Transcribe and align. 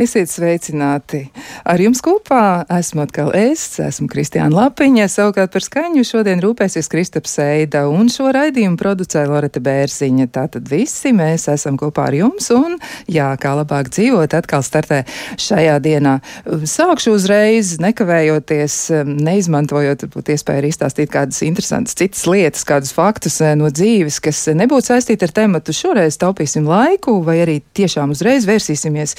Esiet 0.00 0.30
sveicināti! 0.32 1.26
Ar 1.64 1.80
jums 1.82 2.00
kopā 2.04 2.64
esmu 2.78 3.04
atkal 3.04 3.30
es, 3.36 3.62
esmu 3.82 4.08
Kristiāna 4.10 4.54
Lapiņa, 4.56 5.06
savukārt 5.12 5.52
par 5.52 5.64
skaņu 5.64 6.04
šodien 6.06 6.40
rūpēsies 6.42 6.88
Kristaps 6.90 7.36
Seida, 7.36 7.84
un 7.92 8.08
šo 8.12 8.30
raidījumu 8.34 8.78
producē 8.80 9.26
Loreta 9.28 9.60
Bērziņa. 9.64 10.28
Tātad 10.32 10.70
visi 10.70 11.12
mēs 11.16 11.48
esam 11.52 11.76
kopā 11.80 12.08
ar 12.08 12.16
jums, 12.16 12.48
un 12.54 12.78
jā, 13.10 13.28
kā 13.40 13.52
labāk 13.58 13.90
dzīvot, 13.92 14.34
atkal 14.38 14.64
startē 14.64 15.02
šajā 15.40 15.76
dienā. 15.84 16.16
Sākšu 16.46 17.14
uzreiz, 17.18 17.74
nekavējoties, 17.82 18.78
neizmantojot, 19.10 20.06
varbūt 20.06 20.32
iespēju 20.34 20.64
arī 20.64 20.72
izstāstīt 20.72 21.12
kādas 21.12 21.42
interesantas 21.46 21.98
citas 22.00 22.24
lietas, 22.30 22.64
kādus 22.68 22.94
faktus 22.96 23.40
eh, 23.44 23.54
no 23.58 23.68
dzīves, 23.72 24.20
kas 24.24 24.42
nebūtu 24.56 24.94
saistīti 24.94 25.28
ar 25.28 25.34
tematu. 25.36 25.74
Šoreiz 25.76 26.16
taupīsim 26.20 26.68
laiku, 26.68 27.18
vai 27.26 27.40
arī 27.44 27.60
tiešām 27.76 28.14
uzreiz 28.16 28.48
vērsīsimies 28.48 29.16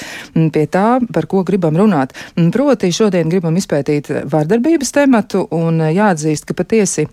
pie 0.54 0.66
tā, 0.72 1.00
par 1.14 1.30
ko 1.30 1.46
gribam 1.48 1.78
runāt. 1.78 2.16
Proti, 2.36 2.92
šodien 2.96 3.30
gribam 3.30 3.58
izpētīt 3.60 4.08
vardarbības 4.32 4.94
tematu 4.96 5.44
un 5.52 5.82
jāatzīst, 5.92 6.48
ka 6.48 6.56
patiesi 6.56 7.08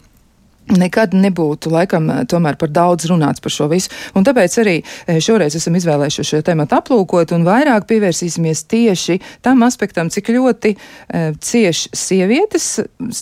nekad 0.77 1.15
nebūtu 1.17 1.73
laikam 1.73 2.11
tomēr 2.29 2.59
par 2.61 2.71
daudz 2.73 3.09
runāts 3.11 3.43
par 3.43 3.53
šo 3.53 3.69
visu. 3.71 3.93
Un 4.19 4.27
tāpēc 4.27 4.57
arī 4.63 4.77
e, 4.81 5.19
šoreiz 5.25 5.57
esam 5.59 5.77
izvēlējuši 5.79 6.27
šo 6.31 6.41
tematu 6.47 6.79
aplūkot 6.79 7.33
un 7.37 7.47
vairāk 7.47 7.87
pievērsīsimies 7.89 8.65
tieši 8.71 9.19
tam 9.45 9.65
aspektam, 9.67 10.11
cik 10.13 10.31
ļoti 10.35 10.75
e, 10.75 11.23
cieši 11.35 11.93
sievietes 11.97 12.69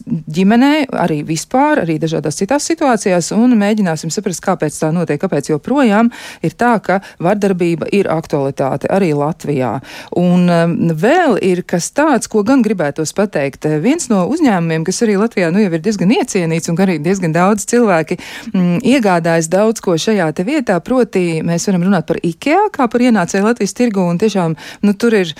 ģimenē, 0.06 0.72
arī 1.04 1.20
vispār, 1.26 1.84
arī 1.84 1.98
dažādās 2.02 2.40
citās 2.40 2.66
situācijās, 2.70 3.32
un 3.36 3.56
mēģināsim 3.58 4.12
saprast, 4.14 4.42
kāpēc 4.44 4.78
tā 4.80 4.92
notiek, 4.94 5.20
kāpēc 5.22 5.52
joprojām 5.52 6.10
ir 6.46 6.56
tā, 6.58 6.76
ka 6.82 7.00
vardarbība 7.22 7.90
ir 7.94 8.10
aktualitāte 8.12 8.90
arī 8.92 9.12
Latvijā. 9.16 9.76
Un 10.18 10.50
e, 10.50 10.60
vēl 10.96 11.38
ir 11.44 11.62
kas 11.68 11.90
tāds, 11.96 12.30
ko 12.30 12.44
gan 12.46 12.64
gribētos 12.66 13.14
pateikt. 13.16 13.68
Viens 13.82 14.10
no 14.12 14.24
uzņēmumiem, 14.32 14.86
kas 14.86 15.02
arī 15.06 15.18
Latvijā 15.20 15.52
nu 15.54 15.62
jau 15.62 15.72
ir 15.72 15.82
diezgan 15.84 16.12
iecienīts 16.16 16.70
un 16.72 16.80
arī 16.82 16.98
diezgan 17.02 17.35
daudz 17.36 17.66
cilvēki 17.70 18.18
mm, 18.52 18.80
iegādājas 18.86 19.50
daudz 19.52 19.82
ko 19.84 19.96
šajā 20.00 20.28
te 20.36 20.46
vietā, 20.46 20.78
proti 20.84 21.42
mēs 21.46 21.68
varam 21.68 21.86
runāt 21.86 22.08
par 22.08 22.20
IKEA, 22.24 22.66
kā 22.74 22.88
par 22.90 23.04
ienācēju 23.04 23.46
Latvijas 23.46 23.76
tirgu, 23.76 24.04
un 24.06 24.20
tiešām, 24.20 24.56
nu, 24.86 24.94
tur 24.98 25.16
ir 25.20 25.32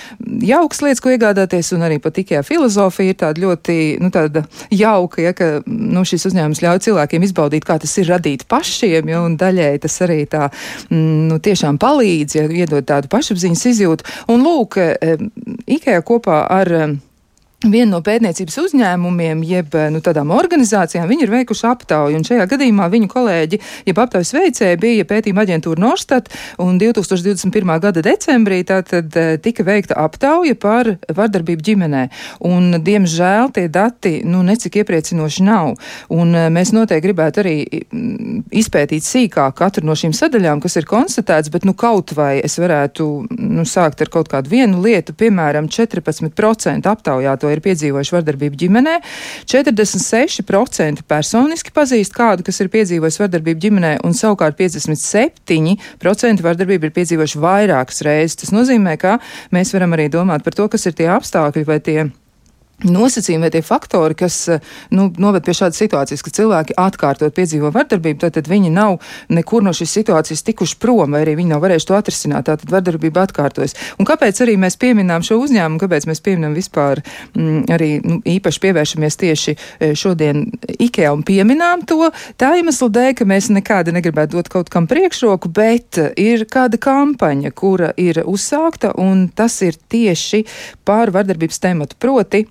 jauks 0.46 0.82
lietas, 0.84 1.02
ko 1.04 1.12
iegādāties, 1.14 1.72
un 1.76 1.86
arī 1.86 1.98
pat 2.02 2.20
IKEA 2.22 2.42
filozofija 2.46 3.14
ir 3.14 3.18
tāda 3.22 3.42
ļoti, 3.42 3.78
nu, 4.02 4.12
tāda 4.14 4.44
jauka, 4.74 5.22
ja, 5.24 5.34
ka, 5.36 5.50
nu, 5.66 6.04
šis 6.08 6.28
uzņēmums 6.30 6.62
ļauj 6.64 6.82
cilvēkiem 6.88 7.26
izbaudīt, 7.26 7.66
kā 7.66 7.78
tas 7.82 7.96
ir 8.02 8.10
radīt 8.12 8.46
pašiem, 8.50 9.12
ja, 9.12 9.22
un 9.26 9.38
daļēji 9.40 9.82
tas 9.86 9.98
arī 10.06 10.20
tā, 10.30 10.50
mm, 10.90 11.26
nu, 11.30 11.40
tiešām 11.42 11.80
palīdz, 11.82 12.38
ja 12.38 12.46
iedod 12.62 12.86
tādu 12.86 13.10
pašapziņas 13.12 13.66
izjūtu. 13.72 14.08
Un 14.32 14.46
lūk, 14.46 14.78
eh, 14.82 15.26
IKEA 15.78 16.02
kopā 16.06 16.44
ar 16.50 16.72
Viena 17.70 17.96
no 17.96 18.00
pētniecības 18.04 18.58
uzņēmumiem, 18.60 19.40
jeb 19.46 19.72
nu, 19.94 20.00
tādām 20.04 20.30
organizācijām, 20.34 21.06
viņi 21.08 21.24
ir 21.24 21.32
veikuši 21.32 21.64
aptauju, 21.70 22.18
un 22.18 22.26
šajā 22.26 22.44
gadījumā 22.50 22.88
viņu 22.92 23.08
kolēģi, 23.10 23.58
jeb 23.88 24.00
aptaujas 24.02 24.34
veicēji, 24.36 24.78
bija 24.82 25.06
pētījuma 25.08 25.46
aģentūra 25.46 25.82
Norstat, 25.82 26.28
un 26.62 26.76
2021. 26.78 27.72
gada 27.82 28.02
decembrī 28.04 28.60
tātad 28.68 29.16
eh, 29.16 29.32
tika 29.42 29.64
veikta 29.66 29.96
aptauja 30.02 30.56
par 30.60 30.92
vardarbību 31.08 31.64
ģimenē, 31.70 32.02
un 32.50 32.76
diemžēl 32.84 33.54
tie 33.56 33.66
dati, 33.72 34.20
nu, 34.28 34.44
necik 34.46 34.78
iepriecinoši 34.82 35.46
nav, 35.48 35.72
un 36.12 36.36
eh, 36.36 36.50
mēs 36.52 36.74
noteikti 36.76 37.06
gribētu 37.08 37.42
arī 37.42 37.56
mm, 37.64 38.44
izpētīt 38.62 39.06
sīkāk 39.06 39.56
katru 39.58 39.86
no 39.88 39.96
šīm 39.96 40.14
sadaļām, 40.16 40.62
kas 40.62 40.78
ir 40.78 40.86
konstatēts, 40.90 41.50
bet, 41.54 41.64
nu, 41.66 41.74
kaut 41.78 42.14
vai 42.18 42.36
es 42.44 42.60
varētu, 42.60 43.08
nu, 43.40 43.66
sākt 43.66 44.04
ar 44.04 44.12
kaut 44.12 44.30
kādu 44.30 44.52
vienu 44.52 44.84
lietu, 44.84 45.16
piemēram, 45.16 45.72
14% 45.72 46.92
aptaujāto 46.92 47.46
to 47.46 47.52
ir 47.54 47.55
piedzīvojuši 47.64 48.14
vardarbību 48.16 48.60
ģimenē. 48.62 48.96
46% 49.48 51.06
personiski 51.08 51.74
pazīst 51.76 52.14
kādu, 52.16 52.46
kas 52.46 52.60
ir 52.62 52.72
piedzīvojis 52.74 53.20
vardarbību 53.22 53.64
ģimenē, 53.66 53.92
un 54.06 54.12
savukārt 54.16 54.58
57% 54.60 56.46
vardarbību 56.46 56.90
ir 56.90 56.94
piedzīvojuši 57.00 57.42
vairākas 57.42 58.04
reizes. 58.06 58.38
Tas 58.42 58.54
nozīmē, 58.54 58.96
ka 59.00 59.18
mēs 59.54 59.74
varam 59.76 59.96
arī 59.96 60.10
domāt 60.12 60.44
par 60.46 60.56
to, 60.56 60.68
kas 60.72 60.86
ir 60.86 60.96
tie 60.98 61.10
apstākļi 61.12 61.66
vai 61.68 61.80
tie 61.80 62.00
nosacījumi 62.84 63.46
vai 63.46 63.50
tie 63.54 63.62
faktori, 63.64 64.16
kas 64.18 64.36
eh, 64.52 64.60
nu, 64.92 65.08
noved 65.22 65.44
pie 65.46 65.54
šādas 65.56 65.78
situācijas, 65.80 66.22
ka 66.24 66.32
cilvēki 66.36 66.76
atkārtot 66.80 67.34
piedzīvo 67.36 67.70
vardarbību, 67.72 68.28
tad, 68.28 68.48
viņi 68.50 68.70
nav 68.74 68.98
nekur 69.32 69.64
no 69.64 69.72
šīs 69.76 69.94
situācijas 70.00 70.44
tikuši 70.46 70.76
prom, 70.82 71.16
vai 71.16 71.22
arī 71.24 71.36
viņi 71.40 71.54
nav 71.54 71.62
varējuši 71.64 71.88
to 71.88 71.96
atrisināt. 71.96 72.48
Tātad 72.50 72.70
vardarbība 72.70 73.24
atkārtojas. 73.24 73.74
Un 73.98 74.08
kāpēc 74.08 74.42
arī 74.44 74.58
mēs 74.60 74.76
pieminām 74.80 75.24
šo 75.26 75.38
uzņēmumu, 75.42 75.80
kāpēc 75.82 76.06
mēs 76.10 76.22
pieminām 76.24 76.56
vispār 76.56 77.00
mm, 77.32 77.64
arī 77.72 77.90
nu, 78.04 78.20
īpaši 78.36 78.62
pievēršamies 78.66 79.18
tieši 79.22 79.56
eh, 79.56 79.94
šodien 79.96 80.44
IKEA 80.76 81.14
un 81.16 81.24
pieminām 81.26 81.86
to? 81.88 82.10
Tā 82.36 82.52
iemesla 82.60 82.90
dēļ, 82.92 83.14
ka 83.16 83.28
mēs 83.28 83.50
nekādi 83.54 83.96
negribētu 83.96 84.36
dot 84.36 84.52
kaut 84.52 84.70
kam 84.72 84.88
priekšroku, 84.90 85.50
bet 85.56 86.00
ir 86.20 86.44
kāda 86.52 86.78
kampaņa, 86.82 87.54
kura 87.56 87.90
ir 87.96 88.20
uzsākta, 88.26 88.92
un 89.00 89.26
tas 89.32 89.56
ir 89.64 89.80
tieši 89.88 90.44
pār 90.86 91.10
vardarbības 91.14 91.62
tematu. 91.62 91.98
Proti, 91.98 92.44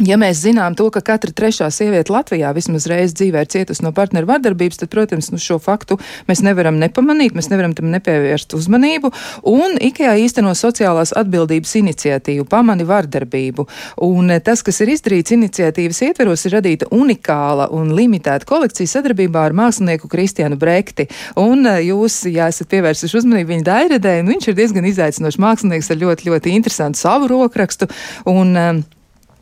Ja 0.00 0.16
mēs 0.16 0.38
zinām 0.40 0.72
to, 0.72 0.86
ka 0.88 1.02
katra 1.04 1.34
trešā 1.36 1.66
sieviete 1.68 2.14
Latvijā 2.14 2.48
vismaz 2.56 2.86
reizi 2.88 3.12
dzīvē 3.18 3.42
ir 3.44 3.48
cietusi 3.52 3.84
no 3.84 3.90
partneru 3.92 4.30
vardarbības, 4.30 4.78
tad, 4.80 4.88
protams, 4.88 5.28
nu, 5.34 5.36
šo 5.36 5.58
faktu 5.60 5.98
mēs 6.30 6.40
nevaram 6.40 6.78
nepamanīt, 6.80 7.34
mēs 7.36 7.50
nevaram 7.52 7.74
tam 7.76 7.90
nepievērst 7.92 8.56
uzmanību. 8.56 9.10
Un 9.52 9.76
IKEA 9.84 10.14
īsteno 10.24 10.54
sociālās 10.56 11.12
atbildības 11.20 11.74
iniciatīvu 11.82 12.46
pamani 12.48 12.86
vardarbību. 12.88 13.66
Un 14.06 14.32
tas, 14.40 14.62
kas 14.64 14.80
ir 14.80 14.94
izdarīts 14.94 15.36
iniciatīvas 15.36 16.00
ietveros, 16.08 16.46
ir 16.48 16.56
radīta 16.56 16.88
unikāla 16.88 17.68
un 17.76 17.92
limitēta 17.92 18.48
kolekcija 18.48 18.94
sadarbībā 18.94 19.44
ar 19.50 19.56
mākslinieku 19.60 20.08
Kristiānu 20.08 20.56
Brekti. 20.56 21.10
Un 21.36 21.68
eh, 21.68 21.82
jūs, 21.90 22.22
ja 22.32 22.48
esat 22.48 22.72
pievērsuši 22.72 23.20
uzmanību 23.20 23.58
viņa 23.58 23.68
dairedē, 23.68 24.16
nu, 24.24 24.32
viņš 24.32 24.48
ir 24.48 24.58
diezgan 24.58 24.88
izaicinošs 24.88 25.38
mākslinieks 25.42 25.92
ar 25.92 26.02
ļoti, 26.06 26.32
ļoti 26.32 26.56
interesantu 26.56 27.04
savu 27.04 27.28
rokrakstu. 27.36 27.92
Un, 28.32 28.56
um, 28.56 28.84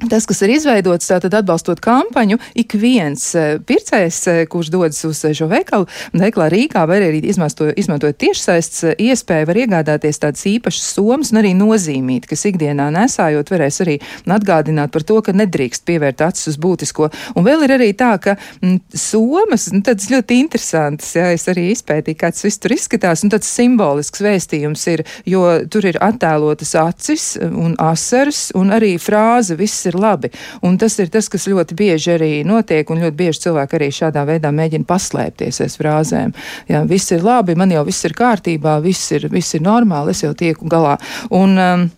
Tas, 0.09 0.25
kas 0.25 0.39
ir 0.47 0.55
izveidots, 0.55 1.11
tātad 1.11 1.35
atbalstot 1.37 1.81
kampaņu, 1.85 2.39
ik 2.57 2.73
viens 2.81 3.21
eh, 3.37 3.59
pircējs, 3.61 4.19
eh, 4.33 4.39
kurš 4.49 4.71
dodas 4.73 5.01
uz 5.05 5.19
eh, 5.29 5.35
šo 5.37 5.45
veikalu, 5.51 5.85
veikalā 6.17 6.47
Rīgā, 6.55 6.87
vai 6.89 7.03
arī 7.05 7.21
izmantojot 7.29 7.77
izmanto 7.77 8.09
tiešsaists 8.09 8.95
iespēju, 8.97 9.49
var 9.51 9.61
iegādāties 9.61 10.23
tādas 10.23 10.47
īpašas 10.49 10.87
somas 10.97 11.35
un 11.35 11.43
arī 11.43 11.51
nozīmīt, 11.59 12.25
kas 12.31 12.47
ikdienā 12.49 12.87
nesājot 12.95 13.53
varēs 13.53 13.81
arī 13.85 13.99
atgādināt 14.25 14.95
par 14.95 15.05
to, 15.05 15.19
ka 15.27 15.35
nedrīkst 15.37 15.85
pievērt 15.85 16.25
acis 16.25 16.55
uz 16.55 16.57
būtisko. 16.65 17.11
Un 17.37 17.45
vēl 17.45 17.67
ir 17.69 17.77
arī 17.77 17.91
tā, 17.93 18.15
ka 18.25 18.39
m, 18.65 18.79
somas, 18.97 19.69
nu, 19.75 19.83
tāds 19.85 20.09
ļoti 20.09 20.41
interesants, 20.47 21.13
jā, 21.19 21.29
es 21.37 21.45
arī 21.53 21.67
izpētīju, 21.75 22.21
kāds 22.25 22.49
viss 22.49 22.63
tur 22.63 22.73
izskatās, 22.79 23.27
un 23.27 23.35
tāds 23.37 23.53
simbolisks 23.53 24.25
vēstījums 24.25 24.89
ir, 24.95 25.05
jo 25.29 25.45
tur 25.69 25.93
ir 25.93 26.01
attēlotas 26.01 26.73
acis 26.87 27.29
un 27.45 27.77
asaras 27.85 28.47
un 28.57 28.73
arī 28.81 28.95
frāze, 29.03 29.61
viss 29.61 29.90
ir 29.91 29.99
labi. 30.01 30.33
Un 30.67 30.79
tas 30.81 30.97
ir 31.03 31.13
tas, 31.13 31.29
kas 31.31 31.49
ļoti 31.51 31.77
bieži 31.79 32.15
arī 32.17 32.33
notiek, 32.47 32.89
un 32.91 33.05
ļoti 33.05 33.19
bieži 33.19 33.47
cilvēki 33.47 33.79
arī 33.79 33.91
šādā 34.01 34.25
veidā 34.29 34.53
mēģina 34.55 34.89
paslēpties 34.89 35.63
aiz 35.67 35.79
frāzēm. 35.81 36.35
Jā, 36.71 36.85
viss 36.89 37.13
ir 37.15 37.25
labi, 37.27 37.59
man 37.59 37.73
jau 37.75 37.85
viss 37.89 38.09
ir 38.09 38.17
kārtībā, 38.19 38.79
viss 38.85 39.13
ir, 39.17 39.29
viss 39.33 39.59
ir 39.59 39.65
normāli, 39.67 40.15
es 40.15 40.25
jau 40.25 40.35
tieku 40.37 40.71
galā. 40.71 40.97
Un, 41.31 41.59
um, 41.59 41.89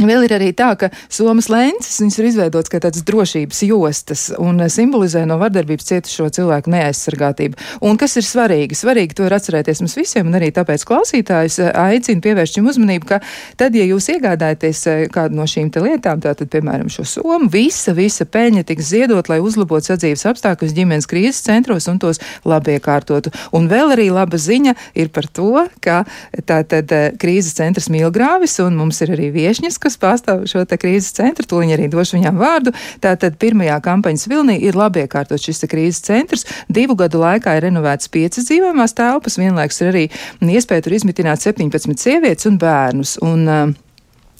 Vēl 0.00 0.24
ir 0.24 0.32
arī 0.32 0.46
tā, 0.56 0.70
ka 0.80 0.88
somas 1.12 1.50
lēnces 1.52 1.98
ir 2.16 2.24
izveidotas 2.30 2.72
kā 2.72 2.78
tādas 2.80 3.02
drošības 3.04 3.58
jostas 3.66 4.22
un 4.40 4.62
simbolizē 4.72 5.26
no 5.28 5.36
vardarbības 5.36 5.90
cietušo 5.90 6.30
cilvēku 6.32 6.72
neaizsargātību. 6.72 7.58
Un 7.84 7.98
kas 8.00 8.16
ir 8.16 8.24
svarīgi? 8.24 8.78
Svarīgi 8.78 9.18
to 9.18 9.26
ir 9.28 9.36
atcerēties 9.36 9.82
mums 9.84 9.96
visiem, 9.98 10.30
un 10.30 10.38
arī 10.38 10.48
tāpēc 10.56 10.86
klausītājus 10.88 11.58
eh, 11.60 11.68
aicinu 11.76 12.24
pievērst 12.24 12.56
šim 12.56 12.70
uzmanību, 12.72 13.10
ka 13.10 13.18
tad, 13.60 13.76
ja 13.76 13.84
jūs 13.84 14.08
iegādājaties 14.14 14.80
eh, 14.88 15.02
kādu 15.12 15.36
no 15.36 15.44
šīm 15.44 15.68
lietām, 15.84 16.24
tātad, 16.24 16.48
piemēram, 16.48 16.88
šo 16.92 17.04
somu, 17.08 17.50
visa, 17.52 17.92
visa 17.92 18.24
peļņa 18.24 18.64
tiks 18.72 18.88
ziedot, 18.94 19.28
lai 19.28 19.42
uzlabotu 19.44 19.90
sadzīves 19.90 20.24
apstākļus 20.32 20.72
ģimenes 20.78 21.10
krīzes 21.10 21.44
centros 21.44 21.90
un 21.92 22.00
tos 22.00 22.22
labi 22.48 22.78
iekārtotu. 22.78 23.34
Un 23.52 23.68
vēl 23.68 23.92
arī 23.92 24.08
laba 24.08 24.40
ziņa 24.40 24.72
ir 24.96 25.12
par 25.12 25.28
to, 25.28 25.66
ka 25.84 26.00
tātad 26.48 26.96
eh, 26.96 27.12
krīzes 27.20 27.60
centrs 27.60 27.92
Milgrāvis 27.92 28.56
un 28.64 28.80
mums 28.80 29.04
ir 29.04 29.12
arī 29.18 29.28
viešņas, 29.36 29.81
kas 29.82 29.98
pārstāv 30.00 30.46
šo 30.50 30.64
krīzes 30.72 31.12
centru, 31.16 31.46
viņi 31.62 31.76
arī 31.76 31.88
došu 31.92 32.18
viņām 32.18 32.40
vārdu. 32.40 32.72
Tātad 33.02 33.38
pirmajā 33.42 33.78
kampaņas 33.84 34.28
vilnī 34.30 34.58
ir 34.62 34.78
labi 34.78 35.04
iekārtot 35.04 35.42
šis 35.42 35.64
krīzes 35.70 36.02
centrs. 36.06 36.46
Divu 36.72 36.96
gadu 36.98 37.22
laikā 37.22 37.56
ir 37.58 37.66
renovēts 37.68 38.10
piecas 38.12 38.48
dzīvojamās 38.48 38.96
telpas, 38.98 39.38
vienlaiks 39.40 39.82
ir 39.82 39.92
arī 39.92 40.04
iespēja 40.42 40.86
tur 40.86 40.98
izmitināt 40.98 41.44
17 41.44 41.98
sievietes 42.02 42.48
un 42.50 42.58
bērnus. 42.62 43.18
Un, 43.22 43.48
uh, 43.48 43.91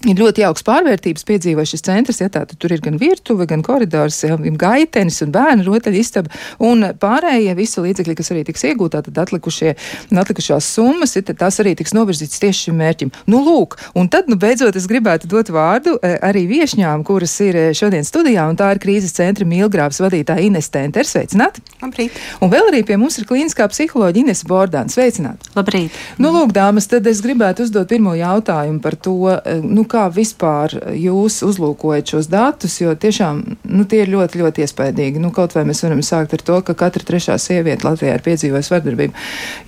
ir 0.09 0.19
ļoti 0.19 0.43
jauks 0.43 0.65
pārvērtības 0.67 1.25
piedzīvo 1.27 1.63
šis 1.67 1.85
centrs. 1.85 2.19
Ja, 2.23 2.29
tā, 2.33 2.43
tur 2.47 2.73
ir 2.75 2.83
gan 2.83 2.97
virtuve, 3.01 3.47
gan 3.49 3.63
koridors, 3.65 4.19
ja, 4.25 4.37
gaitenis 4.37 5.21
un 5.25 5.31
bērnu 5.33 5.65
rotaļistaba. 5.67 6.31
Un 6.63 6.89
pārējie 6.99 7.55
visi 7.57 7.83
līdzekļi, 7.83 8.17
kas 8.19 8.31
arī 8.33 8.43
tiks 8.47 8.65
iegūtā, 8.69 9.03
tad 9.05 9.21
atlikušie, 9.23 9.75
atlikušās 10.11 10.67
summas, 10.75 11.15
ja, 11.17 11.23
tās 11.31 11.59
arī 11.63 11.75
tiks 11.79 11.95
novirzītas 11.95 12.41
tieši 12.43 12.67
šim 12.67 12.79
mērķim. 12.81 13.13
Nu, 13.31 13.41
lūk, 13.45 13.77
un 13.99 14.09
tad, 14.11 14.29
nu, 14.31 14.37
beidzot, 14.39 14.75
es 14.79 14.87
gribētu 14.89 15.29
dot 15.31 15.51
vārdu 15.53 15.95
e, 15.99 16.15
arī 16.23 16.45
viešņām, 16.51 17.05
kuras 17.07 17.35
ir 17.45 17.59
e, 17.59 17.65
šodien 17.77 18.05
studijā, 18.07 18.45
un 18.49 18.59
tā 18.59 18.73
ir 18.73 18.81
krīzes 18.83 19.15
centra 19.15 19.47
Milgrāvas 19.47 20.01
vadītāja 20.03 20.43
Ines 20.47 20.69
Tenter. 20.73 21.07
Sveicināti! 21.07 21.63
Labrīt! 21.83 22.19
Un 22.43 22.51
vēl 22.51 22.71
arī 22.71 22.83
pie 22.87 22.99
mums 22.99 23.19
ir 23.19 23.27
klīniskā 23.29 23.67
psiholoģija 23.71 24.27
Ines 24.27 24.43
Bordāna. 24.47 24.91
Sveicināti! 24.91 25.51
Labrīt! 25.57 25.95
Nu, 26.21 26.33
lūk, 26.35 26.53
dāmas, 26.55 26.89
tad 26.91 27.07
es 27.09 27.23
gribētu 27.23 27.67
uzdot 27.67 27.89
pirmo 27.91 28.15
jautājumu 28.17 28.81
par 28.83 28.97
to, 28.99 29.17
e, 29.35 29.57
nu, 29.63 29.85
kā 29.93 30.07
vispār 30.13 30.73
jūs 30.97 31.41
uzlūkojat 31.45 32.15
šos 32.15 32.29
datus, 32.31 32.79
jo 32.81 32.95
tiešām 32.97 33.43
nu, 33.69 33.85
tie 33.89 34.03
ir 34.03 34.13
ļoti, 34.13 34.41
ļoti 34.41 34.65
iespaidīgi. 34.65 35.21
Nu, 35.21 35.29
kaut 35.35 35.55
vai 35.57 35.65
mēs 35.69 35.83
varam 35.85 36.01
sākt 36.05 36.33
ar 36.35 36.43
to, 36.45 36.59
ka 36.65 36.75
katra 36.85 37.05
trešā 37.07 37.37
sieviete 37.41 37.87
Latvijā 37.87 38.17
ir 38.17 38.25
piedzīvojusi 38.25 38.73
vardarbību. 38.73 39.23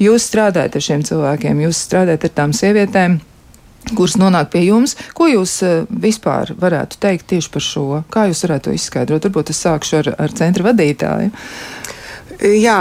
Jūs 0.05 0.27
strādājat 0.31 0.75
ar 0.79 0.85
šiem 0.89 1.05
cilvēkiem, 1.07 1.63
jūs 1.67 1.85
strādājat 1.87 2.29
ar 2.29 2.35
tām 2.41 2.57
sievietēm 2.57 3.21
kuras 3.93 4.15
nonāk 4.17 4.49
pie 4.53 4.63
jums. 4.65 4.95
Ko 5.13 5.27
jūs 5.29 5.59
uh, 5.65 5.83
vispār 5.89 6.55
varētu 6.57 6.97
teikt 7.03 7.27
tieši 7.29 7.51
par 7.53 7.65
šo? 7.65 7.85
Kā 8.09 8.25
jūs 8.31 8.41
varētu 8.47 8.69
to 8.69 8.77
izskaidrot? 8.79 9.27
Varbūt 9.27 9.53
es 9.53 9.61
sākšu 9.61 9.99
ar, 10.01 10.11
ar 10.25 10.33
centra 10.37 10.65
vadītāju. 10.71 11.29
Jā, 12.41 12.77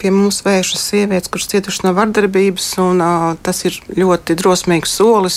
pie 0.00 0.10
mums 0.10 0.40
vēršas 0.42 0.82
sievietes, 0.90 1.30
kuras 1.30 1.46
cietušas 1.52 1.84
no 1.84 1.92
vardarbības, 1.94 2.66
un 2.82 3.02
tas 3.44 3.62
ir 3.68 3.76
ļoti 3.94 4.34
drosmīgs 4.40 4.94
solis. 4.98 5.36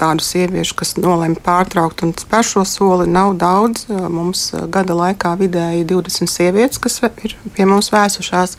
Tādu 0.00 0.24
sieviešu, 0.26 0.74
kas 0.80 0.96
nolēma 0.98 1.38
pārtraukt 1.44 2.02
un 2.06 2.14
spēr 2.18 2.46
šo 2.46 2.64
soli, 2.66 3.06
nav 3.10 3.36
daudz. 3.38 3.86
Mums 3.90 4.48
gada 4.74 4.96
laikā 4.98 5.36
vidēji 5.38 5.86
20 5.92 6.32
sievietes, 6.32 6.82
kas 6.82 6.98
ir 7.04 7.36
pie 7.54 7.68
mums 7.68 7.92
vērsušās. 7.94 8.56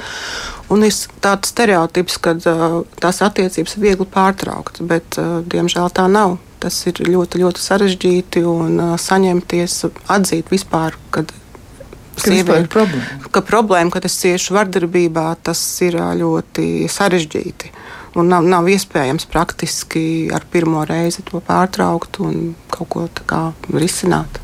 Un 0.72 0.84
ir 0.88 0.96
tāds 1.24 1.52
stereotips, 1.52 2.20
ka 2.24 2.38
tās 2.38 3.24
attiecības 3.26 3.76
ir 3.76 3.84
viegli 3.84 4.08
pārtraukt, 4.12 4.80
bet 4.88 5.20
diemžēl 5.52 5.92
tā 5.92 6.08
nav. 6.12 6.38
Tas 6.64 6.80
ir 6.90 7.04
ļoti, 7.06 7.44
ļoti 7.44 7.62
sarežģīti 7.62 8.42
un 8.48 8.80
saņemties, 8.98 9.84
atzīt 10.10 10.50
vispār, 10.50 10.96
kad 11.14 11.30
sieviete. 12.24 12.68
Problēma. 12.74 13.32
Ka 13.32 13.44
problēma, 13.46 13.94
ka 13.94 14.04
es 14.08 14.18
ciešu 14.22 14.58
vardarbībā, 14.58 15.30
tas 15.46 15.62
ir 15.86 16.00
ļoti 16.22 16.88
sarežģīti. 16.92 17.74
Un 18.18 18.32
nav, 18.32 18.46
nav 18.50 18.66
iespējams 18.72 19.28
praktiski 19.30 20.30
ar 20.34 20.46
pirmo 20.50 20.82
reizi 20.88 21.22
to 21.28 21.42
pārtraukt 21.44 22.18
un 22.26 22.56
kaut 22.74 22.90
ko 22.90 23.04
tādu 23.14 23.78
risināt. 23.78 24.40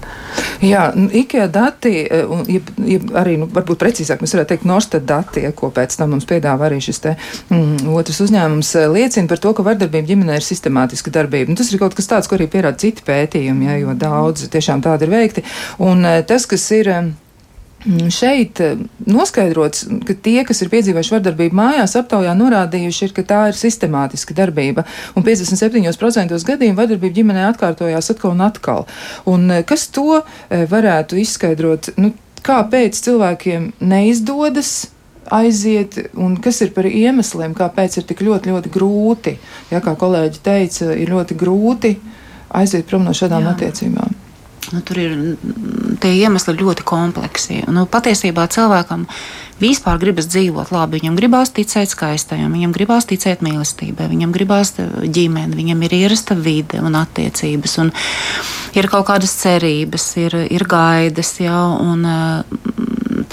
Jā, 0.64 0.88
IKEA 0.94 1.48
dati, 1.52 1.92
ja, 2.06 2.62
ja 2.90 3.00
arī, 3.22 3.36
nu, 3.42 3.48
varbūt 3.54 3.82
precīzāk 3.82 4.22
mēs 4.24 4.36
varētu 4.36 4.54
teikt, 4.54 4.68
Norstat 4.70 5.06
dati, 5.10 5.44
ko 5.58 5.70
pēc 5.74 5.98
tam 6.00 6.14
mums 6.14 6.28
piedāvā 6.30 6.70
arī 6.70 6.80
šis 6.84 7.02
te 7.04 7.16
mm, 7.50 7.90
otrs 7.94 8.22
uzņēmums, 8.28 8.72
liecina 8.94 9.30
par 9.30 9.42
to, 9.42 9.56
ka 9.58 9.66
vardarbība 9.66 10.10
ģimenē 10.12 10.38
ir 10.40 10.46
sistemātiska 10.46 11.14
darbība. 11.14 11.52
Un 11.54 11.60
tas 11.60 11.70
ir 11.74 11.82
kaut 11.82 11.98
kas 11.98 12.10
tāds, 12.10 12.30
ko 12.30 12.38
arī 12.38 12.50
pierāda 12.54 12.82
citi 12.86 13.06
pētījumi, 13.06 13.70
ja, 13.70 13.82
jo 13.82 13.98
daudz 13.98 14.48
tiešām 14.54 14.86
tādi 14.86 15.10
ir 15.10 15.14
veikti. 15.14 15.46
Un 15.84 16.06
tas, 16.30 16.48
kas 16.50 16.70
ir 16.78 16.94
šeit 18.14 18.60
eh, 18.64 18.78
noskaidrots, 19.10 19.86
ka 20.08 20.16
tie, 20.26 20.42
kas 20.48 20.64
ir 20.64 20.72
piedzīvojuši 20.72 21.14
vardarbību 21.16 21.58
mājās, 21.58 21.96
aptaujā 22.00 22.34
norādījuši, 22.40 23.08
ir, 23.08 23.16
ka 23.18 23.26
tā 23.28 23.42
ir 23.52 23.60
sistemātiska 23.60 24.36
darbība. 24.38 24.86
Un 25.18 25.26
57% 25.26 26.40
gadījumu 26.48 26.80
vardarbība 26.80 27.20
ģimenē 27.20 27.46
atkārtojās 27.52 28.12
atkal 28.14 28.36
un 28.36 28.46
atkal. 28.48 28.88
Un 29.30 29.50
eh, 29.52 29.64
kas 29.68 29.88
to 29.94 30.22
eh, 30.22 30.66
varētu 30.70 31.20
izskaidrot? 31.24 31.94
Nu, 32.00 32.14
kāpēc 32.44 33.00
cilvēkiem 33.04 33.72
neizdodas 33.84 34.74
aiziet, 35.34 35.96
un 36.20 36.36
kas 36.44 36.60
ir 36.66 36.74
par 36.76 36.88
iemesliem, 36.90 37.54
kāpēc 37.56 38.00
ir 38.00 38.08
tik 38.10 38.24
ļoti, 38.26 38.52
ļoti 38.52 38.72
grūti, 38.74 39.38
ja 39.72 39.80
kā 39.84 39.96
kolēģi 40.00 40.42
teica, 40.44 40.92
ir 41.00 41.14
ļoti 41.14 41.38
grūti 41.40 41.94
aiziet 42.54 42.86
prom 42.90 43.08
no 43.08 43.16
šādām 43.16 43.48
Jā. 43.48 43.56
attiecībām. 43.56 44.20
Nu, 44.74 44.82
tur 44.86 45.00
ir 45.00 45.16
tie 46.04 46.12
iemesli 46.20 46.56
ļoti 46.60 46.86
kompleksi. 46.88 47.62
Nu, 47.72 47.86
patiesībā 47.90 48.46
cilvēkam 48.52 49.06
vispār 49.62 50.00
gribas 50.02 50.28
dzīvot 50.32 50.74
labi. 50.74 51.00
Viņam 51.00 51.18
gribās 51.20 51.54
ticēt 51.56 51.94
skaistajam, 51.94 52.52
viņam 52.54 52.76
gribās 52.76 53.08
ticēt 53.10 53.44
mīlestībai, 53.46 54.10
viņam 54.12 54.34
gribās 54.36 54.76
ģimeni, 54.78 55.58
viņam 55.60 55.86
ir 55.88 55.98
ierasta 56.04 56.38
vide 56.38 56.84
un 56.84 56.98
attiecības. 57.00 57.78
Un 57.84 57.94
ir 58.78 58.90
kaut 58.92 59.08
kādas 59.10 59.36
cerības, 59.42 60.10
ir, 60.22 60.38
ir 60.52 60.68
gaidas. 60.70 61.38
Jā, 61.44 61.60
un, 61.82 62.08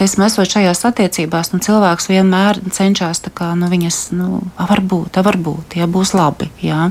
Teiksim, 0.00 0.22
esot 0.24 0.48
šajās 0.48 0.78
attiecībās, 0.88 1.50
nu, 1.52 1.58
cilvēks 1.60 2.06
vienmēr 2.08 2.56
cenšas 2.72 3.20
kā, 3.36 3.50
nu, 3.58 3.68
viņas, 3.68 3.98
nu, 4.16 4.38
varbūt, 4.56 5.18
varbūt, 5.26 5.76
jā, 5.76 5.88
būs 5.90 6.14
labi. 6.16 6.48
Jā. 6.64 6.86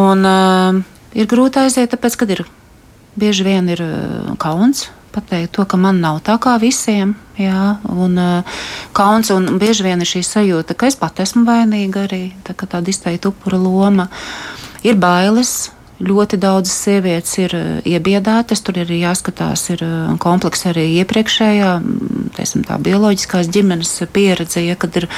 Un, 0.00 0.26
uh, 0.26 0.80
ir 1.14 1.28
grūti 1.30 1.62
aiziet, 1.62 1.92
tāpēc, 1.92 2.16
kad 2.18 2.32
ir 2.34 2.42
bieži 3.20 3.46
vien 3.46 3.68
ir 3.70 3.84
eh, 3.84 4.32
kauns 4.40 4.88
pateikt 5.10 5.52
to, 5.56 5.64
ka 5.66 5.78
man 5.80 6.00
nav 6.02 6.20
tā 6.26 6.36
kā 6.42 6.56
visiem. 6.62 7.16
Jā, 7.40 7.78
un 7.88 8.18
uh, 8.20 8.60
kauns, 8.96 9.30
un 9.32 9.56
bieži 9.60 9.86
vien 9.86 10.02
ir 10.02 10.08
šī 10.08 10.22
sajūta, 10.26 10.76
ka 10.76 10.90
es 10.90 10.98
pat 11.00 11.22
esmu 11.24 11.46
vainīga 11.48 12.04
arī. 12.06 12.22
Tā 12.44 12.54
tāda 12.60 12.92
izteikta 12.92 13.32
upura 13.32 13.60
loma. 13.60 14.10
Ir 14.84 15.00
bailes. 15.00 15.70
Ļoti 16.00 16.38
daudzas 16.40 16.76
sievietes 16.86 17.34
ir 17.40 17.54
uh, 17.56 17.64
iebiedētas, 17.84 18.62
tur 18.64 18.78
ir 18.80 18.92
jāskatās, 18.96 19.66
ir 19.74 19.82
komplekss 20.20 20.68
arī 20.70 20.86
iepriekšējā, 21.02 21.74
mm, 21.80 22.30
teiksim, 22.38 22.64
tā 22.68 22.78
bioloģiskās 22.80 23.50
ģimenes 23.52 23.98
pieredze, 24.14 24.62
ja, 24.64 24.78
kad 24.80 24.96
ir 24.96 25.10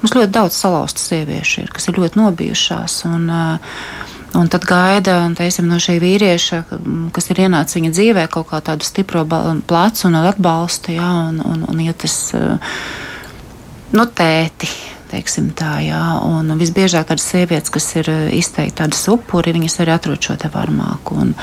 mums 0.00 0.16
ļoti 0.16 0.32
daudz 0.32 0.56
salauztas 0.56 1.10
sieviešu, 1.12 1.66
ir, 1.66 1.74
kas 1.76 1.88
ir 1.88 2.00
ļoti 2.00 2.20
nobijušās. 2.20 3.02
Un, 3.10 3.28
uh, 3.28 4.11
Un 4.38 4.48
tad 4.48 4.64
gaida 4.64 5.16
teiksim, 5.36 5.66
no 5.68 5.76
šī 5.82 5.98
vīrieša, 6.00 6.62
kas 7.12 7.28
ir 7.32 7.42
ienācis 7.44 7.76
viņa 7.76 7.90
dzīvē, 7.92 8.22
kaut 8.32 8.48
kā 8.52 8.62
tādu 8.64 8.86
stipro 8.86 9.26
plecu 9.28 10.06
un 10.08 10.16
atbalstu. 10.22 10.94
Jā, 10.96 11.10
un, 11.28 11.42
un, 11.44 11.66
un 11.68 11.82
ja 11.84 11.92
tas 11.92 12.16
nu, 13.92 14.08
tēti. 14.08 14.70
Tā, 15.12 15.74
jā, 15.84 16.00
un 16.24 16.54
visbiežāk 16.56 17.10
tādas 17.10 17.26
sievietes, 17.28 17.68
kas 17.68 17.90
ir 18.00 18.08
izteikti 18.32 18.78
tādas 18.78 19.02
upuri, 19.12 19.52
viņas 19.52 19.76
arī 19.84 19.92
atrod 19.92 20.24
šo 20.24 20.38
te 20.40 20.48
varmāku. 20.48 21.18
Un, 21.20 21.34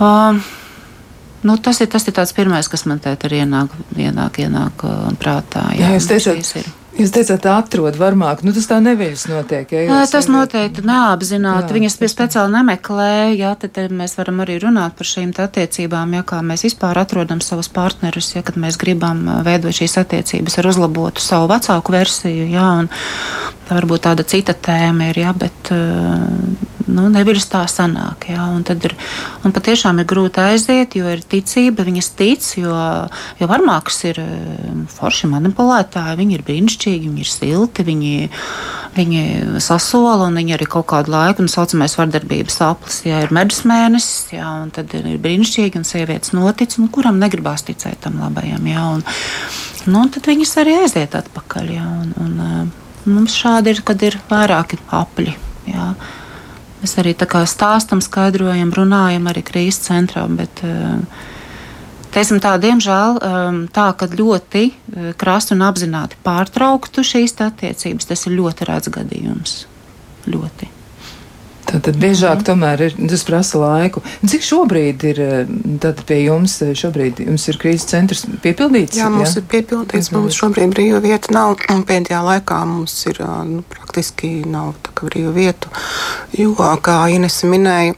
uh, 0.00 0.40
Nu, 1.42 1.56
tas 1.58 1.80
ir 1.82 1.88
tas 1.90 2.06
ir 2.06 2.14
pirmais, 2.36 2.68
kas 2.70 2.84
man 2.86 3.00
te 3.02 3.16
ir 3.18 3.32
ienāk, 3.42 3.72
ienāk, 3.98 4.38
ienāk 4.38 4.84
prātā. 5.18 5.64
Jā, 5.74 5.90
jā 5.90 5.96
jūs 5.96 6.06
teicāt, 6.06 6.70
Jūs 7.02 7.10
teicāt, 7.10 7.46
atrod 7.50 7.96
varmāk, 7.98 8.44
nu 8.46 8.52
tas 8.54 8.68
tā 8.70 8.76
neviļas 8.82 9.24
notiek. 9.26 9.72
Ja, 9.88 10.02
tas 10.06 10.28
noteikti 10.30 10.84
neapzināti. 10.86 11.74
Viņas 11.74 11.96
pie 11.98 12.10
speciāli 12.12 12.54
nemeklē, 12.54 13.10
jā, 13.34 13.50
tad 13.58 13.80
mēs 13.90 14.14
varam 14.20 14.42
arī 14.44 14.60
runāt 14.62 14.94
par 14.98 15.08
šīm 15.08 15.32
attiecībām, 15.42 16.14
ja 16.14 16.22
kā 16.26 16.38
mēs 16.46 16.62
vispār 16.68 17.00
atrodam 17.02 17.42
savus 17.42 17.70
partnerus, 17.72 18.34
ja 18.36 18.44
kad 18.46 18.60
mēs 18.60 18.78
gribam 18.78 19.24
veidot 19.42 19.74
šīs 19.74 19.98
attiecības 20.04 20.60
ar 20.62 20.70
uzlabotu 20.70 21.24
savu 21.24 21.50
vecāku 21.50 21.96
versiju, 21.96 22.46
jā, 22.52 22.68
un 22.84 22.92
tā 23.72 23.78
varbūt 23.80 24.04
tāda 24.04 24.24
cita 24.28 24.52
tēma 24.52 25.08
ir, 25.08 25.22
jā, 25.24 25.32
bet 25.32 25.70
nu, 26.92 27.06
neviļas 27.12 27.46
tā 27.48 27.62
sanāk, 27.70 28.28
jā, 28.28 28.42
un 28.52 28.64
tad 28.68 28.84
ir, 28.84 28.92
un 29.46 29.54
patiešām 29.54 30.02
ir 30.02 30.08
grūti 30.10 30.42
aiziet, 30.42 30.96
jo 30.98 31.08
ir 31.08 31.22
ticība, 31.24 31.86
viņas 31.86 32.10
tic, 32.18 32.48
jo, 32.60 32.74
jo 33.40 33.48
varmāks 33.48 34.02
ir 34.10 34.20
forši 34.92 35.30
manipulētāji, 35.32 36.18
viņi 36.20 36.36
ir 36.36 36.44
brīnišķīgi 36.48 37.08
viņi 37.08 37.24
ir 37.24 37.30
silti, 37.30 37.86
viņi, 37.86 38.12
viņi 38.98 39.22
sasola 39.64 40.28
un 40.28 40.36
viņi 40.42 40.56
arī 40.58 40.68
kaut 40.68 40.90
kādu 40.92 41.14
laiku, 41.14 41.40
un 41.40 41.48
tā 41.48 41.56
saucamais 41.56 41.96
vardarbības 41.96 42.60
aplis, 42.68 43.00
ja 43.08 43.22
ir 43.24 43.32
medus 43.32 43.62
mēnesis, 43.68 44.34
jā, 44.36 44.52
un 44.66 44.74
tad 44.74 44.92
ir 44.98 45.08
brīnišķīgi, 45.22 45.80
un 45.80 45.88
sievietes 45.88 46.36
notic, 46.36 46.76
un 46.82 46.92
kuram 46.92 47.22
negribās 47.22 47.64
ticēt 47.70 48.04
tam 48.04 48.20
labajam, 48.20 48.68
jā, 48.68 48.84
un, 48.98 49.06
nu, 49.88 50.04
un 50.04 50.12
tad 50.12 50.28
viņas 50.28 50.56
arī 50.60 50.78
aiziet 50.82 51.16
atpakaļ, 51.22 51.74
jā, 51.78 51.88
un, 52.02 52.14
un 52.20 52.80
mums 53.08 53.36
šādi 53.36 53.74
ir, 53.74 53.82
kad 53.86 54.02
ir 54.02 54.18
vairāki 54.30 54.80
apļi, 54.90 55.36
jā. 55.72 55.92
Mēs 56.82 56.96
arī 56.98 57.12
tā 57.14 57.28
kā 57.30 57.44
stāstam, 57.46 58.00
skaidrojam, 58.02 58.72
runājam 58.74 59.28
arī 59.30 59.44
krīzes 59.46 59.84
centrā, 59.86 60.24
bet 60.34 60.64
uh, 60.66 60.98
Teiksim 62.12 62.42
tā, 62.44 62.58
diemžēl 62.60 63.16
um, 63.24 63.58
tā, 63.72 63.86
ka 63.96 64.04
ļoti 64.10 64.66
uh, 64.68 65.04
krasi 65.16 65.54
un 65.54 65.64
apzināti 65.64 66.18
pārtrauktu 66.20 67.04
šīs 67.08 67.38
attiecības, 67.40 68.10
tas 68.10 68.26
ir 68.28 68.36
ļoti 68.36 68.68
rēts 68.68 68.92
gadījums. 68.92 69.54
Ļoti. 70.28 70.68
Tātad 71.62 71.96
biežāk 71.96 72.34
mm 72.34 72.40
-hmm. 72.40 72.46
tomēr 72.48 72.80
ir, 72.82 72.94
tas 73.08 73.24
prasa 73.24 73.58
laiku. 73.58 74.02
Cik 74.26 74.42
šobrīd 74.42 75.04
ir 75.04 75.20
tātad 75.80 76.02
pie 76.06 76.18
jums, 76.24 76.58
šobrīd 76.58 77.22
jums 77.26 77.48
ir 77.48 77.58
krīzes 77.62 77.86
centrs 77.86 78.26
piepildīts? 78.42 78.98
Jā, 78.98 79.08
mums 79.10 79.36
jā? 79.36 79.38
ir 79.38 79.46
piepildīts, 79.54 80.10
mm 80.10 80.16
-hmm. 80.16 80.20
mums 80.20 80.40
šobrīd 80.40 80.74
brīva 80.74 81.00
vieta 81.00 81.32
nav, 81.32 81.56
un 81.70 81.84
pēdējā 81.84 82.20
laikā 82.30 82.64
mums 82.66 83.06
ir, 83.06 83.22
nu, 83.46 83.62
praktiski 83.62 84.44
nav 84.46 84.74
tā 84.82 84.90
kā 84.94 85.06
brīva 85.06 85.32
vietu, 85.32 85.68
jo, 86.38 86.54
kā 86.82 87.08
Inese 87.14 87.46
minēja, 87.46 87.94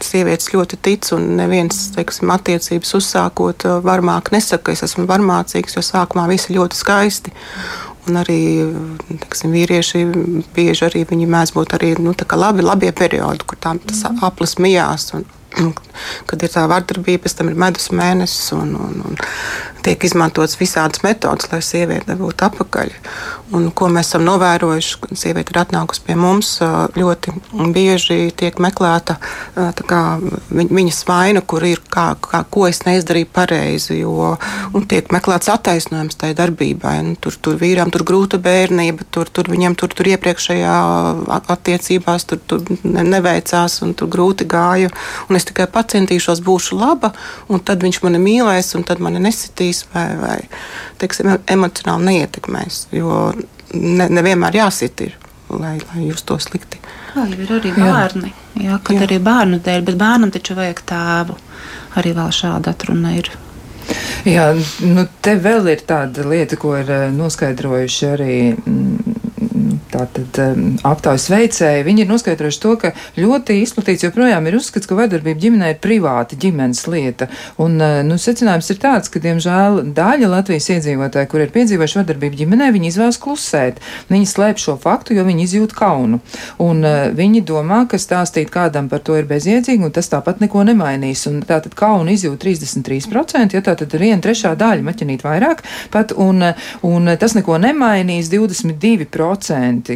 sievietes 0.00 0.52
ļoti 0.54 0.76
tic, 0.82 1.12
un 1.12 1.36
neviens, 1.36 1.90
teiksim, 1.96 2.30
attiecības 2.30 2.94
uzsākot 2.94 3.64
varmāk 3.82 4.32
nesaka, 4.32 4.62
ka 4.62 4.72
es 4.72 4.82
esmu 4.82 5.06
varmācīgs, 5.06 5.76
jo 5.76 5.82
sākumā 5.82 6.28
viss 6.28 6.50
ir 6.50 6.56
ļoti 6.56 6.76
skaisti. 6.76 7.32
Un 8.10 8.18
arī 8.18 8.40
teksim, 9.22 9.52
vīrieši 9.54 10.04
bieži 10.56 10.86
arī 10.88 11.04
mēdz 11.30 11.54
būt 11.54 11.76
arī, 11.78 11.92
nu, 12.02 12.14
labi, 12.40 12.64
labie 12.66 12.90
periodi, 12.96 13.46
kur 13.46 13.60
tā, 13.60 13.76
tas 13.86 14.02
mm. 14.08 14.24
aplis 14.26 14.56
mijās. 14.58 15.12
Un, 15.14 15.26
kad 16.30 16.42
ir 16.42 16.52
tā 16.52 16.64
vardarbība, 16.70 17.24
pēc 17.24 17.36
tam 17.38 17.50
ir 17.50 17.58
medus 17.58 17.90
mēnesis 17.94 18.52
un, 18.56 18.74
un, 18.78 19.02
un 19.10 19.20
tiek 19.84 20.04
izmantotas 20.04 20.58
visādas 20.60 21.02
metodas, 21.04 21.48
lai 21.52 21.60
sieviete 21.64 22.12
nebūtu 22.12 22.46
apakaļ. 22.46 22.92
Un, 23.56 23.66
ko 23.74 23.88
mēs 23.90 24.12
esam 24.12 24.22
novērojuši, 24.28 24.98
kad 25.02 25.18
sieviete 25.18 25.50
ir 25.50 25.60
atnākusi 25.64 26.04
pie 26.06 26.14
mums, 26.18 26.52
ļoti 26.94 27.34
bieži 27.74 28.18
tiek 28.38 28.60
meklēta 28.62 29.16
kā, 29.88 30.02
viņas 30.52 31.00
vaina, 31.08 31.42
kur 31.42 31.66
ir, 31.66 31.82
kā, 31.90 32.12
kā, 32.22 32.44
ko 32.46 32.68
es 32.68 32.84
neizdarīju 32.86 33.30
pareizi, 33.34 33.98
jo 34.04 34.36
tiek 34.90 35.10
meklēts 35.10 35.50
attaisnojums 35.50 36.20
tai 36.20 36.30
darbībai. 36.38 36.94
Nu, 37.08 37.16
tur, 37.18 37.34
tur 37.42 37.58
vīram 37.58 37.90
tur 37.90 38.04
grūta 38.06 38.38
bērnība, 38.42 39.08
tur, 39.10 39.30
tur 39.32 39.50
viņam 39.50 39.74
tur, 39.80 39.90
tur 39.98 40.12
iepriekšējā 40.12 40.76
attiecībās 41.56 42.28
tur, 42.30 42.42
tur 42.46 42.62
neveicās 42.84 43.80
un 43.86 43.96
tur 43.98 44.12
grūti 44.12 44.46
gāja. 44.50 44.92
Un 45.26 45.39
es 45.40 45.48
tikai 45.48 45.66
pacentīšos, 45.72 46.42
būšu 46.46 46.78
laba, 46.78 47.12
un 47.50 47.62
tad 47.64 47.82
viņš 47.86 48.02
mani 48.04 48.20
mīlēs, 48.22 48.74
un 48.78 48.86
tad 48.86 49.02
mani 49.02 49.22
nesitīs 49.22 49.86
vai, 49.94 50.06
vai 50.20 50.36
teiksim, 51.00 51.32
emocionāli 51.50 52.12
neietekmēs. 52.12 52.86
Jo 52.94 53.32
ne, 53.74 54.08
nevienmēr 54.08 54.60
jāsit 54.60 55.04
ir, 55.06 55.16
lai, 55.50 55.78
lai 55.90 56.06
jūs 56.08 56.24
to 56.28 56.38
slikti. 56.42 56.80
Jā, 57.14 57.26
ir 57.34 57.52
arī 57.58 57.74
bērni. 57.74 58.32
Jā, 58.54 58.64
jā 58.68 58.80
kad 58.86 58.98
jā. 58.98 59.06
arī 59.08 59.20
bērnu 59.26 59.60
dēļ, 59.66 59.86
bet 59.88 60.00
bērnam 60.00 60.34
taču 60.34 60.56
vajag 60.58 60.82
tēvu. 60.90 61.38
Arī 61.98 62.12
vēl 62.14 62.34
šāda 62.34 62.74
atruna 62.74 63.16
ir. 63.18 63.32
Jā, 64.28 64.52
nu 64.86 65.06
te 65.24 65.34
vēl 65.40 65.72
ir 65.72 65.82
tāda 65.88 66.22
lieta, 66.28 66.58
ko 66.60 66.76
ir 66.78 66.90
eh, 66.94 67.06
noskaidrojuši 67.14 68.06
arī 68.12 68.36
mm, 68.52 69.16
tātad 69.90 70.38
aptaujas 70.86 71.26
veicēji, 71.32 71.84
viņi 71.86 72.04
ir 72.04 72.10
noskaidrojuši 72.10 72.60
to, 72.62 72.74
ka 72.80 72.92
ļoti 73.18 73.56
izplatīts 73.64 74.04
joprojām 74.06 74.46
ir 74.48 74.56
uzskats, 74.58 74.88
ka 74.88 74.98
vardarbība 74.98 75.40
ģimenē 75.44 75.70
ir 75.72 75.80
privāta 75.82 76.38
ģimenes 76.40 76.82
lieta. 76.90 77.30
Un, 77.62 77.78
uh, 77.80 78.00
nu, 78.06 78.18
secinājums 78.20 78.70
ir 78.72 78.80
tāds, 78.82 79.10
ka, 79.12 79.22
diemžēl, 79.22 79.80
daļa 79.96 80.30
Latvijas 80.30 80.70
iedzīvotāji, 80.76 81.30
kur 81.30 81.44
ir 81.44 81.52
piedzīvojuši 81.54 82.00
vardarbību 82.00 82.40
ģimenē, 82.42 82.70
viņi 82.76 82.90
izvēlas 82.92 83.20
klusēt. 83.22 83.80
Viņi 84.10 84.28
slēp 84.30 84.60
šo 84.62 84.76
faktu, 84.80 85.16
jo 85.16 85.24
viņi 85.26 85.46
izjūt 85.48 85.74
kaunu. 85.78 86.20
Un 86.62 86.84
uh, 86.84 87.08
viņi 87.16 87.44
domā, 87.48 87.82
ka 87.90 88.00
stāstīt 88.00 88.52
kādam 88.52 88.90
par 88.92 89.02
to 89.06 89.18
ir 89.18 89.28
bezjēdzīgi, 89.30 89.84
un 89.88 89.94
tas 89.96 90.10
tāpat 90.12 90.44
neko 90.44 90.64
nemainīs. 90.68 91.26
Un 91.30 91.40
tātad 91.46 91.74
kaunu 91.78 92.14
izjūt 92.14 92.44
33%, 92.44 93.56
ja 93.56 93.64
tātad 93.64 93.96
ir 93.96 94.06
viena 94.06 94.22
trešā 94.24 94.54
daļa, 94.60 94.86
maķinīt 94.86 95.24
vairāk, 95.26 95.64
pat, 95.94 96.14
un, 96.16 96.44
uh, 96.52 96.70
un 96.86 97.14
tas 97.20 97.36
neko 97.38 97.58
nemainīs 97.62 98.30
22%. 98.32 99.29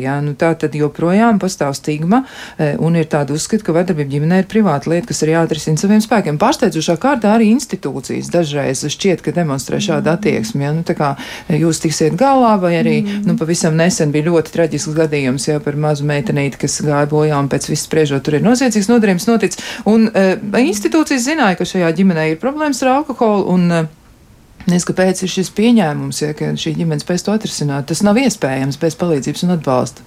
Jā, 0.00 0.18
nu 0.24 0.34
tā 0.38 0.52
tad 0.58 0.74
joprojām 0.78 1.40
pastāv 1.42 1.74
stigma 1.76 2.22
e, 2.58 2.74
un 2.82 2.96
ir 2.98 3.08
tāda 3.10 3.34
uzskata, 3.34 3.64
ka 3.66 3.74
vardarbība 3.76 4.12
ģimenē 4.14 4.40
ir 4.42 4.48
privāta 4.50 4.90
lieta, 4.92 5.08
kas 5.10 5.22
ir 5.24 5.34
jāatrisina 5.34 5.80
saviem 5.80 6.02
spēkiem. 6.04 6.38
Pārsteidzošā 6.40 6.96
kārtā 7.02 7.34
arī 7.34 7.50
institūcijas 7.54 8.30
dažreiz 8.34 8.84
šķiet, 8.94 9.24
ka 9.24 9.34
demonstrē 9.36 9.80
šādu 9.82 10.10
mm. 10.10 10.18
attieksmi. 10.18 10.66
Ja? 10.66 10.72
Nu, 10.76 10.84
tā 10.86 10.96
kā 10.98 11.14
jūs 11.52 11.82
tiksiet 11.84 12.18
galā, 12.20 12.54
vai 12.62 12.74
arī 12.80 12.96
mm. 13.02 13.24
nu, 13.28 13.38
pavisam 13.40 13.76
nesen 13.78 14.14
bija 14.14 14.28
ļoti 14.30 14.54
traģisks 14.54 14.96
gadījums 14.98 15.48
jau 15.50 15.58
par 15.64 15.78
mazu 15.80 16.06
meitenīti, 16.08 16.60
kas 16.64 16.80
gāja 16.84 17.08
bojā 17.10 17.40
un 17.40 17.50
pēc 17.52 17.68
viss 17.72 17.88
spriežot, 17.88 18.24
tur 18.26 18.38
ir 18.38 18.46
noziedzīgs 18.46 18.90
nodarījums 18.92 19.28
noticis. 19.30 19.74
Un 19.90 20.08
uh, 20.10 20.34
institūcijas 20.60 21.28
zināja, 21.28 21.58
ka 21.60 21.68
šajā 21.68 21.92
ģimenē 22.00 22.30
ir 22.32 22.40
problēmas 22.42 22.82
ar 22.84 22.98
alkoholu. 22.98 23.46
Un, 23.54 23.68
uh, 23.72 24.03
Nezinu, 24.64 24.86
kāpēc 24.90 25.24
ir 25.24 25.32
šis 25.32 25.50
pieņēmums, 25.56 26.22
ja, 26.24 26.36
ka 26.36 26.52
šī 26.58 26.76
ģimene 26.78 27.02
spēs 27.02 27.26
to 27.26 27.34
atrisināt. 27.34 27.88
Tas 27.90 28.00
nav 28.06 28.20
iespējams 28.20 28.80
bez 28.80 28.96
palīdzības 29.00 29.44
un 29.46 29.56
atbalsta. 29.58 30.06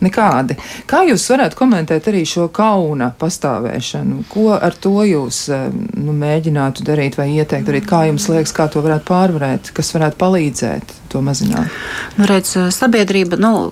Nekādi. 0.00 0.56
Kā 0.88 1.02
jūs 1.04 1.26
varētu 1.28 1.58
komentēt 1.58 2.06
arī 2.08 2.22
šo 2.24 2.46
kauna 2.56 3.10
pastāvēšanu? 3.20 4.22
Ko 4.32 4.46
ar 4.56 4.72
to 4.80 4.94
jūs 5.04 5.42
eh, 5.52 5.66
nu, 6.00 6.14
mēģinātu 6.16 6.86
darīt 6.88 7.20
vai 7.20 7.28
ieteikt 7.34 7.68
darīt? 7.68 7.88
Kā 7.90 8.06
jums 8.08 8.30
liekas, 8.32 8.56
kā 8.56 8.70
to 8.72 8.80
varētu 8.86 9.04
pārvarēt, 9.12 9.74
kas 9.76 9.92
varētu 9.92 10.20
palīdzēt 10.22 10.99
to 11.10 11.22
mazināt? 11.24 11.70
Nu, 12.18 12.26
redz, 12.30 12.54
sabiedrība, 12.74 13.38
nu, 13.40 13.68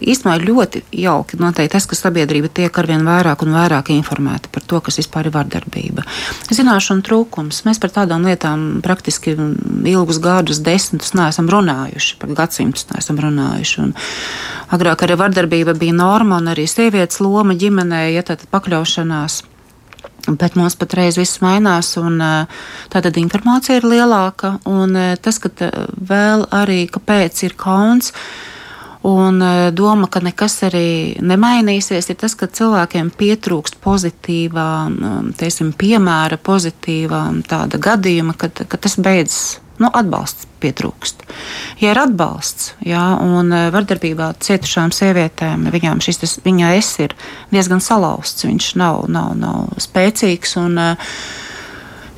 īstenībā 0.00 0.36
ļoti 0.42 0.82
jauki 1.02 1.38
noteikti 1.40 1.74
tas, 1.74 1.86
ka 1.88 1.98
sabiedrība 1.98 2.50
tiek 2.52 2.78
arvien 2.80 3.04
vairāk 3.06 3.44
un 3.44 3.54
vairāk 3.54 3.92
informēta 3.94 4.50
par 4.52 4.64
to, 4.66 4.80
kas 4.84 5.00
vispār 5.00 5.28
ir 5.28 5.34
vardarbība. 5.34 6.04
Zināšanu 6.50 7.04
trūkums. 7.06 7.62
Mēs 7.66 7.80
par 7.82 7.92
tādām 7.94 8.24
lietām 8.28 8.80
praktiski 8.84 9.36
ilgus 9.90 10.20
gadus, 10.22 10.62
desmitus 10.64 11.14
neesam 11.18 11.50
runājuši, 11.52 12.16
par 12.22 12.34
gadsimtus 12.38 12.88
neesam 12.92 13.20
runājuši. 13.20 13.84
Un 13.84 13.94
agrāk 14.74 15.06
arī 15.06 15.18
vardarbība 15.20 15.76
bija 15.78 15.96
norma 15.96 16.40
un 16.40 16.52
arī 16.54 16.66
sievietes 16.70 17.22
loma 17.22 17.56
ģimenē, 17.58 18.06
ja 18.14 18.26
tāda 18.26 18.48
pakļaušanās. 18.50 19.42
Bet 20.28 20.56
mums 20.58 20.76
patreiz 20.78 21.18
viss 21.20 21.40
mainās, 21.44 21.94
un 22.00 22.20
tātad 22.92 23.18
informācija 23.20 23.80
ir 23.80 23.88
lielāka. 23.88 24.56
Un 24.68 24.96
tas, 25.22 25.40
ka 25.42 25.72
vēl 26.10 26.46
arī 26.54 26.84
kāpēc 26.92 27.44
ir 27.48 27.58
kauns, 27.60 28.12
Un 29.02 29.40
doma, 29.72 30.10
ka 30.12 30.20
nekas 30.20 30.58
arī 30.68 31.16
nemainīsies, 31.24 32.10
ir 32.12 32.18
tas, 32.20 32.34
ka 32.36 32.50
cilvēkiem 32.52 33.08
pietrūkst 33.16 33.78
pozitīvā, 33.80 34.66
teiksim, 35.40 35.72
piemēra, 35.72 36.36
pozitīvā 36.36 37.22
tāda 37.48 37.80
gadījuma, 37.80 38.36
kad, 38.36 38.60
kad 38.68 38.84
tas 38.84 38.98
beidzas. 39.00 39.56
Nu, 39.80 39.88
atbalsts 39.96 40.48
pietrūkst. 40.60 41.22
Ja 41.80 41.94
ir 41.94 42.00
atbalsts, 42.02 42.74
jā, 42.84 43.04
un 43.24 43.48
e, 43.56 43.60
vardarbībā 43.72 44.34
cietušām 44.44 44.92
sievietēm, 44.92 45.70
viņām 45.72 46.02
šis 46.04 46.20
tas, 46.20 46.34
viņa 46.44 46.74
es 46.76 46.90
ir 47.00 47.14
diezgan 47.48 47.80
salauzts, 47.80 48.44
viņš 48.44 48.74
nav, 48.76 49.06
nav, 49.08 49.32
nav 49.40 49.80
spēcīgs. 49.80 50.58
Un, 50.60 50.76
uh, 50.76 51.14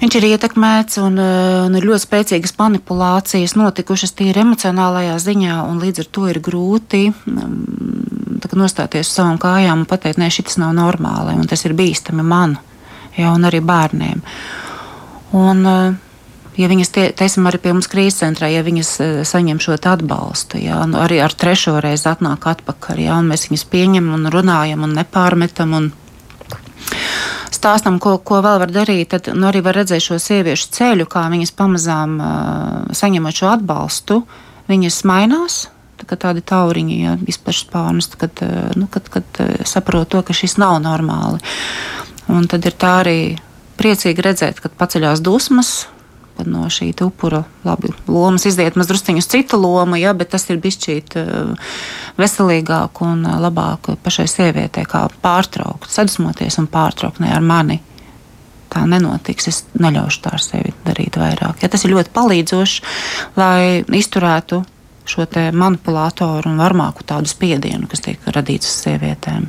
Viņš 0.02 0.16
ir 0.19 0.25
ietekmēts 0.33 0.99
un, 0.99 1.14
eh, 1.23 1.61
un 1.62 1.76
ir 1.78 1.85
ļoti 1.87 2.02
spēcīgas 2.02 2.57
manipulācijas 2.59 3.52
notikušas 3.54 4.11
tīri 4.19 4.42
emocionālajā 4.42 5.14
ziņā, 5.23 5.61
un 5.71 5.78
līdz 5.78 6.02
ar 6.02 6.09
to 6.11 6.26
ir 6.26 6.40
grūti 6.42 7.04
mm, 7.12 8.40
nostāties 8.59 9.07
uz 9.07 9.14
savām 9.14 9.38
kājām 9.38 9.85
un 9.85 9.87
pateikt, 9.87 10.19
nē, 10.19 10.26
šis 10.26 10.59
nav 10.59 10.75
normāli, 10.75 11.37
un 11.38 11.47
tas 11.47 11.62
ir 11.62 11.76
bīstami 11.78 12.26
man, 12.26 12.57
ja, 13.14 13.31
un 13.31 13.47
arī 13.47 13.62
bērniem. 13.62 14.25
Un, 15.38 15.62
eh, 15.71 15.95
ja 16.56 16.68
viņas, 16.68 16.90
tie, 16.92 17.06
teiksim, 17.16 17.47
arī 17.49 17.61
pie 17.62 17.73
mums 17.75 17.88
krīzes 17.90 18.21
centrā, 18.23 18.50
ja 18.52 18.62
viņas 18.66 18.92
eh, 19.00 19.11
saņem 19.28 19.61
šo 19.62 19.76
atbalstu, 19.78 20.61
ja, 20.62 20.82
arī 21.00 21.23
ar 21.25 21.35
trešo 21.35 21.78
reizi 21.82 22.09
atnāk 22.11 22.47
atpakaļ, 22.52 23.02
ja, 23.06 23.18
un 23.21 23.30
mēs 23.32 23.49
viņus 23.49 23.66
pieņemam 23.73 24.18
un 24.18 24.32
runājam 24.32 24.87
un 24.87 24.97
nepārmetam. 24.99 25.76
Un, 25.78 25.90
stāstam, 27.52 27.99
ko, 28.02 28.16
ko 28.18 28.40
vēl 28.44 28.59
var 28.62 28.73
darīt, 28.75 29.12
tad 29.14 29.32
nu, 29.37 29.47
arī 29.49 29.62
var 29.64 29.78
redzēt 29.80 30.04
šo 30.04 30.18
sieviešu 30.21 30.73
ceļu, 30.76 31.06
kā 31.11 31.28
viņas 31.32 31.54
pamazām 31.56 32.16
uh, 32.18 32.97
saņemot 32.97 33.38
šo 33.38 33.52
atbalstu, 33.52 34.18
viņas 34.71 35.04
mainās. 35.09 35.62
Tā 36.02 36.16
tādi 36.18 36.42
tauriņi, 36.42 36.94
ja 36.99 37.12
izplešas 37.30 37.68
pārnus, 37.71 38.09
kad, 38.18 38.40
nu, 38.75 38.88
kad, 38.90 39.06
kad 39.12 39.38
saprot 39.71 40.11
to, 40.11 40.18
ka 40.26 40.35
šis 40.35 40.56
nav 40.59 40.80
normāli. 40.82 41.38
Un 42.32 42.49
tad 42.50 42.66
ir 42.66 42.75
tā 42.75 42.97
arī 43.04 43.18
priecīgi 43.78 44.25
redzēt, 44.26 44.59
kad 44.64 44.75
paceļās 44.78 45.23
dusmas, 45.23 45.85
kad 46.36 46.48
no 46.50 46.64
šī 46.72 46.90
upura 47.04 47.42
labi, 47.64 47.92
lomas 48.08 48.46
iziet 48.48 48.76
mazliet 48.76 49.10
uz 49.18 49.28
citu 49.30 49.60
lomu, 49.60 49.96
ja, 50.00 50.14
bet 50.14 50.32
tas 50.34 50.48
ir 50.50 50.60
bijis 50.62 50.80
uh, 51.20 51.54
veselīgāk 52.18 53.02
un 53.06 53.24
uh, 53.26 53.38
labāk 53.42 53.94
pašai 54.02 54.28
sievietei, 54.30 54.84
kā 54.88 55.06
pārtraukt, 55.22 55.90
sadusmoties 55.92 56.58
un 56.62 56.68
pārtraukt 56.72 57.22
ne 57.22 57.32
ar 57.32 57.42
mani. 57.44 57.80
Tā 58.72 58.86
nenotiks. 58.88 59.48
Es 59.50 59.58
neļaušu 59.76 60.20
tā 60.24 60.30
ar 60.32 60.40
sevi 60.40 60.70
darīt 60.86 61.18
vairāk. 61.20 61.60
Ja, 61.60 61.68
tas 61.68 61.84
ir 61.84 61.92
ļoti 61.92 62.12
palīdzoši, 62.14 62.84
lai 63.36 63.82
izturētu 63.84 64.62
šo 65.04 65.26
manipulātoru 65.52 66.50
un 66.50 66.60
varmāku 66.60 67.04
tādu 67.06 67.30
spiedienu, 67.30 67.88
kas 67.90 68.04
tiek 68.04 68.22
radīts 68.32 68.70
uz 68.70 68.76
sievietēm. 68.86 69.48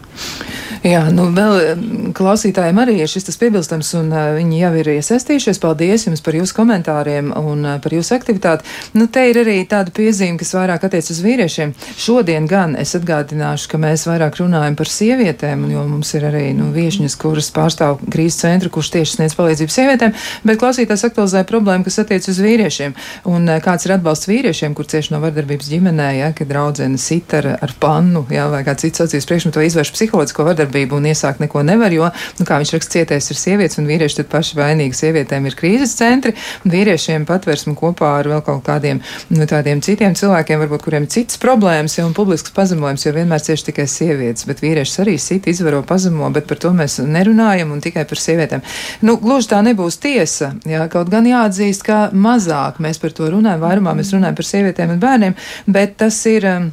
Jā, 0.83 1.05
nu 1.15 1.29
vēl 1.31 2.11
klausītājiem 2.11 2.79
arī 2.83 2.97
ir 2.99 3.07
šis 3.07 3.37
piebilstams, 3.39 3.93
un 3.95 4.09
uh, 4.11 4.33
viņi 4.35 4.57
jau 4.59 4.71
ir 4.81 4.89
iesaistījušies. 4.97 5.61
Paldies 5.63 6.03
jums 6.09 6.19
par 6.23 6.35
jūsu 6.35 6.57
komentāriem 6.57 7.29
un 7.39 7.61
uh, 7.63 7.77
par 7.79 7.93
jūsu 7.95 8.17
aktivitāti. 8.17 8.67
Nu, 8.99 9.07
te 9.07 9.23
ir 9.29 9.39
arī 9.39 9.61
tāda 9.69 9.93
piezīme, 9.95 10.35
kas 10.41 10.51
vairāk 10.57 10.83
attiec 10.83 11.07
uz 11.13 11.21
vīriešiem. 11.23 11.71
Šodien 11.95 12.49
gan 12.51 12.75
es 12.75 12.91
atgādināšu, 12.99 13.69
ka 13.71 13.79
mēs 13.79 14.03
vairāk 14.09 14.41
runājam 14.41 14.75
par 14.75 14.91
sievietēm, 14.91 15.63
jo 15.71 15.85
mums 15.87 16.11
ir 16.19 16.27
arī 16.27 16.49
nu, 16.57 16.67
viešņas, 16.75 17.15
kuras 17.21 17.47
pārstāv 17.55 18.03
krīzes 18.03 18.41
centru, 18.43 18.73
kurš 18.75 18.91
tieši 18.97 19.21
sniedz 19.21 19.37
palīdzību 19.39 19.71
sievietēm, 19.77 20.19
bet 20.43 20.59
klausītājs 20.59 21.07
aktualizēja 21.07 21.47
problēmu, 21.47 21.87
kas 21.87 22.01
attiec 22.03 22.27
uz 22.27 22.43
vīriešiem. 22.43 22.97
Un 23.31 23.47
uh, 23.47 23.61
kāds 23.63 23.87
ir 23.87 23.95
atbalsts 23.95 24.27
vīriešiem, 24.27 24.75
kur 24.75 24.91
cieši 24.91 25.15
no 25.15 25.23
vardarbības 25.23 25.71
ģimenē, 25.71 26.11
ja, 26.19 26.33
kad 26.35 26.51
draudzene 26.51 26.99
sit 26.99 27.31
ar, 27.39 27.53
ar 27.55 27.77
pannu, 27.79 28.27
ja, 28.35 28.51
vai 28.51 28.65
kāds 28.67 28.83
cits 28.83 28.99
sociāls 28.99 29.31
priekšmetu 29.31 29.63
izvērš 29.71 29.95
psiholoģisko 29.95 30.51
vardarbību 30.51 30.72
un 30.97 31.07
iesāk 31.09 31.41
neko 31.43 31.63
nevar, 31.65 31.93
jo, 31.93 32.09
nu, 32.39 32.47
kā 32.47 32.59
viņš 32.61 32.73
raksta, 32.75 32.97
cietais 32.97 33.29
ir 33.31 33.39
sievietes 33.39 33.79
un 33.81 33.87
vīrieši 33.89 34.19
tad 34.21 34.29
paši 34.31 34.57
vainīgi. 34.59 34.97
Sievietēm 34.97 35.47
ir 35.49 35.55
krīzes 35.57 35.95
centri, 35.97 36.35
vīriešiem 36.69 37.25
patversmi 37.29 37.75
kopā 37.79 38.11
ar 38.19 38.29
vēl 38.31 38.43
kaut 38.45 38.63
kādiem 38.67 39.01
nu, 39.33 39.47
tādiem 39.49 39.81
citiem 39.83 40.15
cilvēkiem, 40.17 40.61
varbūt 40.63 40.85
kuriem 40.85 41.07
ir 41.07 41.13
citas 41.13 41.39
problēmas, 41.41 41.97
ja 41.97 42.05
un 42.07 42.15
publisks 42.17 42.53
pazemojums, 42.55 43.05
jo 43.05 43.15
vienmēr 43.15 43.43
cieši 43.43 43.69
tikai 43.71 43.87
sievietes, 43.89 44.47
bet 44.49 44.61
vīrieši 44.63 44.99
arī 45.03 45.17
sit 45.21 45.49
izvaro 45.51 45.81
pazemo, 45.87 46.29
bet 46.33 46.47
par 46.49 46.61
to 46.61 46.73
mēs 46.75 46.99
nerunājam 47.03 47.73
un 47.73 47.81
tikai 47.83 48.05
par 48.09 48.21
sievietēm. 48.21 48.63
Nu, 49.05 49.17
gluži 49.21 49.53
tā 49.53 49.63
nebūs 49.65 49.99
tiesa, 50.03 50.53
jā, 50.69 50.85
kaut 50.93 51.11
gan 51.13 51.27
jāatzīst, 51.29 51.85
ka 51.87 52.05
mazāk 52.13 52.79
mēs 52.83 53.01
par 53.01 53.15
to 53.17 53.31
runājam, 53.33 53.63
vairumā 53.63 53.97
mēs 53.97 54.13
runājam 54.15 54.39
par 54.39 54.49
sievietēm 54.51 54.95
un 54.95 55.03
bērniem, 55.03 55.37
bet 55.67 55.99
tas 56.03 56.23
ir. 56.29 56.49
Um, 56.53 56.71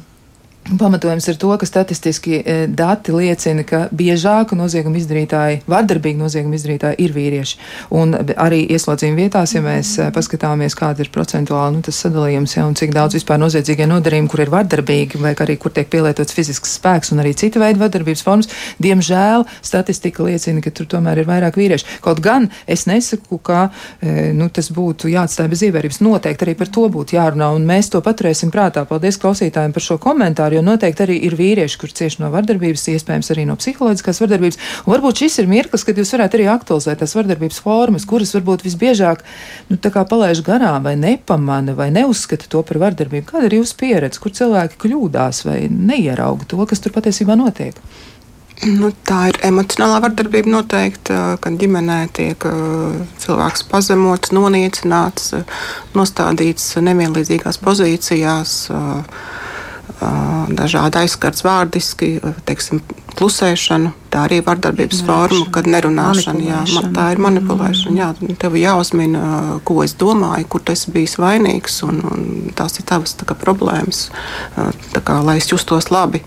Pamatojums 0.79 1.27
ir 1.27 1.35
to, 1.35 1.49
ka 1.57 1.65
statistiski 1.65 2.37
e, 2.39 2.53
dati 2.67 3.11
liecina, 3.11 3.63
ka 3.67 3.81
biežāk 3.91 4.53
noziegumu 4.55 4.95
izdarītāji, 5.01 5.61
vardarbīgi 5.71 6.19
noziegumu 6.21 6.55
izdarītāji 6.55 6.99
ir 7.03 7.11
vīrieši. 7.15 7.57
Un 7.99 8.13
arī 8.15 8.61
ieslodzījuma 8.71 9.19
vietās, 9.19 9.51
ja 9.55 9.61
mēs 9.65 9.91
e, 9.99 10.07
paskatāmies, 10.15 10.77
kāda 10.79 11.03
ir 11.03 11.11
procentuāli 11.11 11.81
nu, 11.81 11.95
sadalījums, 11.97 12.55
ja, 12.55 12.63
un 12.69 12.77
cik 12.79 12.93
daudz 12.95 13.17
vispār 13.17 13.41
noziedzīgie 13.41 13.87
nodarījumi, 13.91 14.31
kur 14.31 14.45
ir 14.45 14.53
vardarbīgi, 14.53 15.19
vai 15.19 15.33
arī 15.43 15.57
kur 15.59 15.75
tiek 15.75 15.89
pielietots 15.91 16.37
fizisks 16.37 16.77
spēks 16.79 17.11
un 17.11 17.19
arī 17.25 17.33
cita 17.35 17.59
veida 17.59 17.83
vardarbības 17.83 18.23
formas, 18.23 18.51
diemžēl 18.79 19.43
statistika 19.59 20.23
liecina, 20.29 20.63
ka 20.63 20.71
tur 20.71 20.87
tomēr 20.95 21.19
ir 21.19 21.27
vairāk 21.27 21.59
vīrieši. 21.59 21.99
Kaut 22.05 22.23
gan 22.23 22.47
es 22.63 22.87
nesaku, 22.87 23.41
ka 23.43 23.65
e, 23.99 24.31
nu, 24.37 24.47
tas 24.47 24.71
būtu 24.71 25.11
jāatstāj 25.11 25.51
bez 25.51 25.67
ievērības. 25.67 25.99
Noteikti 26.05 26.47
arī 26.47 26.55
par 26.63 26.71
to 26.71 26.87
būtu 26.95 27.19
jārunā, 27.19 27.51
un 27.57 27.67
mēs 27.67 27.91
to 27.91 27.99
paturēsim 28.05 28.55
prātā. 28.55 28.87
Paldies 28.87 29.19
klausītājiem 29.19 29.75
par 29.75 29.89
šo 29.89 29.99
komentāru 30.01 30.60
jo 30.61 30.67
noteikti 30.67 31.05
arī 31.05 31.17
ir 31.27 31.35
vīrieši, 31.39 31.79
kur 31.81 31.91
cieši 31.97 32.21
no 32.21 32.29
vardarbības, 32.33 32.85
iespējams 32.93 33.31
arī 33.33 33.47
no 33.49 33.57
psiholoģiskās 33.59 34.21
vardarbības. 34.23 34.59
Un 34.85 34.93
varbūt 34.95 35.23
šis 35.23 35.39
ir 35.41 35.49
mirklis, 35.51 35.85
kad 35.87 35.97
jūs 35.97 36.13
varētu 36.15 36.39
arī 36.39 36.47
aktualizēt 36.53 37.01
tās 37.01 37.15
vardarbības 37.17 37.61
formas, 37.65 38.07
kuras 38.09 38.35
varbūt 38.37 38.65
visbiežāk 38.67 39.25
nu, 39.71 39.79
palaiž 39.81 40.43
garām 40.45 40.85
vai 40.85 40.95
nepamana 40.99 41.75
vai 41.77 41.89
neuzskata 41.93 42.49
to 42.51 42.63
par 42.67 42.81
vardarbību. 42.85 43.27
Kāda 43.33 43.49
ir 43.49 43.59
jūsu 43.61 43.77
pieredze, 43.81 44.21
kur 44.21 44.35
cilvēki 44.37 44.79
kļūdās 44.85 45.45
vai 45.49 45.59
neierauga 45.71 46.47
to, 46.47 46.61
kas 46.69 46.83
tur 46.83 46.93
patiesībā 46.95 47.37
notiek? 47.39 47.77
Nu, 48.61 48.91
tā 49.07 49.31
ir 49.31 49.39
emocionālā 49.47 49.97
vardarbība 50.03 50.51
noteikti, 50.53 51.15
kad 51.41 51.55
ģimenē 51.57 51.97
tiek 52.13 52.43
cilvēks 53.23 53.63
pazemots, 53.71 54.29
noniecināts, 54.37 55.31
nostādīts 55.97 56.75
nevienlīdzīgās 56.85 57.57
pozīcijās 57.63 58.53
dažādi 60.57 61.01
aizskarts 61.01 61.43
vārdiski, 61.45 62.15
teiksim, 62.47 62.81
klusēšana. 63.17 63.91
Tā 64.11 64.25
arī 64.27 64.41
ir 64.41 64.45
vardarbības 64.47 65.03
forma, 65.07 65.45
kad 65.55 65.67
nerunāšana. 65.71 66.41
Jā, 66.43 66.61
tā 66.95 67.05
ir 67.13 67.21
manipulēšana. 67.23 67.95
Jā, 67.99 68.09
tev 68.41 68.57
jāuzmina, 68.59 69.21
ko 69.67 69.79
es 69.85 69.95
domāju, 69.99 70.49
kur 70.51 70.73
esi 70.73 70.91
bijis 70.91 71.15
vainīgs, 71.21 71.79
un, 71.87 72.01
un 72.11 72.27
tās 72.57 72.79
ir 72.79 72.87
tavas 72.89 73.15
tā 73.19 73.27
kā, 73.29 73.37
problēmas, 73.39 74.09
tā 74.91 75.03
kā, 75.05 75.21
lai 75.23 75.39
es 75.39 75.51
justos 75.51 75.91
labi. 75.93 76.23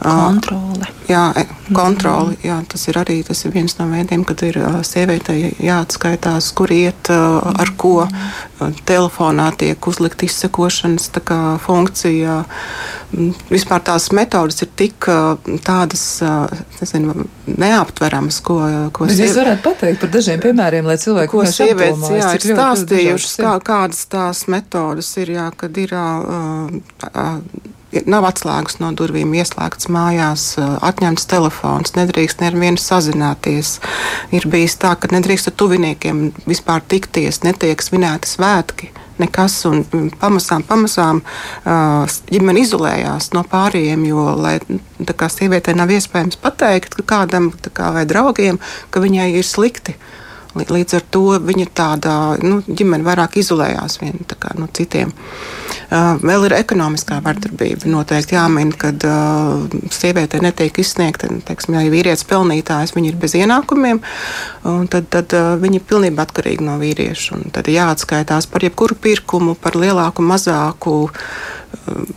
Kontrole. 0.00 0.88
Jā, 1.08 1.22
e, 1.36 1.44
kontrole. 1.74 2.36
Jā, 2.44 2.58
tas 2.68 2.86
ir 2.88 2.98
arī 3.00 3.18
tas 3.26 3.44
ir 3.44 3.52
viens 3.54 3.76
no 3.78 3.86
veidiem, 3.90 4.24
kad 4.26 4.42
ir 4.46 4.58
sievietei 4.86 5.52
jāatskaitās, 5.62 6.50
kur 6.56 6.72
iet, 6.74 7.10
ar 7.10 7.72
ko. 7.80 8.06
Telefonā 8.88 9.50
tiek 9.60 9.88
uzlikt 9.88 10.24
izsekošanas 10.26 11.10
kā, 11.24 11.40
funkcija. 11.62 12.42
Vispār 13.50 13.84
tās 13.86 14.10
metodas 14.16 14.64
ir 14.64 14.70
tik 14.76 15.08
tādas 15.66 16.04
nezinu, 16.80 17.28
neaptveramas, 17.46 18.40
ko, 18.44 18.58
ko 18.96 19.08
Bet 19.10 19.20
jūs 19.20 19.36
varētu 19.38 19.64
pateikt 19.68 20.02
par 20.02 20.14
dažiem 20.16 20.42
piemēriem, 20.42 20.88
lai 20.88 20.98
cilvēki 21.00 21.32
ko 21.32 21.44
sievietes 21.46 22.10
jā, 22.10 22.32
ir 22.34 22.48
stāstījušas, 22.48 23.36
kā, 23.44 23.54
kādas 23.64 24.02
tās 24.10 24.44
metodas 24.50 25.14
ir, 25.20 25.36
jā, 25.38 25.48
kad 25.60 25.80
ir. 25.84 25.94
Uh, 25.94 26.82
uh, 27.12 27.72
nav 28.10 28.26
atslēgas 28.28 28.78
no 28.82 28.90
durvīm, 28.96 29.34
ieslēgts 29.38 29.88
mājās, 29.92 30.46
atņemts 30.58 31.28
telefons, 31.30 31.94
nedrīkst 31.98 32.42
nevienu 32.44 32.80
sazināties. 32.80 33.78
Ir 34.34 34.48
bijis 34.50 34.76
tā, 34.82 34.94
ka 34.98 35.10
nedrīkst 35.12 35.50
ar 35.50 35.56
tuviniekiem 35.60 36.26
vispār 36.48 36.84
tikties, 36.88 37.42
netiek 37.46 37.82
svinēti 37.82 38.30
svētki. 38.30 38.90
Nekas, 39.14 39.60
un 39.70 39.84
pamazām, 40.18 40.64
pamazām 40.66 41.20
ģimene 42.34 42.64
izolējās 42.64 43.30
no 43.36 43.44
pārējiem, 43.46 44.08
jo, 44.08 44.24
lai 44.34 44.56
kā, 45.06 45.28
sievietei 45.30 45.76
nav 45.78 45.92
iespējams 45.94 46.40
pateikt 46.42 46.98
kādam 47.06 47.52
kā, 47.70 47.92
vai 47.94 48.02
draugiem, 48.10 48.58
ka 48.90 49.04
viņai 49.04 49.30
ir 49.38 49.46
slikti. 49.46 49.94
Līdz 50.54 50.98
ar 50.98 51.06
to 51.10 51.22
viņa 51.42 51.70
tāda 51.74 52.16
nu, 52.42 52.60
ģimene 52.66 53.06
vairāk 53.06 53.38
izolējās 53.42 53.98
viena 54.02 54.52
no 54.58 54.68
citiem. 54.74 55.14
Vēl 55.90 56.46
ir 56.48 56.54
ekonomiskā 56.56 57.20
vardarbība. 57.24 57.88
Noteikti 57.90 58.36
jāmin, 58.36 58.72
ka 58.78 58.90
uh, 58.94 59.64
sievietei 59.92 60.40
netiek 60.44 60.78
izsniegta, 60.80 61.28
teiksim, 61.48 61.76
ja 61.76 61.84
ir 61.84 61.92
vīrietis 61.94 62.26
pelnītājs, 62.28 62.94
viņi 62.96 63.12
ir 63.12 63.18
bez 63.20 63.36
ienākumiem, 63.38 64.00
tad, 64.92 65.10
tad 65.12 65.34
viņi 65.60 65.80
ir 65.80 65.88
pilnībā 65.88 66.24
atkarīgi 66.26 66.64
no 66.66 66.78
vīrieša. 66.80 67.42
Tad 67.54 67.68
jāatskaitās 67.72 68.48
par 68.50 68.64
jebkuru 68.66 68.96
pirkumu, 69.00 69.56
par 69.60 69.78
lielāku, 69.78 70.24
mazāku. 70.24 70.96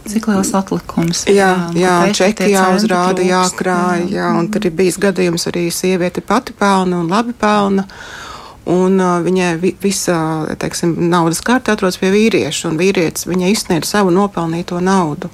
Cik 0.07 0.29
liels 0.29 0.53
atlikums? 0.55 1.25
Jā, 1.27 1.49
jā, 1.75 1.97
jā 2.05 2.13
čeki 2.15 2.51
jāuzrāda, 2.53 3.25
jākrāj, 3.25 4.07
jā, 4.13 4.29
un 4.39 4.47
tad 4.53 4.69
ir 4.69 4.75
bijis 4.77 4.99
gadījums 5.01 5.47
arī 5.49 5.67
sieviete 5.73 6.23
pati 6.23 6.55
pelna 6.57 7.01
un 7.01 7.11
labi 7.11 7.35
pelna. 7.37 7.87
Un 8.67 8.99
uh, 8.99 9.17
viņai 9.23 9.51
vi, 9.61 9.73
visa 9.79 10.17
teiksim, 10.59 10.95
naudas 11.11 11.39
kārta 11.45 11.77
atrodas 11.77 11.99
pie 12.01 12.11
vīrieša, 12.11 12.67
un 12.71 12.79
vīrietis 12.79 13.27
viņai 13.29 13.53
izsniedz 13.53 13.87
savu 13.93 14.11
nopelnīto 14.11 14.81
naudu. 14.83 15.31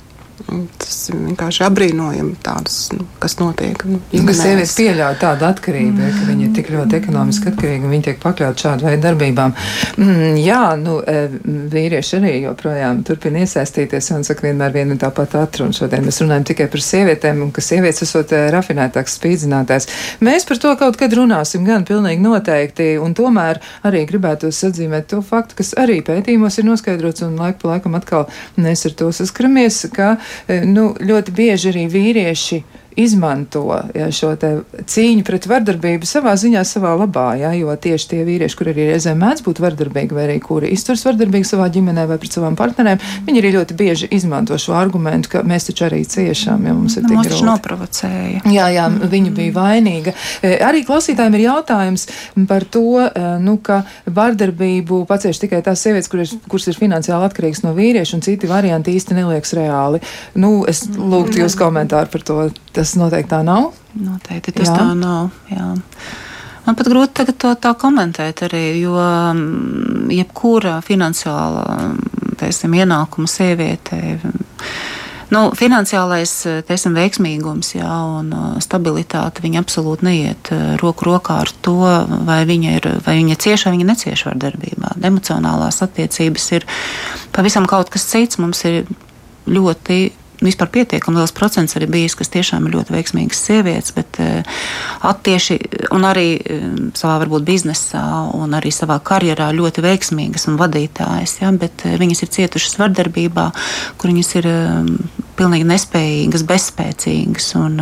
Tas 0.82 0.96
vienkārši 1.14 1.62
apbrīnojami, 1.68 2.34
tādas, 2.44 2.78
nu, 2.96 3.06
kas 3.22 3.36
notiek. 3.40 3.80
Nu, 3.86 4.00
ka 4.10 4.34
sievietes 4.36 4.74
pieļauj 4.78 5.18
tādu 5.22 5.46
atkarību, 5.48 5.94
mm. 5.94 6.16
ka 6.18 6.28
viņa 6.28 6.46
ir 6.48 6.54
tik 6.58 6.72
ļoti 6.74 6.98
ekonomiski 6.98 7.52
atkarīga 7.52 7.86
un 7.86 7.94
viņa 7.94 8.06
tiek 8.08 8.20
pakļaut 8.22 8.64
šādu 8.64 8.88
veidu 8.88 9.04
darbībām. 9.06 9.54
Mm, 10.02 10.40
jā, 10.42 10.62
nu, 10.82 10.98
e, 11.06 11.26
vīrieši 11.74 12.18
arī 12.18 12.34
joprojām 12.48 13.04
turpina 13.08 13.44
iesaistīties 13.46 14.10
un 14.18 14.26
saka 14.28 14.48
vienmēr 14.48 14.74
vienu 14.74 14.98
un 14.98 15.02
tāpat 15.04 15.38
atrunu. 15.44 15.76
Šodien 15.78 16.08
mēs 16.08 16.20
runājam 16.24 16.48
tikai 16.50 16.68
par 16.74 16.86
sievietēm 16.88 17.46
un 17.46 17.54
ka 17.54 17.64
sievietes 17.64 18.08
esot 18.08 18.34
e, 18.34 18.42
rafinētāks 18.54 19.20
spīdzinātājs. 19.20 19.90
Mēs 20.26 20.50
par 20.50 20.62
to 20.66 20.74
kaut 20.82 21.00
kad 21.00 21.14
runāsim 21.18 21.66
gan 21.70 21.86
pilnīgi 21.88 22.26
noteikti 22.26 22.90
un 23.02 23.14
tomēr 23.18 23.62
arī 23.86 24.04
gribētu 24.10 24.50
atzīmēt 24.50 25.12
to 25.14 25.22
faktu, 25.26 25.62
kas 25.62 25.76
arī 25.80 26.02
pētījumos 26.06 26.60
ir 26.60 26.70
noskaidrots 26.72 27.26
un 27.28 27.38
laiku 27.40 27.64
pa 27.64 27.76
laikam 27.76 27.98
atkal 28.00 28.28
mēs 28.58 28.88
ar 28.90 28.98
to 28.98 29.14
saskaramies, 29.16 29.84
ka 29.94 30.16
nu, 30.68 30.92
ļoti 31.00 31.36
bieži 31.36 31.72
arī 31.74 31.88
vīrieši 31.92 32.62
izmanto 33.00 33.66
ja, 33.96 34.10
šo 34.14 34.34
cīņu 34.38 35.26
pret 35.28 35.48
vardarbību 35.50 36.08
savā 36.08 36.36
ziņā, 36.40 36.64
savā 36.68 36.94
labā. 37.00 37.28
Ja, 37.40 37.54
jo 37.58 37.74
tieši 37.74 38.10
tie 38.14 38.22
vīrieši, 38.28 38.58
kur 38.60 38.72
arī 38.72 38.90
reizēm 38.92 39.22
mēdz 39.24 39.44
būt 39.46 39.62
vardarbīgi, 39.64 40.16
vai 40.16 40.28
arī 40.28 40.38
kuri 40.44 40.72
izturas 40.74 41.06
vardarbīgi 41.08 41.50
savā 41.50 41.70
ģimenē 41.74 42.06
vai 42.10 42.20
pret 42.22 42.38
savām 42.38 42.58
partnerēm, 42.60 43.02
viņi 43.28 43.44
arī 43.44 43.54
ļoti 43.58 43.78
bieži 43.80 44.10
izmanto 44.16 44.58
šo 44.62 44.76
argumentu, 44.78 45.32
ka 45.34 45.44
mēs 45.48 45.70
taču 45.70 45.88
arī 45.88 46.04
ciešam, 46.10 46.66
ja 46.68 46.76
mums 46.76 46.98
ir 47.00 47.08
tik 47.08 47.18
grūti. 47.20 47.46
noprovocēja. 47.48 48.44
Jā, 48.54 48.68
jā, 48.74 48.88
mm. 48.90 49.10
viņa 49.14 49.34
bija 49.38 49.56
vainīga. 49.58 50.16
E, 50.42 50.56
arī 50.66 50.84
klausītājiem 50.88 51.38
ir 51.40 51.46
jautājums 51.48 52.08
par 52.50 52.68
to, 52.70 52.86
e, 53.06 53.26
nu, 53.44 53.58
ka 53.64 53.82
vardarbību 54.06 55.04
pacieš 55.10 55.44
tikai 55.46 55.64
tās 55.66 55.84
sievietes, 55.86 56.12
kuras, 56.12 56.36
kuras 56.52 56.70
ir 56.70 56.80
finansiāli 56.80 57.30
atkarīgas 57.30 57.64
no 57.66 57.74
vīrieša, 57.78 58.18
un 58.18 58.26
citi 58.26 58.50
varianti 58.50 58.96
īsti 58.98 59.18
neliekas 59.18 59.56
reāli. 59.58 60.04
Nu, 60.40 60.64
es 60.70 60.86
lūgtu 60.98 61.44
jūs 61.44 61.58
komentāru 61.60 62.12
par 62.14 62.28
to. 62.28 62.40
Tas 62.74 62.83
noteikti 63.00 63.32
tā 63.34 63.42
nav. 63.48 63.72
Noteikti 64.00 64.54
tas 64.56 64.70
jā. 64.70 64.76
tā 64.78 64.90
nav. 64.98 65.32
Jā. 65.52 65.70
Man 66.64 66.78
pat 66.80 66.88
grūti 66.88 67.18
tagad 67.20 67.40
to 67.44 67.54
tā 67.60 67.74
komentēt 67.80 68.46
arī, 68.48 68.66
jo 68.82 68.96
mm, 68.96 70.12
jebkura 70.16 70.78
finansiāla 70.86 71.64
teiksim, 72.40 72.76
ienākuma 72.80 73.30
sieviete 73.30 74.20
Nu, 75.34 75.48
finansiālais 75.58 76.32
teiksim, 76.68 76.94
veiksmīgums 76.94 77.72
jā, 77.74 77.90
un 78.20 78.28
stabilitāte 78.62 79.42
viņa 79.42 79.64
absolūti 79.64 80.06
neiet 80.06 80.52
roku 80.82 81.08
rokā 81.08 81.40
ar 81.42 81.52
to, 81.66 81.78
vai 82.28 82.44
viņa 82.46 82.74
ir 82.78 82.88
vai 83.06 83.16
viņa 83.18 83.38
cieši 83.42 83.66
vai 83.66 83.74
viņa 83.74 83.88
necieš 83.90 84.26
vardarbībā. 84.28 84.94
Emocionālās 85.10 85.82
attiecības 85.86 86.46
ir 86.60 86.68
pavisam 87.34 87.66
kaut 87.70 87.90
kas 87.94 88.06
cits. 88.12 88.38
Mums 88.44 88.62
ir 88.70 88.84
ļoti 89.50 90.00
vispār 90.44 90.70
pietiekami 90.74 91.20
liels 91.20 91.34
procents 91.36 91.78
arī 91.78 91.88
bijis, 91.92 92.16
kas 92.20 92.32
tiešām 92.34 92.68
ir 92.68 92.78
ļoti 92.78 92.96
veiksmīgas 92.96 93.42
sievietes, 93.48 93.96
bet 93.96 94.20
uh, 94.22 94.62
attieši 95.10 95.60
un 95.96 96.08
arī 96.08 96.28
uh, 96.38 96.70
savā 96.98 97.20
varbūt 97.24 97.48
biznesā 97.48 98.04
un 98.38 98.56
arī 98.58 98.74
savā 98.76 99.00
karjerā 99.04 99.52
ļoti 99.56 99.84
veiksmīgas 99.86 100.48
un 100.52 100.60
vadītājas, 100.62 101.40
ja, 101.42 101.52
bet 101.58 101.86
uh, 101.88 101.98
viņas 102.02 102.26
ir 102.26 102.34
cietušas 102.38 102.80
vardarbībā, 102.82 103.50
kur 103.98 104.14
viņas 104.14 104.34
ir 104.42 104.50
pilnīgi 105.40 105.70
nespējīgas, 105.74 106.48
bezspēcīgas. 106.50 107.54
Un, 107.60 107.80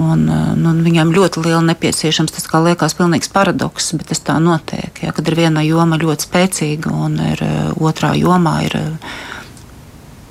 Un, 0.00 0.22
nu, 0.56 0.70
viņam 0.80 1.10
ļoti 1.12 1.42
liela 1.44 1.60
nepieciešams, 1.66 2.32
tas 2.32 2.46
kā 2.48 2.62
liekas, 2.64 2.94
pilnīgs 2.96 3.28
paradoks, 3.28 3.90
bet 3.98 4.08
tas 4.08 4.22
tā 4.24 4.38
notiek. 4.40 5.02
Ja, 5.04 5.12
kad 5.12 5.28
ir 5.28 5.36
viena 5.36 5.60
joma 5.66 5.98
ļoti 6.00 6.24
spēcīga 6.24 6.92
un 6.96 7.18
ir, 7.20 7.42
otrā 7.76 8.14
jomā 8.16 8.54
ir 8.70 8.78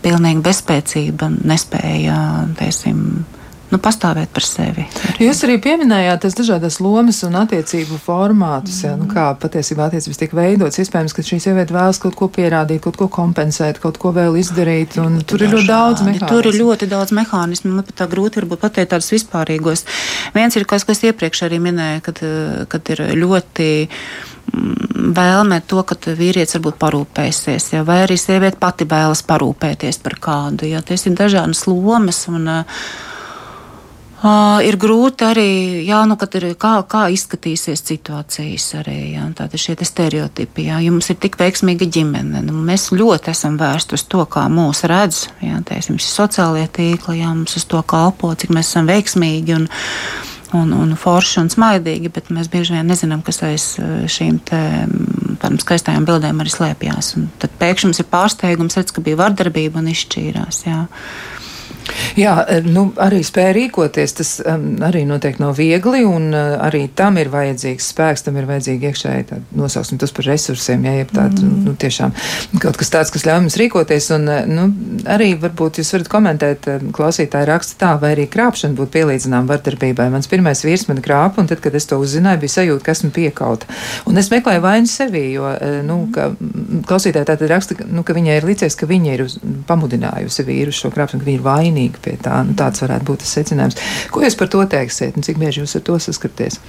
pilnīga 0.04 0.44
bezspēcība, 0.48 1.30
nespēja, 1.48 2.18
teiksim, 2.60 3.04
nu, 3.72 3.80
pastāvēt 3.82 4.32
par 4.36 4.46
sevi. 4.46 4.84
Arī. 4.84 5.26
Jūs 5.28 5.42
arī 5.48 5.56
pieminējāt 5.64 6.26
tās 6.26 6.36
dažādas 6.38 6.80
lomas 6.84 7.22
un 7.28 7.38
attiecību 7.40 8.00
formātus, 8.04 8.82
mm. 8.82 8.88
ja, 8.88 8.96
nu, 9.00 9.08
kā 9.12 9.28
patiesībā 9.40 9.88
attiecības 9.88 10.20
tiek 10.20 10.36
veidotas. 10.36 10.82
Iespējams, 10.84 11.16
ka 11.16 11.26
šī 11.26 11.40
sieviete 11.46 11.76
vēlas 11.76 12.02
kaut 12.04 12.18
ko 12.20 12.28
pierādīt, 12.34 12.82
kaut 12.84 13.00
ko 13.00 13.08
kompensēt, 13.12 13.80
kaut 13.84 14.00
ko 14.02 14.14
vēl 14.16 14.36
izdarīt, 14.42 14.98
un 15.02 15.22
tur 15.28 15.46
ir 15.46 15.56
ļoti 15.56 15.70
daudz 15.70 16.04
mehānismu. 16.08 16.32
Tur 16.32 16.52
ir 16.52 16.60
ļoti 16.60 16.90
daudz 16.92 17.16
mehānismu, 17.16 17.76
man 17.78 17.88
pat 17.88 18.02
tā 18.04 18.10
grūti 18.12 18.44
pateikt 18.52 18.92
tādus 18.96 19.12
vispārīgos. 19.16 19.86
Viens 20.36 20.60
ir, 20.60 20.68
kas, 20.70 20.86
kas 20.88 21.04
iepriekš 21.08 21.46
arī 21.48 21.62
minēja, 21.64 22.02
kad, 22.10 22.20
kad 22.72 22.92
ir 22.92 23.06
ļoti 23.22 23.70
mm, 23.88 25.14
vēlme 25.16 25.62
to, 25.70 25.86
ka 25.88 25.96
vīrietis 26.18 26.58
varbūt 26.60 26.82
parūpēsies, 26.82 27.72
ja, 27.78 27.86
vai 27.88 28.02
arī 28.04 28.20
sieviete 28.20 28.60
pati 28.60 28.90
vēlas 28.90 29.24
parūpēties 29.30 30.02
par 30.04 30.20
kādu. 30.20 30.68
Ja, 30.74 30.84
tas 30.84 31.08
ir 31.08 31.16
dažādas 31.16 31.64
lomas. 31.70 32.26
Un, 32.32 32.52
uh, 32.52 33.10
Uh, 34.22 34.60
ir 34.62 34.76
grūti 34.78 35.26
arī, 35.26 35.52
jā, 35.82 36.04
nu, 36.06 36.14
ir, 36.14 36.44
kā, 36.62 36.76
kā 36.86 37.08
izskatīsies 37.10 37.82
situācijas 37.82 38.68
arī. 38.78 38.98
Jā, 39.16 39.24
tātad 39.34 39.58
šie 39.58 39.74
stereotipi, 39.82 40.68
jā, 40.68 40.78
ja 40.86 40.92
mums 40.94 41.10
ir 41.10 41.18
tik 41.18 41.40
veiksmīga 41.42 41.88
ģimene, 41.90 42.44
nu, 42.46 42.60
mēs 42.68 42.92
ļoti 42.94 43.32
esam 43.34 43.58
vērsti 43.58 43.98
uz 43.98 44.04
to, 44.06 44.22
kā 44.30 44.46
mūs 44.54 44.84
redz, 44.86 45.24
jā, 45.42 45.58
tiesim, 45.66 45.98
sociālie 45.98 46.68
tīkli, 46.70 47.18
jā, 47.24 47.32
mums 47.34 47.58
uz 47.58 47.66
to 47.66 47.82
kalpo, 47.82 48.30
cik 48.38 48.54
mēs 48.54 48.70
esam 48.70 48.94
veiksmīgi 48.94 49.58
un, 49.58 49.66
un, 50.62 50.78
un 50.84 50.94
forši 50.94 51.42
un 51.42 51.50
smaidīgi, 51.50 52.14
bet 52.14 52.30
mēs 52.30 52.54
bieži 52.54 52.78
vien 52.78 52.94
nezinām, 52.94 53.26
kas 53.26 53.42
aiz 53.50 53.68
šīm 54.06 54.38
te, 54.46 54.62
tādām 55.42 55.58
skaistajām 55.66 56.06
bildēm 56.06 56.46
arī 56.46 56.54
slēpjas. 56.54 57.16
Tad 57.42 57.58
pēkšņi 57.58 57.90
mums 57.90 58.06
ir 58.06 58.12
pārsteigums, 58.14 58.78
redz, 58.78 58.94
ka 58.94 59.02
bija 59.02 59.18
vardarbība 59.26 59.82
un 59.82 59.90
izšķīrās. 59.96 60.66
Jā. 60.70 60.84
Jā, 62.20 62.34
eh, 62.48 62.66
nu, 62.66 62.90
arī 63.00 63.22
spēja 63.26 63.54
rīkoties, 63.56 64.14
tas 64.18 64.32
um, 64.44 64.66
arī 64.84 65.04
noteikti 65.08 65.42
nav 65.44 65.56
viegli, 65.58 66.04
un 66.08 66.30
uh, 66.34 66.58
arī 66.66 66.84
tam 66.96 67.18
ir 67.22 67.32
vajadzīgs 67.32 67.88
spēks, 67.94 68.26
tam 68.26 68.38
ir 68.40 68.48
vajadzīgi 68.50 68.90
iekšēji 68.90 69.40
nosauksim 69.58 70.00
tos 70.02 70.14
par 70.16 70.28
resursiem, 70.28 70.84
ja 70.88 70.96
jeb 71.00 71.14
tādi, 71.16 71.46
mm. 71.46 71.62
nu, 71.68 71.76
tiešām 71.80 72.14
kaut 72.62 72.80
kas 72.80 72.92
tāds, 72.92 73.14
kas 73.14 73.26
ļauj 73.28 73.44
mums 73.46 73.58
rīkoties, 73.62 74.10
un, 74.18 74.28
uh, 74.28 74.42
nu, 74.50 74.68
arī 75.12 75.32
varbūt 75.42 75.82
jūs 75.82 75.94
varat 75.96 76.12
komentēt, 76.12 76.68
uh, 76.72 76.88
klausītāji 76.96 77.50
raksta 77.50 77.80
tā, 77.86 77.94
vai 78.02 78.14
arī 78.18 78.28
krāpšana 78.32 78.78
būtu 78.78 78.96
pielīdzinām 78.98 79.48
vardarbībai. 79.52 80.10
Mans 80.14 80.30
pirmais 80.32 80.66
vīrs 80.68 80.88
mani 80.92 81.04
krāpa, 81.06 81.42
un 81.42 81.50
tad, 81.52 81.64
kad 81.64 81.76
es 81.80 81.88
to 81.90 82.00
uzzināju, 82.02 82.44
bija 82.44 82.58
sajūta, 82.58 82.86
ka 82.86 82.96
esmu 82.96 83.14
piekauta. 83.16 83.70
Un 84.10 84.20
es 84.20 84.32
meklēju 84.34 84.66
vainu 84.66 84.92
sevī, 84.92 85.24
jo, 85.38 85.48
uh, 85.48 85.80
nu, 85.88 86.02
ka 86.16 86.32
klausītāji 86.90 87.32
tātad 87.32 87.48
raksta, 87.52 87.80
nu, 87.88 88.04
ka 88.08 88.16
viņai 88.18 88.42
ir 88.42 88.52
licies, 88.52 88.76
ka 88.76 88.90
viņa 88.90 89.16
ir 89.16 89.26
uz, 89.30 89.40
pamudinājusi 89.70 90.48
vīru 90.48 90.76
šo 90.76 90.92
krāpšanu, 90.94 91.24
ka 91.24 91.30
viņa 91.30 91.40
ir 91.40 91.46
vainīga 91.46 91.81
pie 92.02 92.18
tā. 92.22 92.44
Nu, 92.46 92.54
tāds 92.60 92.84
varētu 92.84 93.08
būt 93.10 93.24
tas 93.26 93.34
secinājums. 93.40 93.80
Ko 94.14 94.22
jūs 94.22 94.38
par 94.38 94.52
to 94.54 94.62
teiksiet 94.70 95.18
un 95.18 95.26
cik 95.26 95.42
bieži 95.42 95.64
jūs 95.64 95.78
ar 95.80 95.88
to 95.88 95.98
saskaties? 95.98 96.60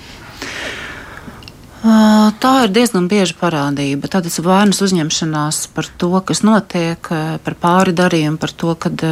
Tā 1.83 2.51
ir 2.63 2.71
diezgan 2.71 3.09
bieža 3.11 3.35
parādība. 3.41 4.07
Tad 4.07 4.29
ir 4.31 4.45
vainas 4.47 4.79
uzņemšanās 4.87 5.65
par 5.75 5.89
to, 5.99 6.13
kas 6.23 6.45
notiek, 6.47 7.09
par 7.43 7.57
pāri 7.59 7.91
darījumu, 7.99 8.39
par 8.39 8.53
to, 8.55 8.77
kad 8.79 9.03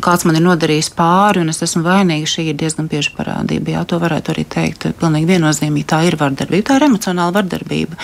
kāds 0.00 0.24
man 0.24 0.38
ir 0.38 0.44
nodarījis 0.46 0.88
pāri 0.96 1.42
un 1.42 1.52
es 1.52 1.60
esmu 1.66 1.82
vainīga. 1.84 2.30
Šī 2.30 2.46
ir 2.54 2.56
diezgan 2.56 2.88
bieža 2.88 3.12
parādība. 3.18 3.74
Jā, 3.74 3.84
to 3.84 4.00
varētu 4.00 4.32
arī 4.32 4.46
teikt 4.48 4.88
pilnīgi 4.96 5.28
viennozīmīgi. 5.34 5.88
Tā 5.92 6.00
ir 6.08 6.16
vardarbība, 6.16 6.70
tā 6.70 6.80
ir 6.80 6.88
emocionāla 6.88 7.36
vardarbība. 7.36 8.00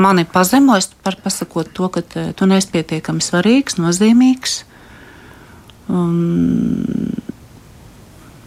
Mani 0.00 0.24
pazemojas 0.24 0.88
par 1.04 1.20
pasakot 1.20 1.68
to, 1.76 1.92
ka 1.92 2.00
tu 2.08 2.48
neesi 2.48 2.72
pietiekami 2.72 3.20
svarīgs, 3.24 3.76
nozīmīgs 3.76 4.62
Um, 5.88 7.14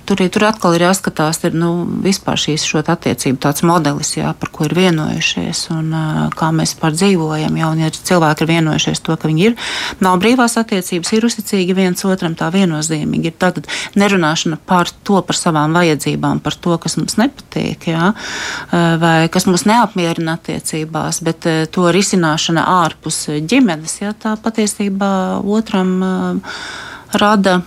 tur, 0.08 0.22
tur 0.32 0.46
atkal 0.48 0.76
ir 0.78 0.86
jāskatās, 0.86 1.40
ir 1.48 1.56
nu, 1.58 1.72
vispār 2.04 2.40
šīs 2.40 2.66
attiecību 2.80 3.40
tāds 3.44 3.64
modelis, 3.68 4.14
jā, 4.16 4.32
par 4.40 4.52
ko 4.54 4.68
ir 4.68 4.76
vienojušies 4.78 5.66
un 5.76 5.92
uh, 5.96 6.20
kā 6.38 6.50
mēs 6.56 6.76
par 6.80 6.96
dzīvojam. 6.96 7.58
Jā, 7.60 7.72
un, 7.74 7.82
ja 7.84 7.92
cilvēki 7.92 8.46
ir 8.46 8.52
vienojušies 8.54 9.04
to, 9.04 9.18
ka 9.20 9.30
viņi 9.30 9.46
ir, 9.50 9.58
nav 10.04 10.20
brīvās 10.24 10.58
attiecības, 10.62 11.14
ir 11.18 11.28
uzticīgi 11.28 11.76
viens 11.78 12.06
otram, 12.08 12.38
tā 12.40 12.50
viennozīmīgi 12.54 13.32
ir 13.32 13.38
tātad 13.40 13.68
nerunāšana 14.00 14.60
par 14.70 14.92
to, 15.08 15.20
par 15.28 15.40
savām 15.40 15.76
vajadzībām, 15.78 16.42
par 16.46 16.56
to, 16.56 16.78
kas 16.82 16.98
mums 17.00 17.20
nepatīk, 17.20 17.90
jā, 17.92 18.12
vai 19.04 19.16
kas 19.34 19.50
mūs 19.50 19.68
neapmierina 19.68 20.38
attiecībās, 20.40 21.22
bet 21.28 21.50
uh, 21.50 21.64
to 21.72 21.90
risināšana 21.94 22.68
ārpus 22.80 23.26
ģimenes, 23.44 24.02
jā, 24.06 24.16
tā 24.16 24.38
patiesībā 24.42 25.12
otram. 25.44 25.98
Uh, 26.02 26.94
rada 27.14 27.62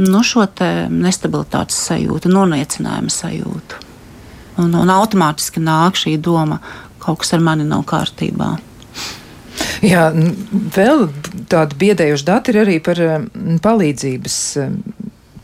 nu, 0.00 0.22
šo 0.26 0.46
nestabilitātes 0.90 1.78
sajūtu, 1.88 2.32
noniecinājuma 2.32 3.12
sajūtu. 3.12 3.82
Un, 4.62 4.74
un 4.78 4.92
automātiski 4.94 5.62
nāk 5.62 5.98
šī 5.98 6.16
doma, 6.22 6.60
ka 6.98 7.10
kaut 7.10 7.22
kas 7.22 7.34
ar 7.36 7.42
mani 7.44 7.66
nav 7.68 7.84
kārtībā. 7.90 8.54
Jā, 9.84 10.08
vēl 10.74 11.08
tādi 11.50 11.78
biedējoši 11.82 12.26
dati 12.26 12.52
ir 12.54 12.60
arī 12.62 12.78
par 12.82 13.00
palīdzības 13.64 14.38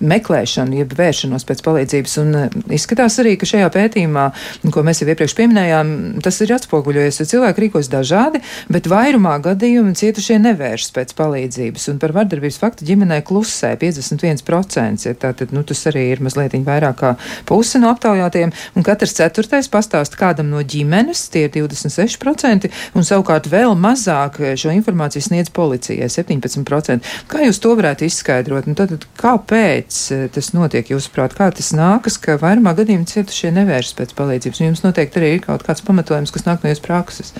meklēšanu, 0.01 0.79
jeb 0.81 0.95
vēršanos 0.99 1.47
pēc 1.49 1.63
palīdzības. 1.67 2.17
Un 2.23 2.39
eh, 2.39 2.59
izskatās 2.77 3.19
arī, 3.23 3.37
ka 3.41 3.49
šajā 3.49 3.71
pētījumā, 3.75 4.27
ko 4.75 4.85
mēs 4.87 5.03
jau 5.03 5.09
iepriekš 5.11 5.37
pieminējām, 5.39 5.93
tas 6.25 6.41
ir 6.45 6.55
atspoguļojies, 6.57 7.21
jo 7.23 7.29
cilvēki 7.35 7.67
rīkos 7.67 7.91
dažādi, 7.93 8.43
bet 8.73 8.89
vairumā 8.91 9.37
gadījumu 9.45 9.95
cietušie 9.99 10.41
nevēršas 10.43 10.95
pēc 10.97 11.15
palīdzības. 11.19 11.89
Un 11.93 12.01
par 12.03 12.15
vardarbības 12.17 12.61
faktu 12.61 12.89
ģimenē 12.89 13.21
klusē 13.27 13.75
51%. 13.81 15.07
Ja 15.11 15.17
tātad, 15.19 15.55
nu, 15.57 15.65
tas 15.67 15.85
arī 15.91 16.09
ir 16.15 16.25
mazliet 16.25 16.57
vairāk 16.67 16.97
kā 17.01 17.11
puse 17.49 17.79
no 17.81 17.91
aptaujātiem, 17.93 18.53
un 18.77 18.87
katrs 18.87 19.15
ceturtais 19.19 19.69
pastāst 19.71 20.17
kādam 20.19 20.51
no 20.53 20.63
ģimenes, 20.67 21.27
tie 21.33 21.47
ir 21.47 21.53
26%, 21.55 22.71
un 22.97 23.07
savukārt 23.07 23.49
vēl 23.51 23.77
mazāk 23.79 24.41
šo 24.61 24.73
informāciju 24.75 25.29
sniedz 25.29 25.53
policijai 25.55 26.11
17%. 26.11 27.13
Kā 27.31 27.45
jūs 27.47 27.61
to 27.63 27.75
varētu 27.79 28.09
izskaidrot? 28.09 28.69
Nu, 28.71 28.77
tad, 28.79 29.07
kāpēc? 29.21 29.90
Kāpēc 29.91 30.13
eh, 30.15 30.29
tas 30.31 30.53
notiek, 30.55 30.87
jūsuprāt, 30.87 31.35
kā 31.35 31.51
tas 31.51 31.73
nākas, 31.75 32.19
ka 32.19 32.39
vairumā 32.39 32.75
gadījumā 32.77 33.07
cietušie 33.07 33.51
nevēršas 33.51 33.97
pēc 33.99 34.15
palīdzības? 34.15 34.61
Jums 34.61 34.85
noteikti 34.85 35.19
arī 35.19 35.35
ir 35.35 35.43
kaut 35.43 35.65
kāds 35.67 35.83
pamatojums, 35.83 36.31
kas 36.31 36.47
nāk 36.47 36.63
no 36.63 36.71
jūsu 36.71 36.85
prakses. 36.85 37.35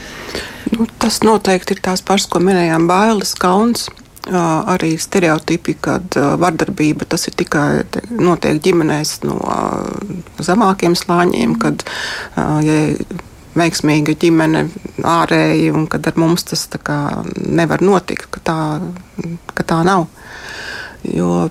Nu, 0.73 0.87
tas 0.99 1.23
noteikti 1.23 1.77
ir 1.77 1.81
tās 1.81 2.03
pašas, 2.03 2.29
ko 2.31 2.41
minējām, 2.41 2.89
bailes, 2.89 3.35
kauns. 3.35 3.89
Uh, 4.31 4.61
arī 4.69 4.99
stereotipi, 5.01 5.79
ka 5.81 5.95
uh, 5.97 6.35
vardarbība 6.37 7.07
tas 7.09 7.25
ir 7.27 7.33
tikai 7.41 7.87
te, 7.89 8.03
notiek 8.13 8.59
ģimenēs 8.61 9.23
no 9.25 9.39
uh, 9.41 10.11
zemākiem 10.45 10.93
slāņiem, 10.93 11.55
kad 11.59 11.87
ja 12.37 12.77
veiksmīga 13.57 14.13
ģimene 14.21 14.67
ārēji 15.09 15.73
un 15.73 15.89
kad 15.91 16.05
ar 16.07 16.21
mums 16.21 16.45
tas 16.53 16.69
kā, 16.85 16.99
nevar 17.41 17.81
notikt, 17.81 18.29
ka 18.37 18.45
tā, 18.45 18.59
ka 19.57 19.67
tā 19.73 19.81
nav. 19.89 20.05
Jo 21.09 21.49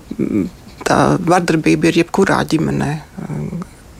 tā 0.90 0.98
vardarbība 1.22 1.90
ir 1.90 2.02
jebkurā 2.02 2.40
ģimenē. 2.50 2.90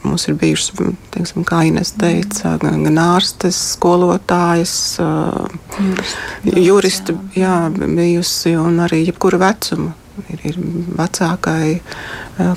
Mums 0.01 0.25
ir 0.27 0.35
bijušas, 0.41 0.73
teiksim, 1.13 1.45
kā 1.47 1.61
Ines 1.69 1.93
teica, 1.93 2.55
gan 2.61 2.97
ārstes, 2.99 3.57
skolotājas, 3.75 4.73
juristi, 6.49 7.15
jā, 7.37 7.55
bijusi 7.77 8.55
un 8.59 8.81
arī 8.87 9.05
jebkura 9.05 9.39
vecuma. 9.45 9.93
Ir, 10.29 10.41
ir 10.45 10.57
vecākai 10.97 11.79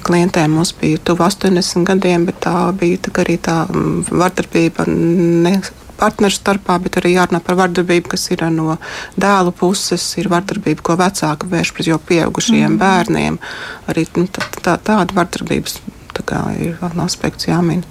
klientē 0.05 0.43
mums 0.51 0.75
bija 0.77 0.99
tuvu 1.07 1.23
80 1.25 1.87
gadiem, 1.87 2.27
bet 2.29 2.41
tā 2.45 2.57
bija 2.77 2.99
tā 3.07 3.13
arī 3.23 3.37
tā 3.41 3.61
vardarbība 3.71 4.89
ne, 4.91 5.55
partneru 5.99 6.35
starpā, 6.35 6.79
bet 6.83 6.99
arī 7.01 7.15
jārunā 7.17 7.41
par 7.45 7.59
vardarbību, 7.63 8.13
kas 8.15 8.29
ir 8.35 8.45
no 8.55 8.77
dēlu 9.21 9.55
puses, 9.57 10.05
ir 10.21 10.31
vardarbība, 10.33 10.85
ko 10.85 10.99
vecāki 11.01 11.51
vērš 11.51 11.75
pret 11.77 11.91
jau 11.93 12.01
pieaugušajiem 12.11 12.71
mm. 12.73 12.81
bērniem. 12.83 13.41
Arī 13.93 14.07
nu, 14.19 14.29
tā, 14.29 14.47
tā, 14.61 14.79
tāda 14.79 15.17
vardarbības 15.17 15.81
tā 16.23 16.43
ir 16.63 16.79
aspekts 17.03 17.49
jāmin. 17.49 17.85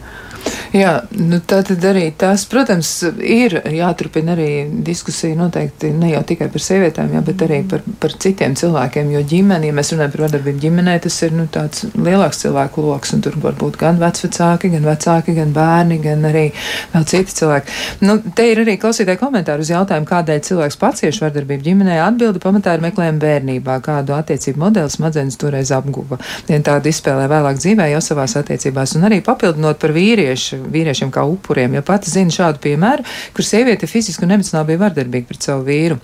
Jā, 0.73 0.93
nu 1.13 1.37
tā 1.45 1.59
tad 1.61 1.83
arī 1.85 2.07
tas, 2.17 2.47
protams, 2.49 2.89
ir 3.21 3.59
jāturpina 3.69 4.33
arī 4.33 4.47
diskusija 4.85 5.37
noteikti 5.37 5.91
ne 5.93 6.09
jau 6.09 6.23
tikai 6.25 6.47
par 6.49 6.63
sievietēm, 6.65 7.11
jā, 7.13 7.19
bet 7.27 7.43
arī 7.45 7.59
par, 7.69 7.83
par 8.01 8.15
citiem 8.23 8.55
cilvēkiem, 8.57 9.11
jo 9.13 9.21
ģimene, 9.29 9.69
ja 9.69 9.75
mēs 9.77 9.93
runājam 9.93 10.15
par 10.15 10.23
vardarbību 10.25 10.63
ģimenē, 10.63 10.95
tas 11.03 11.17
ir 11.27 11.35
nu, 11.37 11.45
tāds 11.53 11.85
lielāks 11.93 12.41
cilvēku 12.41 12.85
lokus, 12.87 13.13
un 13.13 13.21
tur 13.21 13.37
var 13.43 13.53
būt 13.59 13.77
gan 13.83 14.01
vecvecāki, 14.01 14.71
gan 14.73 14.87
vecāki, 14.89 15.35
gan 15.37 15.53
bērni, 15.53 15.99
gan 16.07 16.25
arī 16.31 16.47
vēl 16.95 17.05
citi 17.13 17.37
cilvēki. 17.37 17.77
Nu, 18.09 18.17
te 18.33 18.49
ir 18.49 18.63
arī 18.63 18.75
klausītāji 18.81 19.21
komentāri 19.21 19.61
uz 19.61 19.69
jautājumu, 19.75 20.09
kādēļ 20.09 20.41
cilvēks 20.49 20.79
pats 20.81 21.05
cieši 21.05 21.27
vardarbību 21.27 21.67
ģimenē. 21.69 21.99
Atbildi 22.07 22.41
pamatā 22.41 22.73
ir 22.73 22.85
meklējuma 22.87 23.21
bērnībā, 23.21 23.77
kādu 23.85 24.17
attiecību 24.17 24.65
modeli 24.65 24.89
smadzenes 24.89 25.37
toreiz 25.37 25.69
apguva. 25.77 26.17
Vien 26.49 26.65
tādu 26.65 26.89
izspēlē 26.89 27.29
vēlāk 27.29 27.61
dzīvē 27.61 27.91
jau 27.93 28.01
savās 28.09 28.33
attiecībās, 28.41 28.97
un 28.97 29.05
arī 29.11 29.21
papildinot 29.25 29.77
par 29.81 29.93
vīriešu 29.93 30.32
vīriešiem 30.73 31.11
kā 31.13 31.25
upuriem, 31.29 31.77
jo 31.77 31.83
pati 31.85 32.11
zinu 32.13 32.33
šādu 32.33 32.61
piemēru, 32.63 33.05
kur 33.35 33.47
sieviete 33.47 33.89
fiziski 33.89 34.25
un 34.27 34.37
emocionāli 34.37 34.73
bija 34.73 34.83
vardarbīga 34.87 35.29
pret 35.29 35.47
savu 35.49 35.67
vīru. 35.69 35.99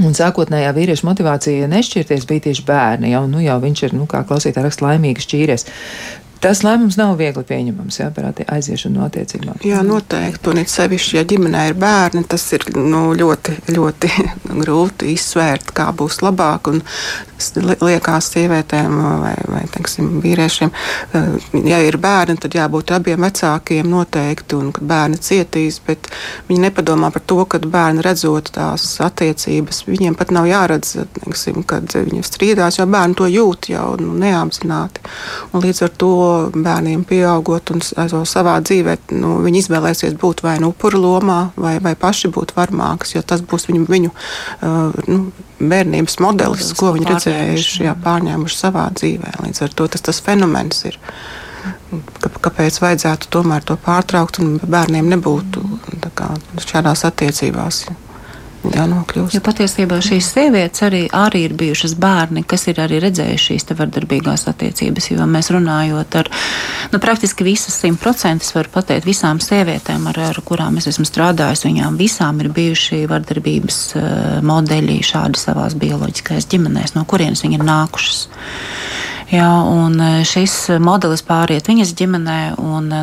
Un 0.00 0.14
sākotnējā 0.16 0.70
vīrieša 0.72 1.04
motivācija 1.04 1.66
nešķirties 1.68 2.24
bija 2.28 2.46
tieši 2.46 2.62
bērni. 2.64 3.10
Jau, 3.12 3.26
nu, 3.28 3.42
jau 3.44 3.58
viņš 3.60 3.82
ir, 3.84 3.96
nu, 3.98 4.06
kā 4.08 4.22
klausītājs 4.24 4.64
raksta, 4.64 4.86
laimīgi 4.86 5.24
šķīries. 5.26 5.66
Tas 6.42 6.64
lēmums 6.66 6.96
nav 6.98 7.14
viegli 7.20 7.44
pieņemams 7.46 8.00
jā, 8.00 8.08
par 8.14 8.32
aiziešanu 8.32 8.98
no 8.98 9.04
attiecībām. 9.06 9.60
Jā, 9.62 9.84
noteikti. 9.86 10.50
Un 10.50 10.58
it 10.64 10.72
sevišķi, 10.72 11.18
ja 11.20 11.22
ģimenē 11.30 11.68
ir 11.70 11.76
bērni, 11.78 12.24
tas 12.26 12.42
ir 12.56 12.66
nu, 12.74 13.12
ļoti, 13.14 13.54
ļoti 13.70 14.10
grūti 14.62 15.12
izsvērt, 15.14 15.70
kā 15.76 15.92
būs 15.94 16.18
labāk. 16.26 16.72
Un 16.72 16.82
liekas 17.82 18.30
sievietēm 18.34 18.96
vai, 19.22 19.34
vai 19.50 19.62
teiksim, 19.70 20.18
vīriešiem, 20.22 20.70
ja 21.66 21.78
ir 21.82 21.98
bērni, 22.02 22.36
tad 22.42 22.54
jābūt 22.58 22.92
abiem 22.94 23.22
vecākiem 23.22 23.88
noteikti, 23.90 24.58
un 24.58 24.70
kad 24.74 24.86
bērni 24.90 25.18
cietīs, 25.22 25.80
bet 25.86 26.10
viņi 26.50 26.66
nepadomā 26.66 27.10
par 27.14 27.24
to, 27.26 27.38
ka 27.46 27.62
bērni 27.62 28.04
redzot 28.04 28.52
tās 28.54 28.86
attiecības, 29.02 29.84
viņiem 29.88 30.18
pat 30.18 30.34
nav 30.34 30.46
jāredz, 30.50 30.94
teiksim, 31.18 31.62
kad 31.66 31.90
viņi 31.94 32.22
strīdās, 32.26 32.78
jo 32.78 32.86
bērni 32.90 33.18
to 33.18 33.30
jūt 33.30 33.72
jau 33.72 33.88
nu, 34.02 34.14
neapzināti. 34.22 35.02
Un 35.52 35.66
līdz 35.66 35.84
ar 35.86 35.96
to 36.02 36.12
bērniem 36.54 37.04
pieaugot 37.08 37.72
un 37.74 37.82
savā 37.82 38.56
dzīvē, 38.64 38.96
nu, 39.18 39.36
viņi 39.44 39.62
izvēlēsies 39.64 40.16
būt 40.20 40.42
vai 40.46 40.56
nu 40.62 40.72
upuru 40.72 41.00
lomā, 41.02 41.40
vai, 41.56 41.76
vai 41.84 41.94
paši 41.98 42.30
būt 42.34 42.54
varmākas, 42.56 43.14
jo 43.16 43.22
tas 43.26 43.44
būs 43.44 43.68
viņu, 43.70 43.86
viņu 43.90 44.12
uh, 44.12 44.98
nu, 45.08 45.20
bērnības 45.62 46.18
modelis, 46.22 46.72
ko 46.78 46.92
viņi 46.96 47.10
redzējuši, 47.12 47.86
jā, 47.86 47.94
pārņēmuši 48.04 48.58
savā 48.58 48.88
dzīvē. 48.98 49.36
Līdz 49.46 49.64
ar 49.66 49.78
to 49.78 49.88
tas, 49.94 50.04
tas 50.10 50.22
fenomens 50.24 50.84
ir. 50.88 50.98
Kāpēc 52.42 52.80
vajadzētu 52.82 53.28
tomēr 53.30 53.62
to 53.66 53.76
pārtraukt 53.78 54.40
un 54.42 54.56
bērniem 54.58 55.12
nebūtu 55.12 55.62
kā, 56.18 56.32
šādās 56.58 57.04
attiecībās? 57.06 57.84
Jānokļūst. 58.70 59.34
Jo 59.36 59.42
patiesībā 59.44 59.98
šīs 60.04 60.28
sievietes 60.34 60.84
arī, 60.86 61.02
arī 61.12 61.44
ir 61.48 61.54
bijušas 61.58 61.94
bērni, 62.00 62.44
kas 62.48 62.66
ir 62.70 62.80
arī 62.82 63.00
redzējuši 63.02 63.52
šīs 63.52 63.68
vardarbīgās 63.78 64.46
attiecības. 64.52 65.10
Jo 65.12 65.26
mēs 65.30 65.50
runājot 65.54 66.18
ar 66.20 66.30
nu, 66.92 67.00
praktiski 67.02 67.46
visas 67.46 67.78
simt 67.82 68.00
procentus, 68.02 68.52
var 68.54 68.70
pateikt, 68.72 69.08
visām 69.08 69.40
sievietēm, 69.42 70.06
ar, 70.12 70.22
ar 70.30 70.40
kurām 70.46 70.78
es 70.80 70.88
esmu 70.92 71.06
strādājis, 71.08 71.66
viņām 71.68 71.98
visām 72.00 72.40
ir 72.44 72.52
bijuši 72.54 73.04
vardarbības 73.10 73.82
uh, 73.96 74.08
modeļi 74.46 75.00
šādi 75.06 75.42
savās 75.42 75.76
bioloģiskajās 75.80 76.48
ģimenēs, 76.52 76.96
no 76.98 77.06
kurienes 77.08 77.44
viņi 77.44 77.60
ir 77.60 77.66
nākušas. 77.68 78.26
Jā, 79.32 79.48
un 79.64 79.96
e, 79.96 80.10
šis 80.28 80.54
modelis 80.84 81.22
pāriet 81.24 81.70
viņas 81.70 81.94
ģimenē, 81.96 82.38
un 82.60 82.90
e, 82.92 83.00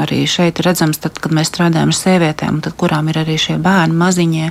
arī 0.00 0.22
šeit 0.24 0.62
redzams, 0.64 1.02
tad, 1.04 1.20
kad 1.20 1.34
mēs 1.36 1.52
strādājam 1.52 1.92
ar 1.92 1.98
sievietēm, 1.98 2.62
tad, 2.64 2.78
kurām 2.80 3.12
ir 3.12 3.20
arī 3.20 3.36
šie 3.40 3.58
bērni 3.60 3.98
maziņie 4.00 4.48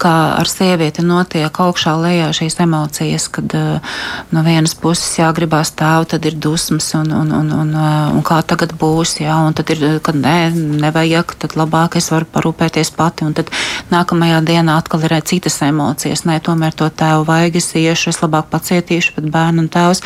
kā 0.00 0.12
ar 0.38 0.48
sievieti 0.48 1.04
notiek 1.06 1.54
augšā 1.60 1.94
lejā 2.00 2.28
šīs 2.34 2.58
emocijas, 2.64 3.26
kad 3.32 3.54
uh, 3.56 3.94
no 4.34 4.42
vienas 4.46 4.74
puses 4.78 5.18
jāgribās 5.18 5.72
tēvu, 5.78 6.08
tad 6.10 6.26
ir 6.28 6.36
dusmas 6.40 6.90
un, 6.98 7.12
un, 7.14 7.32
un, 7.38 7.52
un, 7.62 7.72
un 8.18 8.24
kā 8.26 8.40
tagad 8.46 8.74
būs, 8.80 9.16
jā, 9.22 9.36
un 9.46 9.56
tad 9.56 9.70
ir, 9.74 9.84
kad 10.04 10.18
nē, 10.18 10.50
nevajag, 10.84 11.36
tad 11.44 11.56
labāk 11.58 11.98
es 12.00 12.10
varu 12.12 12.28
parūpēties 12.34 12.92
pati, 12.96 13.26
un 13.28 13.36
tad 13.38 13.52
nākamajā 13.92 14.42
dienā 14.46 14.78
atkal 14.80 15.04
ir 15.06 15.16
citas 15.26 15.60
emocijas, 15.64 16.24
nē, 16.28 16.40
tomēr 16.44 16.76
to 16.76 16.90
tēvu 16.90 17.26
vajag, 17.28 17.60
es 17.60 17.70
iešu, 17.78 18.12
es 18.14 18.22
labāk 18.24 18.50
pacietīšu, 18.52 19.16
bet 19.18 19.30
bērnu 19.34 19.64
un 19.64 19.70
tēvs, 19.72 20.02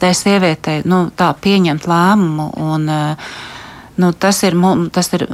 tai 0.00 0.12
sievietei, 0.16 0.82
nu, 0.88 1.06
tā 1.16 1.32
pieņemt 1.34 1.88
lēmumu 1.88 2.50
un, 2.64 2.90
uh, 2.92 3.32
nu, 3.98 4.12
tas 4.12 4.42
ir, 4.46 4.56
tas 4.94 5.12
ir 5.16 5.26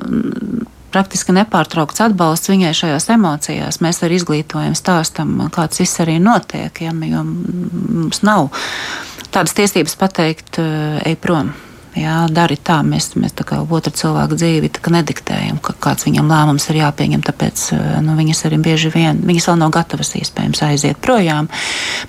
praktiski 0.95 1.35
nepārtraukts 1.35 2.05
atbalsts 2.05 2.53
viņai 2.53 2.73
šajās 2.77 3.11
emocijās. 3.17 3.81
Mēs 3.83 4.03
ar 4.07 4.15
izglītojumu 4.15 4.79
stāstam, 4.79 5.37
kāds 5.55 5.83
viss 5.83 6.01
arī 6.05 6.21
notiek, 6.23 6.85
ja, 6.85 6.95
jo 6.95 7.25
mums 7.27 8.23
nav 8.27 8.51
tādas 9.35 9.57
tiesības 9.59 9.97
pateikt, 9.99 10.61
ej 11.03 11.17
prom. 11.21 11.51
Jā, 11.95 12.25
dari 12.27 12.57
tā, 12.59 12.81
mēs, 12.83 13.13
mēs 13.15 13.37
tā 13.39 13.45
kā 13.47 13.61
otru 13.63 13.93
cilvēku 13.95 14.35
dzīvi 14.35 14.71
nediktējam, 14.91 15.61
ka 15.63 15.77
kāds 15.79 16.09
viņam 16.09 16.27
lēmums 16.27 16.67
ir 16.73 16.81
jāpieņem, 16.81 17.23
tāpēc 17.23 17.63
nu, 18.03 18.17
viņas 18.19 18.45
arī 18.49 18.59
bieži 18.65 18.91
vien, 18.91 19.21
viņas 19.23 19.47
vēl 19.51 19.61
nav 19.61 19.71
gatavas 19.77 20.11
iespējams 20.19 20.65
aiziet 20.67 20.99
projām, 21.05 21.47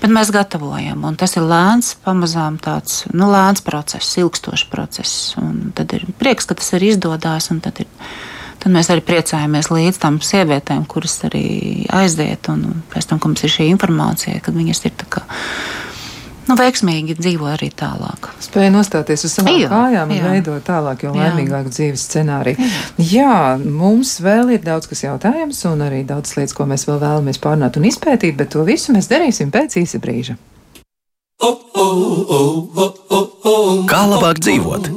bet 0.02 0.14
mēs 0.14 0.34
gatavojam, 0.34 1.06
un 1.06 1.20
tas 1.22 1.38
ir 1.38 1.46
lēns, 1.46 1.94
pamazām 2.02 2.58
tāds, 2.58 3.04
nu, 3.14 3.30
lēns 3.30 3.62
process, 3.66 4.18
ilgstošs 4.18 4.66
process, 4.74 5.36
un 5.42 5.70
tad 5.78 5.94
ir 5.94 6.08
prieks, 6.18 6.50
ka 6.50 6.58
tas 6.58 6.74
ir 6.74 6.90
izdodās, 6.90 7.52
un 7.54 7.62
tad 7.62 7.86
ir 7.86 7.92
tad 8.66 8.74
mēs 8.74 8.90
arī 8.90 9.04
priecājamies 9.06 9.70
līdz 9.70 10.02
tam 10.02 10.18
sievietēm, 10.26 10.88
kuras 10.90 11.20
arī 11.28 11.86
aiziet, 11.94 12.50
un 12.50 12.82
pēc 12.90 13.12
tam, 13.12 13.20
kad 13.22 13.30
mums 13.30 13.46
ir 13.46 13.54
šī 13.54 13.68
informācija, 13.76 14.42
kad 14.42 14.58
viņas 14.58 14.88
ir 14.88 14.96
tā 14.98 15.10
kā. 15.14 15.22
Nu, 16.46 16.54
veiksmīgi 16.60 17.16
dzīvo 17.18 17.48
arī 17.50 17.72
tālāk. 17.74 18.28
Spēja 18.44 18.70
nostāties 18.74 19.26
uz 19.26 19.34
savām 19.34 19.56
jā, 19.58 19.70
kājām 19.72 20.12
un 20.14 20.20
jā. 20.20 20.26
veidot 20.30 20.66
tālāk, 20.68 21.06
jau 21.08 21.14
laimīgāku 21.16 21.74
dzīves 21.74 22.04
scenāriju. 22.06 22.68
Jā. 23.02 23.06
jā, 23.16 23.38
mums 23.66 24.20
vēl 24.22 24.54
ir 24.54 24.62
daudz 24.66 24.90
kas 24.92 25.02
jautājums 25.08 25.64
un 25.72 25.82
arī 25.88 26.04
daudz 26.06 26.36
lietas, 26.38 26.54
ko 26.54 26.68
mēs 26.70 26.86
vēl 26.86 27.02
vēlamies 27.02 27.42
pārnāt 27.42 27.80
un 27.82 27.90
izpētīt, 27.90 28.38
bet 28.38 28.54
to 28.54 28.66
visu 28.68 28.94
mēs 28.94 29.10
darīsim 29.10 29.50
pēc 29.54 29.80
īsa 29.82 30.02
brīža. 30.04 30.38
Kā 33.90 34.06
labāk 34.14 34.46
dzīvot? 34.46 34.94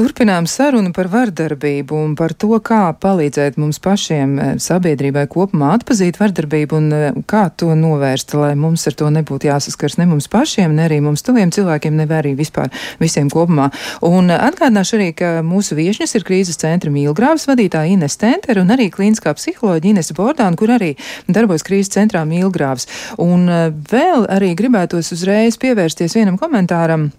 Turpinām 0.00 0.46
sarunu 0.48 0.94
par 0.96 1.10
vardarbību 1.12 1.92
un 1.92 2.12
par 2.16 2.32
to, 2.32 2.54
kā 2.64 2.86
palīdzēt 3.02 3.58
mums 3.60 3.76
pašiem 3.84 4.30
eh, 4.40 4.54
sabiedrībai 4.56 5.26
kopumā 5.28 5.74
atpazīt 5.76 6.16
vardarbību 6.16 6.78
un 6.78 6.86
eh, 6.96 7.18
kā 7.28 7.42
to 7.52 7.74
novērst, 7.76 8.32
lai 8.40 8.54
mums 8.56 8.86
ar 8.88 8.96
to 8.96 9.10
nebūtu 9.12 9.50
jāsaskars 9.50 9.98
ne 10.00 10.06
mums 10.08 10.30
pašiem, 10.32 10.72
ne 10.72 10.86
arī 10.86 11.02
mums 11.04 11.20
tuviem 11.26 11.52
cilvēkiem, 11.52 12.00
ne 12.00 12.08
arī 12.16 12.32
vispār 12.38 12.72
visiem 13.02 13.28
kopumā. 13.28 13.68
Un 14.08 14.32
atgādināšu 14.32 14.96
arī, 14.96 15.10
ka 15.20 15.34
mūsu 15.44 15.76
viešņas 15.76 16.16
ir 16.16 16.24
krīzes 16.30 16.62
centra 16.64 16.88
Mīlgrāvas 16.96 17.44
vadītāja 17.52 17.92
Ines 17.92 18.16
Tenter 18.24 18.64
un 18.64 18.72
arī 18.72 18.88
klīniskā 18.94 19.36
psiholoģija 19.36 19.98
Ines 19.98 20.14
Bordāna, 20.16 20.56
kur 20.56 20.78
arī 20.80 20.94
darbojas 21.28 21.68
krīzes 21.68 21.92
centrā 21.92 22.24
Mīlgrāvas. 22.24 22.88
Un 23.20 23.50
eh, 23.52 23.68
vēl 23.92 24.30
arī 24.32 24.54
gribētos 24.56 25.12
uzreiz 25.12 25.60
pievērsties 25.60 26.16
vienam 26.16 26.40
komentāram 26.40 27.10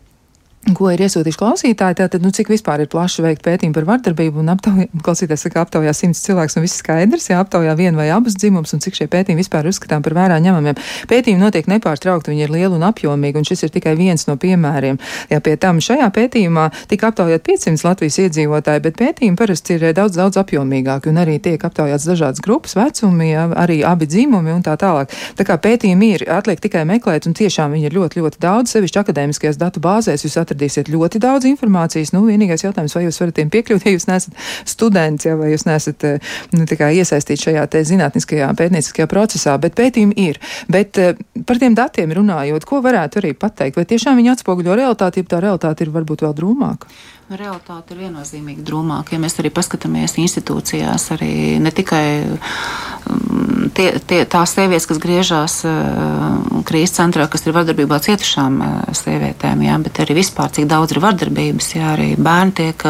Ko 0.62 0.92
ir 0.94 1.02
iesūtījuši 1.02 1.40
klausītāji? 1.42 1.96
Tātad, 1.98 2.22
nu, 2.22 2.30
cik 2.30 2.52
vispār 2.52 2.84
ir 2.84 2.90
plaši 2.92 3.24
veikt 3.26 3.42
pētījumi 3.42 3.74
par 3.74 3.86
vardarbību 3.88 4.44
un 4.44 4.52
aptaujā, 4.54 4.86
klausītājs 5.06 5.48
saka, 5.48 5.64
aptaujā 5.66 5.94
simts 5.98 6.22
cilvēks 6.22 6.54
un 6.60 6.66
viss 6.68 6.78
skaidrs, 6.84 7.32
jā, 7.32 7.40
aptaujā 7.42 7.74
vienu 7.80 7.98
vai 7.98 8.12
abus 8.14 8.36
dzimumus 8.38 8.76
un 8.78 8.84
cik 8.84 9.00
šie 9.00 9.08
pētījumi 9.10 9.42
vispār 9.42 9.66
uzskatām 9.72 10.06
par 10.06 10.14
vērā 10.20 10.38
ņemamiem. 10.46 10.78
Pētījumi 11.10 11.42
notiek 11.42 11.66
nepārtraukti, 11.66 12.30
viņi 12.30 12.46
ir 12.46 12.54
lieli 12.54 12.78
un 12.78 12.86
apjomīgi, 12.86 13.42
un 13.42 13.48
šis 13.50 13.66
ir 13.66 13.74
tikai 13.74 13.96
viens 13.98 14.28
no 14.30 14.36
piemēriem. 14.38 15.00
Jā, 15.34 15.40
pie 15.42 15.56
tam 15.58 15.82
šajā 15.82 16.12
pētījumā 16.14 16.68
tika 16.94 17.10
aptaujāt 17.10 17.42
500 17.50 17.88
Latvijas 17.88 18.20
iedzīvotāji, 18.28 18.86
bet 18.86 19.02
pētījumi 19.02 19.42
parasti 19.42 19.80
ir 19.80 19.88
daudz, 19.98 20.20
daudz 20.22 20.38
apjomīgāki 20.44 21.10
un 21.10 21.24
arī 21.24 21.40
tiek 21.42 21.66
aptaujāts 21.66 22.06
dažādas 22.06 22.46
grupas, 22.46 22.78
vecumi, 22.78 23.32
jā, 23.32 23.48
arī 23.58 23.80
abi 23.82 24.06
dzimumi 24.06 24.54
un 24.54 24.62
tā 24.70 24.78
tālāk. 24.78 25.10
Tā 25.42 25.48
kā 25.48 25.58
pētījumi 25.58 26.14
ir, 26.20 26.28
atliek 26.30 26.62
tikai 26.62 26.86
meklēt, 26.86 27.26
un 27.26 27.34
tiešām 27.42 27.74
viņi 27.74 27.90
ir 27.90 27.98
ļoti, 27.98 28.22
ļoti 28.22 28.42
daudz, 28.46 28.78
sevišķi 28.78 29.02
akadēmiskajās 29.02 29.58
datu 29.58 29.82
bāzēs. 29.82 30.30
Atradīsiet 30.52 30.90
ļoti 30.92 31.22
daudz 31.24 31.48
informācijas. 31.48 32.12
Nu, 32.12 32.26
vienīgais 32.28 32.66
jautājums, 32.66 32.96
vai 32.98 33.06
jūs 33.06 33.20
varat 33.22 33.38
tiem 33.40 33.52
piekļūt, 33.54 33.86
ja 33.88 33.96
jūs 33.96 34.08
neesat 34.10 34.36
students, 34.68 35.28
ja, 35.28 35.38
vai 35.40 35.54
jūs 35.54 35.64
neesat 35.68 36.08
nu, 36.52 36.66
iesaistīti 36.68 37.48
šajā 37.48 37.64
zinātniskajā 37.88 38.50
pētnieciskajā 38.60 39.08
procesā, 39.12 39.56
bet 39.62 39.78
pētījumi 39.80 40.18
ir. 40.20 40.42
Bet 40.72 41.00
par 41.48 41.62
tiem 41.62 41.78
datiem 41.78 42.12
runājot, 42.20 42.68
ko 42.68 42.82
varētu 42.84 43.22
arī 43.22 43.34
pateikt? 43.38 43.80
Vai 43.80 43.88
tiešām 43.88 44.20
viņi 44.20 44.36
atspoguļo 44.36 44.76
realitāti, 44.76 45.24
ja 45.24 45.32
tā 45.36 45.42
realitāte 45.44 45.86
ir 45.86 45.94
varbūt 45.96 46.26
vēl 46.28 46.36
drūmāka? 46.38 46.92
Nu, 47.32 47.38
realitāte 47.40 47.96
ir 47.96 48.02
viennozīmīgi 48.04 48.66
drūmāka. 48.68 49.16
Ja 49.16 49.22
mēs 49.24 49.38
arī 49.40 49.54
paskatāmies 49.56 50.18
institūcijās, 50.20 51.06
arī 51.16 51.62
ne 51.64 51.72
tikai 51.72 52.04
um, 52.28 53.51
tie, 53.76 53.88
tie, 54.08 54.22
tās 54.30 54.54
sievietes, 54.56 54.88
kas 54.90 55.00
griežās 55.02 55.58
uh, 55.68 56.62
krīzes 56.68 56.96
centrā, 56.98 57.28
kas 57.32 57.46
ir 57.46 57.56
vardarbībā 57.56 58.00
cietušām 58.04 58.62
uh, 58.62 58.78
sievietēm, 58.98 59.66
jā, 59.68 59.78
bet 59.86 60.02
arī 60.04 60.20
vispār, 60.22 60.52
cik 60.54 60.70
daudz 60.72 60.96
ir 60.96 61.02
vardarbības, 61.04 61.74
jā, 61.78 61.92
arī 61.96 62.14
bērni 62.20 62.56
tiek. 62.62 62.88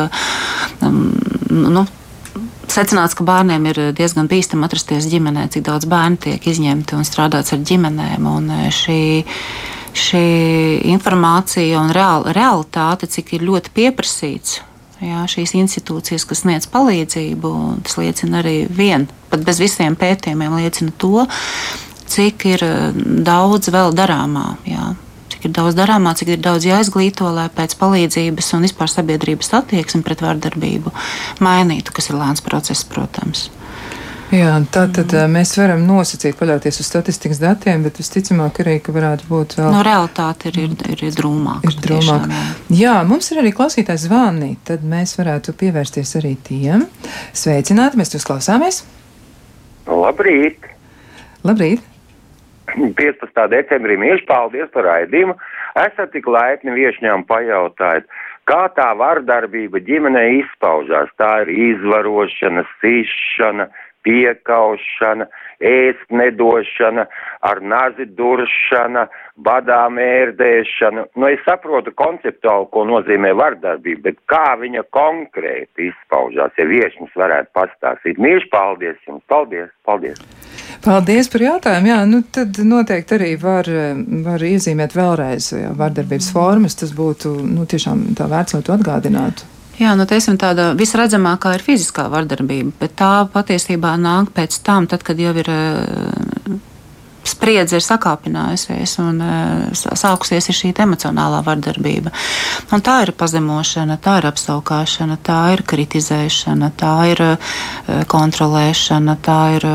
Um, 0.86 1.04
nu, 1.52 1.86
secināts, 2.72 3.15
ka 3.17 3.26
bērniem 3.28 3.70
ir 3.72 3.82
diezgan 3.98 4.30
bīstami 4.32 4.67
atrasties 4.67 5.10
ģimenē, 5.12 5.48
cik 5.54 5.67
daudz 5.67 5.88
bērnu 5.91 6.22
tiek 6.28 6.50
izņemti 6.54 6.98
un 6.98 7.08
strādāts 7.08 7.56
ar 7.56 7.63
ģimenēm. 7.67 8.28
Un 8.32 8.50
šī, 8.74 9.02
šī 9.98 10.26
informācija 10.94 11.84
un 11.84 11.94
real, 11.96 12.28
realitāte, 12.32 13.10
cik 13.12 13.36
ir 13.38 13.48
ļoti 13.52 13.74
pieprasīts. 13.76 14.62
Jā, 15.02 15.24
šīs 15.30 15.56
institūcijas, 15.58 16.28
kas 16.30 16.44
sniedz 16.44 16.68
palīdzību, 16.70 17.54
tas 17.88 17.98
liecina 17.98 18.42
arī 18.44 18.68
vien, 18.70 19.08
pat 19.32 19.42
bez 19.48 19.62
visiem 19.62 19.98
pētījumiem, 19.98 20.60
liecina 20.62 20.94
to, 21.02 21.26
cik 22.12 22.46
ir 22.52 22.66
daudz 23.26 23.72
vēl 23.74 23.96
darāmā. 23.98 24.52
Jā 24.70 24.92
cik 25.42 25.50
ir 25.50 25.56
daudz 25.58 25.74
darāmā, 25.74 26.14
cik 26.14 26.36
ir 26.36 26.42
daudz 26.44 26.68
jāizglīto, 26.70 27.26
lai 27.34 27.48
pēc 27.50 27.74
palīdzības 27.80 28.52
un 28.54 28.68
vispār 28.68 28.92
sabiedrības 28.94 29.50
attieksmi 29.58 30.04
pret 30.06 30.22
vardarbību 30.22 30.94
mainītu, 31.42 31.96
kas 31.96 32.12
ir 32.12 32.20
lēns 32.20 32.46
process, 32.46 32.86
protams. 32.86 33.48
Jā, 34.32 34.52
tā 34.72 34.86
tad 34.96 35.12
mm. 35.12 35.34
mēs 35.36 35.50
varam 35.60 35.82
nosacīt, 35.84 36.38
paļauties 36.39 36.78
uz 36.80 36.88
statistikas 36.88 37.41
datiem, 37.41 37.82
bet 37.84 37.98
visticamāk 38.00 38.62
arī, 38.63 38.78
ka 38.80 38.94
varētu 38.96 39.28
būt 39.28 39.58
vēl. 39.58 39.67
No 39.76 39.82
realitāte 39.84 40.48
ir, 40.48 40.60
ir, 40.63 41.04
ir 41.04 41.17
drūmāka. 41.17 41.67
Ir 41.67 41.76
drūmāka. 41.84 42.30
Tiešām, 42.30 42.72
jā. 42.72 42.78
jā, 42.80 42.94
mums 43.10 43.28
ir 43.34 43.41
arī 43.44 43.52
klausītājs 43.58 44.06
zvani, 44.08 44.54
tad 44.67 44.88
mēs 44.88 45.17
varētu 45.20 45.56
pievērsties 45.60 46.15
arī 46.22 46.38
tiem. 46.48 46.88
Sveicināti, 47.36 48.00
mēs 48.00 48.15
jūs 48.15 48.28
klausāmies. 48.30 48.86
Labrīt! 49.91 50.63
Labrīt! 51.44 51.84
15. 53.04 53.46
decembrī 53.52 54.00
mīļš 54.00 54.26
paldies 54.32 54.72
par 54.72 54.88
raidījumu. 54.88 55.36
Esat 55.84 56.15
tik 56.15 56.32
laipni 56.32 56.72
viešņām 56.76 57.28
pajautājot, 57.28 58.08
kā 58.48 58.63
tā 58.80 58.89
vardarbība 58.96 59.84
ģimenē 59.84 60.24
izpaužās. 60.39 61.12
Tā 61.20 61.41
ir 61.44 61.52
izvarošana, 61.72 62.63
sišana, 62.80 63.67
piekaušana, 64.08 65.28
ēst 65.62 66.14
nedošana, 66.14 67.06
ar 67.46 67.62
nazi 67.62 68.08
duršana, 68.18 69.06
badā 69.46 69.82
mērdēšana. 69.94 71.08
Nu, 71.16 71.30
es 71.30 71.42
saprotu 71.46 71.94
konceptuāli, 71.98 72.70
ko 72.74 72.86
nozīmē 72.90 73.34
vardarbība, 73.38 74.10
bet 74.10 74.22
kā 74.32 74.56
viņa 74.62 74.86
konkrēti 74.96 75.92
izpaužās, 75.92 76.56
ja 76.58 76.68
viešņas 76.70 77.18
varētu 77.24 77.54
pastāstīt. 77.58 78.22
Mīļš, 78.22 78.50
paldies 78.54 78.98
jums! 79.08 79.24
Paldies! 79.32 79.70
Paldies! 79.86 80.22
Paldies 80.82 81.28
par 81.30 81.44
jautājumu. 81.46 81.90
Jā, 81.92 82.00
nu 82.10 82.24
tad 82.34 82.58
noteikti 82.66 83.18
arī 83.18 83.32
var, 83.42 83.70
var 84.26 84.46
iezīmēt 84.46 84.96
vēlreiz 84.98 85.52
jā, 85.54 85.70
vardarbības 85.78 86.32
formas. 86.34 86.78
Tas 86.80 86.94
būtu 86.98 87.36
nu, 87.46 87.68
tiešām 87.70 88.12
tā 88.18 88.30
vērts, 88.32 88.58
lai 88.58 88.66
to 88.66 88.74
atgādinātu. 88.74 89.51
Jā, 89.82 89.96
nu, 89.98 90.06
teiksim, 90.06 90.36
tāda 90.38 90.72
visredzamākā 90.78 91.56
ir 91.58 91.63
fiziskā 91.65 92.06
vardarbība, 92.12 92.76
bet 92.84 92.91
tā 93.00 93.13
patiesībā 93.34 93.96
nāk 93.98 94.30
pēc 94.36 94.60
tam, 94.62 94.86
tad, 94.86 95.02
kad 95.08 95.17
jau 95.17 95.32
ir 95.41 95.50
eh, 95.50 96.52
spriedze 97.26 97.80
ir 97.80 97.86
sakāpinājusies 97.86 98.94
un 99.02 99.22
uh, 99.26 99.74
sākusies 99.74 100.50
ir 100.50 100.58
šī 100.58 100.72
emocionālā 100.86 101.41
vardarbība. 101.46 102.13
Un 102.74 102.82
tā 102.86 103.00
ir 103.06 103.13
pazemošana, 103.17 103.98
tā 104.02 104.20
ir 104.22 104.30
apskaukšana, 104.30 105.17
tā 105.26 105.41
ir 105.56 105.65
kritizēšana, 105.70 106.74
tā 106.78 106.96
ir 107.13 107.24
uh, 107.26 107.54
kontrolēšana, 108.10 109.17
tā 109.22 109.39
ir 109.58 109.70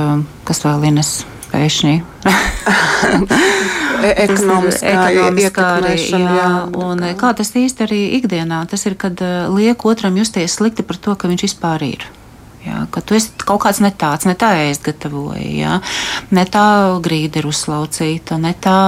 kas 0.46 0.62
vēl 0.66 0.90
ines 0.90 1.16
pēkšņi. 1.56 1.96
E, 3.96 4.10
ekonomiskā, 4.26 5.64
arī, 5.80 5.94
jā, 5.96 6.48
un 6.84 7.00
kā 7.18 7.30
tas 7.38 7.48
īsti 7.56 7.86
arī 7.86 8.00
ikdienā, 8.18 8.58
tas 8.68 8.84
ir, 8.86 8.94
kad 9.00 9.22
liek 9.54 9.82
otram 9.88 10.18
justies 10.20 10.58
slikti 10.58 10.84
par 10.86 11.00
to, 11.00 11.16
ka 11.16 11.30
viņš 11.30 11.44
vispār 11.48 11.86
ir. 11.86 12.04
Jā, 12.66 12.80
ka 12.90 12.98
tu 12.98 13.14
esi 13.14 13.30
kaut 13.46 13.60
kāds 13.62 13.78
ne 13.78 13.92
tāds, 13.94 14.26
ne 14.26 14.34
tā 14.38 14.48
ēst 14.64 14.82
gatavoji, 14.88 15.60
jā, 15.60 15.76
ne 16.34 16.42
tā 16.50 16.66
grīda 17.02 17.38
ir 17.38 17.46
uzslaucīta, 17.46 18.40
ne 18.42 18.50
tā, 18.58 18.78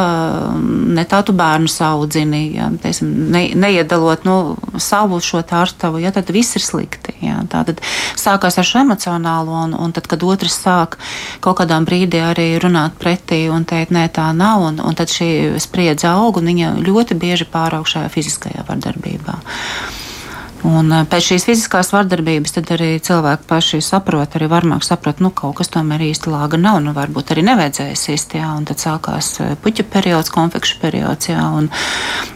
ne 0.98 1.04
tā 1.06 1.20
tu 1.22 1.34
bērnu 1.38 1.70
saudzini, 1.70 2.42
jā, 2.56 2.72
teisim, 2.82 3.12
ne, 3.30 3.44
neiedalot 3.54 4.26
nu, 4.26 4.38
savu 4.82 5.20
šo 5.22 5.44
tārstavu, 5.46 6.02
jā, 6.02 6.10
tad 6.14 6.32
viss 6.34 6.58
ir 6.58 6.66
slikti. 6.66 7.07
Jā, 7.24 7.40
tā 7.50 7.64
tad 7.66 7.80
sākās 8.18 8.58
ar 8.60 8.66
šo 8.66 8.82
emocionālo, 8.84 9.56
un, 9.66 9.74
un 9.74 9.94
tad, 9.94 10.06
kad 10.10 10.22
otrs 10.22 10.54
sāk 10.62 10.98
kaut 11.44 11.58
kādā 11.60 11.80
brīdī 11.82 12.20
arī 12.22 12.48
runāt 12.62 12.94
pretī 13.00 13.46
un 13.50 13.66
teikt, 13.68 13.94
nē, 13.94 14.06
tā 14.14 14.28
nav, 14.36 14.62
un, 14.70 14.78
un 14.78 14.98
tad 14.98 15.10
šī 15.10 15.58
spriedze 15.62 16.06
aug, 16.10 16.38
un 16.38 16.52
viņa 16.52 16.76
ļoti 16.86 17.18
bieži 17.18 17.48
pāraug 17.50 17.88
šajā 17.90 18.12
fiziskajā 18.14 18.66
vardarbībā. 18.68 19.40
Un 20.66 20.90
pēc 21.06 21.22
šīs 21.22 21.44
fiziskās 21.46 21.92
vardarbības 21.94 22.56
tad 22.56 22.70
arī 22.74 22.88
cilvēki 23.04 23.46
paši 23.46 23.78
saprot, 23.84 24.32
arī 24.34 24.48
varmāk 24.50 24.82
saprot, 24.82 25.20
nu 25.22 25.30
kaut 25.30 25.60
kas 25.60 25.70
tomēr 25.70 26.02
īsti 26.08 26.32
lāga 26.32 26.58
nav, 26.58 26.80
nu 26.82 26.90
varbūt 26.96 27.30
arī 27.30 27.44
nevajadzēja 27.46 27.94
sist, 27.98 28.34
jā, 28.34 28.48
un 28.58 28.66
tad 28.66 28.82
sākās 28.82 29.36
puķa 29.62 29.86
periods, 29.92 30.32
konfekšu 30.34 30.80
periods, 30.82 31.30
jā, 31.30 31.44
un, 31.54 31.68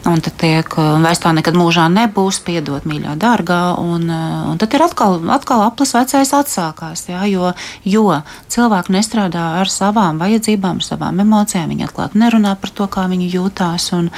un 0.06 0.22
tad 0.22 0.38
tiek, 0.38 0.76
vairs 1.02 1.22
tā 1.24 1.32
nekad 1.34 1.58
mūžā 1.58 1.88
nebūs, 1.90 2.38
piedot 2.46 2.86
mīļā 2.86 3.16
dārgā, 3.18 3.60
un, 3.82 4.06
un 4.06 4.62
tad 4.62 4.78
ir 4.78 4.86
atkal, 4.86 5.18
atkal 5.34 5.66
aplis 5.66 5.96
vecais 5.98 6.34
atsākās, 6.38 7.08
jā, 7.10 7.26
jo, 7.32 7.50
jo 7.82 8.06
cilvēki 8.54 8.98
nestrādā 9.00 9.48
ar 9.64 9.72
savām 9.72 10.22
vajadzībām, 10.22 10.78
savām 10.84 11.18
emocijām, 11.26 11.74
viņi 11.74 11.90
atklāti 11.90 12.22
nerunā 12.22 12.54
par 12.62 12.70
to, 12.70 12.86
kā 12.86 13.10
viņi 13.10 13.32
jūtās, 13.34 13.90
un, 13.98 14.14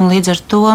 un 0.00 0.12
līdz 0.14 0.32
ar 0.32 0.44
to 0.48 0.66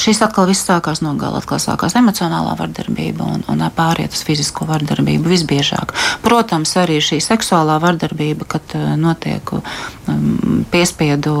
šis 0.00 0.22
atkal 0.24 0.48
viss 0.48 0.64
sākās 0.66 1.02
no 1.04 1.14
gala. 1.20 1.40
Atkal 1.42 1.60
sākās 1.62 1.96
emocionālā 1.98 2.54
vardarbība 2.58 3.26
un, 3.36 3.44
un 3.50 3.64
pāriet 3.76 4.14
uz 4.16 4.22
fizisko 4.26 4.66
vardarbību 4.68 5.32
visbiežāk. 5.32 5.94
Protams, 6.24 6.74
arī 6.80 7.00
šī 7.04 7.20
seksuālā 7.24 7.78
vardarbība, 7.82 8.48
kad 8.56 8.76
uh, 8.78 8.94
notiek 9.00 9.54
um, 9.54 10.64
piespiedu, 10.72 11.36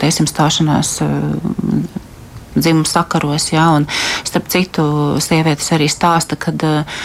teiksim, 0.00 0.30
stāšanās. 0.30 0.98
Uh, 1.04 2.00
Dzimuma 2.54 2.86
sakaros, 2.86 3.48
jā, 3.50 3.64
un 3.74 3.82
starp 4.22 4.44
citu, 4.46 4.84
sievietes 5.18 5.72
arī 5.74 5.88
stāsta, 5.90 6.36
ka 6.38 6.52
uh, 6.54 7.00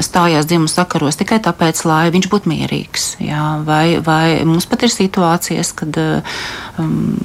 stājās 0.00 0.48
dzimuma 0.48 0.72
sakaros 0.72 1.20
tikai 1.20 1.42
tāpēc, 1.44 1.82
lai 1.84 2.06
viņš 2.14 2.30
būtu 2.32 2.48
mierīgs. 2.48 3.10
Jā, 3.20 3.42
vai, 3.68 3.98
vai 4.00 4.40
mums 4.48 4.64
pat 4.70 4.86
ir 4.88 4.94
situācijas, 4.94 5.74
kad 5.76 6.00
um, 6.80 7.18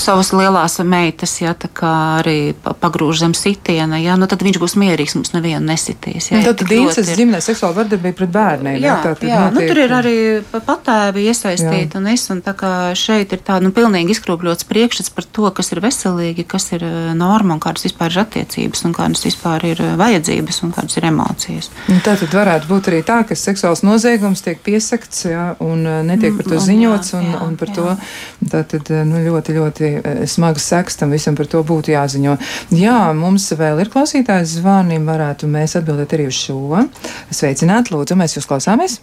savas 0.00 0.32
lielās 0.34 0.78
meitas, 0.84 1.36
ja 1.42 1.54
tā 1.58 1.68
kā 1.72 1.92
arī 2.20 2.54
pagrūž 2.62 3.22
zem 3.24 3.34
sitiena, 3.36 3.98
ja, 4.02 4.16
nu 4.20 4.28
tad 4.30 4.42
viņš 4.44 4.58
būs 4.62 4.76
mierīgs, 4.80 5.16
mums 5.18 5.34
nevienu 5.34 5.64
nesitīs. 5.68 6.30
Ja, 6.30 6.40
nu, 6.40 6.50
tad 6.50 6.64
dīnces 6.68 7.10
ir... 7.12 7.20
ģimenē 7.22 7.40
seksuāla 7.44 7.78
vardarbība 7.80 8.18
pret 8.22 8.32
bērniem. 8.34 8.78
Jā, 8.82 8.96
jā, 9.04 9.14
jā 9.28 9.40
notiek... 9.48 9.56
nu, 9.56 9.66
tur 9.70 9.82
ir 9.84 9.94
arī 9.98 10.16
patēvi 10.52 11.26
iesaistīti 11.30 12.00
un 12.00 12.08
es, 12.12 12.26
un 12.32 12.42
tā 12.44 12.54
kā 12.58 12.72
šeit 12.98 13.34
ir 13.36 13.42
tā, 13.44 13.58
nu, 13.64 13.72
pilnīgi 13.74 14.14
izkropļots 14.16 14.68
priekšstats 14.70 15.12
par 15.14 15.28
to, 15.36 15.46
kas 15.56 15.72
ir 15.74 15.82
veselīgi, 15.84 16.46
kas 16.48 16.70
ir 16.76 16.84
eh, 16.86 17.12
norma 17.18 17.56
un 17.56 17.62
kādas 17.62 17.86
vispār 17.86 18.12
ir 18.14 18.22
attiecības 18.24 18.84
un 18.88 18.96
kādas 18.96 19.24
vispār 19.26 19.64
ir 19.70 19.82
eh, 19.84 19.94
vajadzības 20.00 20.62
un 20.66 20.74
kādas 20.74 20.98
ir 21.00 21.08
emocijas. 21.10 21.70
Un 21.92 22.02
tā 22.04 22.16
tad 22.20 22.34
varētu 22.34 22.70
būt 22.70 22.90
arī 22.92 23.02
tā, 23.06 23.20
ka 23.28 23.38
seksuāls 23.38 23.84
noziegums 23.86 24.44
tiek 24.44 24.60
piesakts, 24.64 25.26
jā, 25.30 25.46
un 25.64 25.86
eh, 25.86 26.00
netiek 26.06 26.36
par 26.38 26.48
to 26.48 26.58
mm, 26.58 26.64
ziņots, 26.68 27.14
un, 27.18 27.30
jā, 27.32 27.42
un 27.48 27.58
par 27.60 27.72
jā. 27.72 27.78
to 27.78 28.50
tā 28.50 28.62
tad, 28.74 28.90
nu, 29.08 29.20
ļoti, 29.24 29.56
ļoti 29.58 29.83
ļoti 29.84 30.02
eh, 30.02 30.26
smagas 30.26 30.68
sekas 30.72 30.96
tam 31.00 31.14
visam 31.14 31.36
par 31.36 31.46
to 31.50 31.62
būtu 31.66 31.94
jāziņo. 31.94 32.36
Jā, 32.74 33.12
mums 33.16 33.50
vēl 33.52 33.84
ir 33.84 33.92
klausītājs 33.92 34.58
zvani, 34.60 35.00
varētu 35.04 35.50
mēs 35.50 35.78
atbildēt 35.80 36.16
arī 36.16 36.28
uz 36.30 36.38
šo. 36.38 36.84
Sveicināt, 37.30 37.92
lūdzu, 37.92 38.18
mēs 38.18 38.38
jūs 38.38 38.48
klausāmies! 38.48 39.00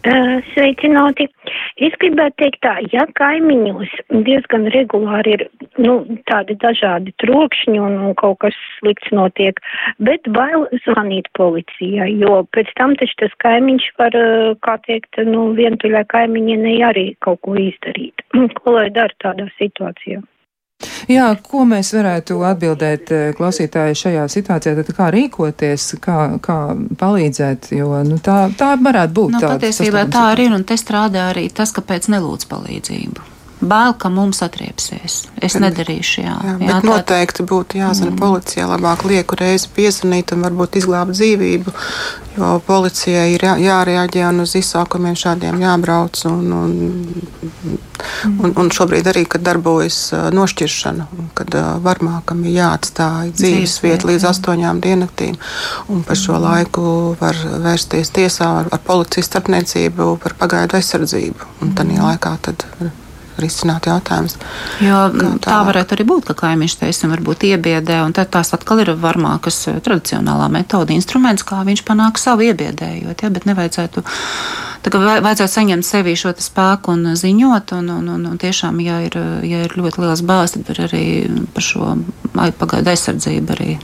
Sveicināti! 0.00 1.26
Es 1.84 1.92
gribētu 2.00 2.36
teikt 2.40 2.60
tā, 2.64 2.72
ja 2.92 3.04
kaimiņos 3.18 3.92
diezgan 4.24 4.64
regulāri 4.72 5.34
ir, 5.36 5.44
nu, 5.76 5.98
tādi 6.30 6.56
dažādi 6.62 7.12
trokšņi 7.20 7.76
un, 7.84 7.98
un 8.08 8.16
kaut 8.16 8.38
kas 8.44 8.56
slikts 8.78 9.12
notiek, 9.12 9.60
bet 10.00 10.24
bail 10.32 10.64
zvanīt 10.86 11.28
policijai, 11.36 12.10
jo 12.22 12.40
pēc 12.56 12.72
tam 12.80 12.96
taču 12.96 13.18
tas 13.24 13.36
kaimiņš 13.44 13.90
var, 14.00 14.18
kā 14.64 14.78
teikt, 14.88 15.20
nu, 15.28 15.50
vientuļai 15.60 16.06
kaimiņienei 16.08 16.80
arī 16.88 17.06
kaut 17.20 17.44
ko 17.44 17.58
izdarīt. 17.60 18.24
Ko 18.60 18.76
lai 18.78 18.88
dara 18.94 19.12
tādā 19.20 19.50
situācijā? 19.60 20.20
Jā, 21.10 21.26
ko 21.44 21.64
mēs 21.68 21.92
varētu 21.96 22.38
atbildēt 22.46 23.12
eh, 23.14 23.24
klausītāji 23.36 23.98
šajā 24.02 24.28
situācijā, 24.32 24.76
tad 24.78 24.94
kā 24.96 25.10
rīkoties, 25.14 25.88
kā, 26.04 26.20
kā 26.44 26.60
palīdzēt, 27.00 27.72
jo 27.76 28.04
nu, 28.06 28.20
tā, 28.24 28.46
tā 28.56 28.74
varētu 28.80 29.16
būt. 29.18 29.36
Nu, 29.36 29.42
patiesībā 29.44 30.06
tā 30.12 30.30
arī 30.34 30.48
ir, 30.50 30.56
un 30.56 30.64
te 30.68 30.78
strādā 30.80 31.30
arī 31.34 31.48
tas, 31.52 31.74
kāpēc 31.76 32.08
nelūdz 32.14 32.48
palīdzību 32.50 33.30
bail, 33.60 33.94
ka 33.98 34.08
mums 34.08 34.40
atriepsies. 34.44 35.26
Es 35.40 35.54
bet, 35.54 35.62
nedarīšu, 35.64 36.22
jā. 36.24 36.34
jā, 36.44 36.54
jā 36.64 36.76
tā, 36.80 36.86
noteikti 36.86 37.44
būtu 37.48 37.80
jāzina 37.80 38.10
mm. 38.12 38.20
policijā, 38.20 38.66
labāk 38.70 39.04
lieku 39.08 39.36
reizi 39.40 39.68
piezvanīt 39.76 40.32
un 40.34 40.44
varbūt 40.46 40.80
izglābt 40.80 41.12
dzīvību, 41.16 41.74
jo 42.38 42.50
policijai 42.66 43.26
ir 43.34 43.44
jā, 43.44 43.54
jārēģē 43.60 44.24
un 44.30 44.44
uz 44.46 44.54
izsākumiem 44.56 45.16
šādiem 45.18 45.60
jābrauc. 45.60 46.22
Un, 46.30 46.52
un, 46.56 46.72
mm. 47.60 48.38
un, 48.46 48.54
un 48.62 48.72
šobrīd 48.72 49.10
arī, 49.12 49.26
kad 49.28 49.44
darbojas 49.44 49.98
nošķiršana, 50.36 51.08
kad 51.36 51.58
varmākam 51.84 52.40
ir 52.46 52.56
jāatstāj 52.62 53.34
dzīves 53.36 53.76
vieta 53.84 54.08
līdz 54.08 54.28
astoņām 54.32 54.80
diennatīm, 54.84 55.36
un 55.92 56.00
par 56.08 56.20
šo 56.20 56.38
mm. 56.38 56.42
laiku 56.46 56.86
var 57.20 57.44
vērsties 57.66 58.14
tiesā 58.16 58.48
ar, 58.62 58.72
ar 58.72 58.82
policijas 58.88 59.28
starpniecību 59.28 60.14
par 60.24 60.38
pagaidu 60.40 60.80
aizsardzību. 60.80 61.54
Un 61.60 61.76
mm. 61.76 61.96
laikā 62.00 62.36
tad 62.48 62.64
risināt 63.40 63.86
jautājumus. 63.88 64.36
Jo 64.84 65.02
tā 65.42 65.60
varētu 65.66 65.96
arī 65.96 66.06
būt, 66.08 66.30
ka 66.30 66.36
kaimiņš 66.44 66.76
teiksim, 66.80 67.12
varbūt 67.14 67.46
iebiedē, 67.50 68.00
un 68.06 68.14
tad 68.16 68.32
tās 68.34 68.54
atkal 68.56 68.82
ir 68.84 68.94
varmākas 69.00 69.60
eh, 69.70 69.78
tradicionālā 69.84 70.48
metode, 70.52 70.96
instruments, 70.96 71.46
kā 71.46 71.62
viņš 71.66 71.84
panāk 71.88 72.20
savu 72.20 72.48
iebiedējot, 72.48 73.24
ja, 73.24 73.32
bet 73.32 73.46
nevajadzētu. 73.50 74.04
Vajadzētu 74.80 75.52
saņemt 75.52 75.84
sevī 75.84 76.14
šo 76.16 76.32
spēku 76.40 76.94
un 76.94 77.12
ziņot, 77.20 77.74
un, 77.76 77.90
un, 77.98 78.06
un, 78.14 78.22
un 78.30 78.38
tiešām, 78.40 78.80
ja 78.80 79.02
ir, 79.04 79.18
ja 79.44 79.66
ir 79.66 79.76
ļoti 79.76 80.00
liels 80.00 80.24
bāzes, 80.24 80.56
tad 80.56 80.72
var 80.72 80.86
arī 80.88 81.04
par 81.52 81.66
šo 81.66 81.92
pagaidu 82.32 82.94
aizsardzību 82.94 83.56
arī 83.58 83.74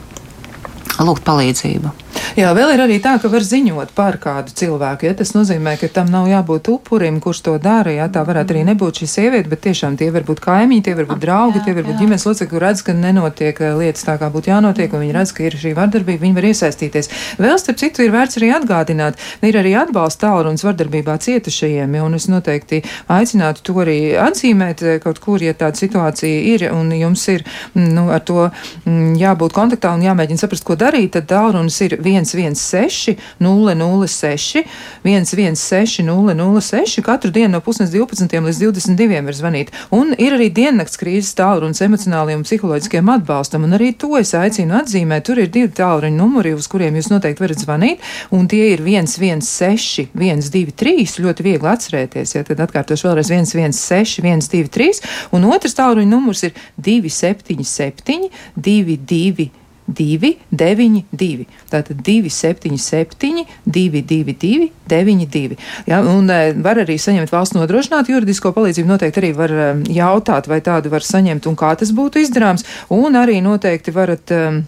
lūgt 1.05 1.27
palīdzību. 1.27 1.93
Jā, 2.37 2.51
vēl 2.57 2.75
ir 2.75 2.85
arī 2.85 2.99
tā, 3.03 3.17
ka 3.23 3.31
var 3.33 3.45
ziņot 3.47 3.95
par 3.97 4.19
kādu 4.23 4.53
cilvēku. 4.57 5.09
Ja? 5.09 5.15
Tas 5.17 5.33
nozīmē, 5.37 5.77
ka 5.81 5.89
tam 5.93 6.11
nav 6.13 6.29
jābūt 6.31 6.69
upurim, 6.73 7.21
kurš 7.25 7.43
to 7.47 7.57
dara. 7.63 7.95
Ja? 7.95 8.09
Tā 8.13 8.25
varētu 8.27 8.55
arī 8.55 8.65
nebūt 8.69 9.03
šī 9.03 9.09
sieviete, 9.09 9.51
bet 9.53 9.63
tiešām 9.67 9.97
tie 10.01 10.11
var 10.13 10.27
būt 10.27 10.43
kaimiņi, 10.45 10.85
tie 10.85 10.95
var 10.99 11.09
būt 11.11 11.23
draugi, 11.23 11.61
jā, 11.61 11.65
tie 11.67 11.75
var 11.79 11.87
būt 11.89 12.01
ģimenes 12.03 12.27
locekļi, 12.29 12.61
redz, 12.63 12.83
ka 12.87 12.95
nenotiek 12.97 13.61
eh, 13.61 13.75
lietas 13.81 14.07
tā, 14.07 14.17
kā 14.21 14.31
būtu 14.33 14.53
jānotiek, 14.53 14.93
un 14.93 15.05
viņi 15.05 15.17
redz, 15.17 15.33
ka 15.37 15.47
ir 15.47 15.57
šī 15.61 15.73
vardarbība, 15.77 16.25
viņi 16.25 16.37
var 16.37 16.49
iesaistīties. 16.51 17.11
Vēl 17.43 17.57
starp 17.61 17.81
citu 17.81 18.05
ir 18.05 18.13
vērts 18.15 18.41
arī 18.41 18.53
atgādināt, 18.57 19.21
ir 19.47 19.59
arī 19.61 19.75
atbalsta 19.81 20.27
tālrunis 20.27 20.65
vardarbībā 20.67 21.17
cietušajiem, 21.25 21.97
un 22.05 22.19
es 22.19 22.29
noteikti 22.31 22.83
aicinātu 23.13 23.65
to 23.67 23.77
arī 23.85 23.99
atzīmēt 24.27 24.85
eh, 24.85 24.99
kaut 25.03 25.21
kur, 25.25 25.43
ja 25.43 25.57
tāda 25.57 25.81
situācija 25.81 26.45
ir, 26.55 26.69
un 26.75 26.93
jums 26.97 27.27
ir 27.33 27.47
mm, 27.47 27.89
nu, 27.97 28.09
ar 28.15 28.25
to 28.27 28.49
mm, 28.49 29.17
jābūt 29.21 29.57
kontaktā 29.57 29.95
un 29.97 30.05
jāmēģina 30.07 30.45
saprast, 30.45 30.67
ko 30.67 30.79
darīt, 30.79 31.15
tad 31.17 31.29
tālrunis 31.33 31.79
ir 31.87 31.99
116 32.07 33.17
006 33.43 34.65
116 35.05 36.03
006 36.07 37.03
katru 37.07 37.31
dienu 37.35 37.57
no 37.57 37.61
pusnes 37.65 37.91
12 37.91 38.33
līdz 38.47 38.63
22 38.63 39.23
var 39.27 39.37
zvanīt. 39.37 39.73
Un 39.95 40.15
ir 40.19 40.37
arī 40.37 40.49
diennakts 40.55 40.99
krīzes 41.01 41.35
tālrunis 41.39 41.83
emocionāliem 41.85 42.41
un 42.41 42.47
psiholoģiskiem 42.47 43.13
atbalstam, 43.17 43.67
un 43.67 43.77
arī 43.79 43.93
to 43.99 44.13
es 44.21 44.35
aicinu 44.37 44.79
atzīmēt. 44.81 45.27
Tur 45.27 45.41
ir 45.43 45.51
divi 45.53 45.73
tālruņa 45.77 46.17
numuri, 46.17 46.55
uz 46.57 46.69
kuriem 46.71 46.99
jūs 46.99 47.11
noteikti 47.13 47.45
varat 47.45 47.63
zvanīt, 47.63 48.05
un 48.37 48.49
tie 48.51 48.73
ir 48.75 48.85
116 48.85 50.13
123, 50.17 51.21
ļoti 51.27 51.47
viegli 51.47 51.71
atcerēties, 51.71 52.37
ja 52.37 52.45
tad 52.47 52.63
atkārtošu 52.67 53.09
vēlreiz 53.09 53.33
116 53.33 54.23
123, 54.23 55.05
un 55.37 55.49
otrs 55.51 55.77
tālruņa 55.79 56.11
numurs 56.11 56.47
ir 56.47 56.57
277 56.77 58.31
22. 58.57 59.66
292. 59.87 61.47
Tātad 61.71 62.03
277, 62.07 63.47
222, 63.65 64.71
92. 64.89 65.59
Ja, 65.87 66.01
un 66.03 66.31
e, 66.31 66.53
var 66.63 66.83
arī 66.83 66.99
saņemt 67.01 67.33
valsts 67.33 67.57
nodrošinātu 67.57 68.15
juridisko 68.15 68.53
palīdzību. 68.57 68.91
Noteikti 68.93 69.23
arī 69.23 69.33
var 69.37 69.55
e, 69.55 69.69
jautāt, 69.97 70.51
vai 70.51 70.61
tādu 70.65 70.93
var 70.93 71.07
saņemt 71.07 71.47
un 71.51 71.59
kā 71.59 71.75
tas 71.79 71.93
būtu 71.97 72.23
izdarāms. 72.25 72.67
Un 72.95 73.19
arī 73.19 73.41
noteikti 73.45 73.95
varat. 73.95 74.35
Um, 74.35 74.65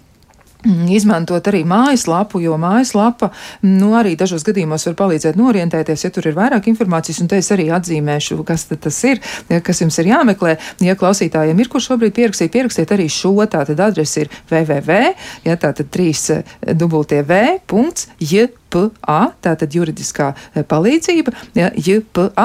izmantot 0.93 1.49
arī 1.51 1.65
mājaslapu, 1.69 2.41
jo 2.45 2.59
mājaslapa 2.61 3.31
nu, 3.67 3.93
arī 3.99 4.15
dažos 4.19 4.45
gadījumos 4.47 4.87
var 4.91 4.97
palīdzēt 5.03 5.39
norientēties, 5.39 6.05
ja 6.07 6.13
tur 6.15 6.29
ir 6.31 6.37
vairāk 6.39 6.69
informācijas, 6.71 7.23
un 7.25 7.31
te 7.31 7.41
es 7.41 7.51
arī 7.55 7.69
atzīmēšu, 7.75 8.39
kas 8.49 8.69
tas 8.71 9.01
ir, 9.09 9.23
kas 9.65 9.83
jums 9.83 9.99
ir 10.03 10.13
jāmeklē. 10.13 10.57
Ja 10.85 10.97
klausītājiem 10.99 11.59
ir, 11.63 11.73
kur 11.73 11.85
šobrīd 11.85 12.15
pierakstīt, 12.17 12.53
pierakstiet 12.55 12.95
arī 12.95 13.09
šo, 13.13 13.35
tātad 13.51 13.81
adresi 13.89 14.25
ir 14.25 14.33
www, 14.51 15.01
ja 15.49 15.59
tātad 15.61 15.91
3 15.95 16.43
www.j 16.79 18.49
JPA, 18.69 19.33
tātad 19.43 19.73
juridiskā 19.73 20.33
eh, 20.55 20.63
palīdzība, 20.67 21.33
ja, 21.57 21.71
jpa.gov.lv, 21.73 22.45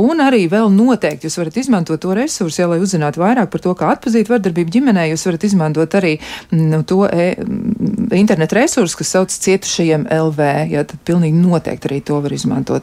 un 0.00 0.20
arī 0.20 0.48
vēl 0.50 0.68
noteikti 0.74 1.26
jūs 1.26 1.38
varat 1.40 1.56
izmantot 1.60 2.00
to 2.00 2.14
resursu, 2.16 2.62
ja, 2.62 2.68
lai 2.70 2.80
uzzinātu 2.82 3.20
vairāk 3.22 3.50
par 3.52 3.60
to, 3.64 3.74
kā 3.78 3.86
atpazīt 3.94 4.30
vardarbību 4.30 4.70
ģimenē, 4.76 5.02
jūs 5.12 5.26
varat 5.28 5.44
izmantot 5.48 5.90
arī 5.98 6.12
nu, 6.52 6.82
to 6.84 6.98
e, 7.08 7.34
mm, 7.36 8.10
internetu 8.18 8.54
resursu, 8.58 8.96
kas 9.00 9.12
sauc 9.16 9.30
cietušajiem 9.32 10.02
LV, 10.16 10.40
ja, 10.74 10.80
tad 10.84 10.98
pilnīgi 11.08 11.36
noteikti 11.40 11.88
arī 11.90 12.00
to 12.04 12.16
var 12.20 12.32
izmantot. 12.34 12.82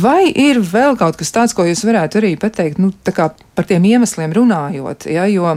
Vai 0.00 0.30
ir 0.30 0.56
vēl 0.62 0.98
kaut 1.00 1.16
kas 1.18 1.34
tāds, 1.34 1.54
ko 1.56 1.62
jūs 1.66 1.84
varētu 1.88 2.22
arī 2.22 2.30
pateikt, 2.40 2.78
nu, 2.82 2.92
par 3.08 3.66
tiem 3.66 3.82
iemesliem 3.88 4.32
runājot, 4.36 5.08
ja, 5.10 5.24
jo, 5.30 5.56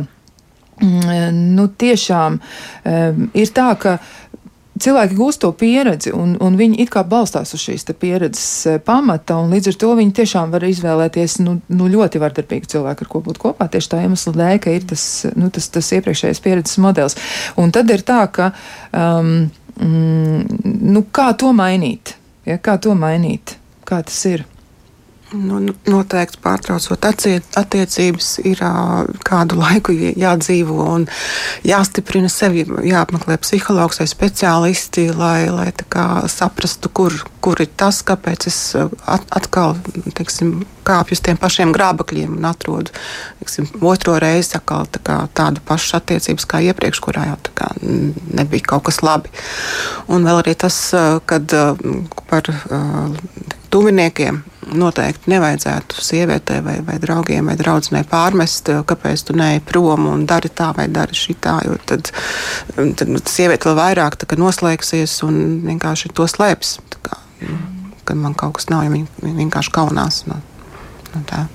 mm, 0.82 1.30
nu, 1.56 1.68
tiešām 1.70 2.40
um, 2.42 3.30
ir 3.38 3.54
tā, 3.56 3.70
ka 3.80 4.00
cilvēki 4.82 5.18
gūst 5.18 5.42
to 5.44 5.52
pieredzi, 5.58 6.14
un, 6.16 6.34
un 6.44 6.58
viņi 6.60 6.80
it 6.84 6.92
kā 6.94 7.04
balstās 7.08 7.54
uz 7.56 7.64
šīs 7.64 7.88
pieredzes 8.00 8.48
eh, 8.70 8.80
pamata, 8.84 9.38
un 9.42 9.54
līdz 9.54 9.72
ar 9.72 9.80
to 9.84 9.94
viņi 10.00 10.16
tiešām 10.22 10.54
var 10.54 10.66
izvēlēties 10.68 11.40
nu, 11.46 11.58
nu, 11.70 11.90
ļoti 11.92 12.22
vardarbīgu 12.22 12.70
cilvēku, 12.76 13.06
ar 13.06 13.12
ko 13.12 13.24
būt 13.26 13.42
kopā. 13.42 13.70
Tieši 13.72 13.92
tā 13.94 14.04
iemesla 14.06 14.36
dēļ, 14.38 14.62
ka 14.64 14.76
ir 14.76 14.88
tas, 14.92 15.06
nu, 15.38 15.52
tas, 15.54 15.70
tas 15.74 15.92
iepriekšējais 15.98 16.44
pieredzes 16.44 16.82
modelis. 16.84 17.18
Un 17.62 17.74
tad 17.76 17.92
ir 17.94 18.06
tā, 18.08 18.24
ka 18.34 18.52
um, 18.92 19.50
mm, 19.78 20.62
nu, 20.92 21.06
kā 21.14 21.32
to 21.40 21.54
mainīt? 21.56 22.16
Ja, 22.48 22.58
kā 22.58 22.78
to 22.82 22.98
mainīt? 22.98 23.58
Kā 23.88 24.02
tas 24.06 24.18
ir? 24.30 24.46
Nu, 25.32 25.62
nu, 25.64 25.72
noteikti 25.88 26.42
pārtraucot 26.44 27.06
attiecības, 27.08 28.32
ir 28.44 28.60
kādu 29.24 29.56
laiku 29.62 29.94
jādzīvo 29.96 30.88
un 30.92 31.06
jāstiprina 31.64 32.28
sevi, 32.32 32.66
jāapmeklē 32.90 33.38
psihologs 33.40 34.02
vai 34.02 34.10
speciālisti, 34.12 35.06
lai, 35.16 35.46
lai 35.48 35.70
saprastu, 36.32 36.92
kur, 36.92 37.16
kur 37.40 37.64
ir 37.64 37.70
tas, 37.80 38.02
kāpēc 38.04 38.50
es 38.52 38.58
atkal 39.08 39.78
teiksim, 40.20 40.66
kāpju 40.84 41.16
uz 41.16 41.24
tiem 41.24 41.40
pašiem 41.40 41.72
grābakļiem 41.78 42.36
un 42.36 42.50
atrodu 42.52 42.92
teiksim, 43.40 43.72
otro 43.88 44.18
reizi 44.20 44.58
atkal, 44.60 44.90
tā 45.00 45.22
tādu 45.32 45.64
pašu 45.64 45.96
attiecības 46.02 46.50
kā 46.52 46.60
iepriekš, 46.68 47.04
kurā 47.08 47.30
jau 47.30 47.40
kā, 47.56 47.72
nebija 47.80 48.68
kaut 48.74 48.90
kas 48.92 49.00
labi. 49.00 49.32
Un 50.12 50.28
vēl 50.28 50.44
arī 50.44 50.60
tas, 50.60 50.84
kad 51.24 51.56
par 52.28 52.54
tuviniekiem 53.72 54.42
noteikti 54.78 55.32
nevajadzētu 55.32 56.04
sievietei 56.04 56.62
vai, 56.64 56.78
vai 56.86 56.98
draugiem 57.02 57.50
vai 57.50 57.58
draudzenei 57.60 58.04
pārmest, 58.08 58.70
kāpēc 58.88 59.26
tu 59.28 59.36
neej 59.38 59.62
prom 59.68 60.08
un 60.12 60.26
dari 60.30 60.52
tā 60.54 60.72
vai 60.78 60.88
dari 60.92 61.18
šitā. 61.18 61.58
Tad, 61.90 62.12
tad 62.76 63.32
sieviete 63.32 63.70
vēl 63.70 63.80
vairāk 63.80 64.20
noslēgsies 64.40 65.18
un 65.28 65.42
vienkārši 65.66 66.14
to 66.16 66.28
slēps. 66.30 66.78
Kā, 67.02 67.18
kad 68.06 68.18
man 68.18 68.38
kaut 68.38 68.60
kas 68.60 68.70
nav, 68.72 68.86
ja 68.86 68.94
viņi 68.94 69.36
vienkārši 69.42 69.74
kaunās 69.76 70.24
no, 70.30 70.40
no 71.16 71.26
tā. 71.30 71.48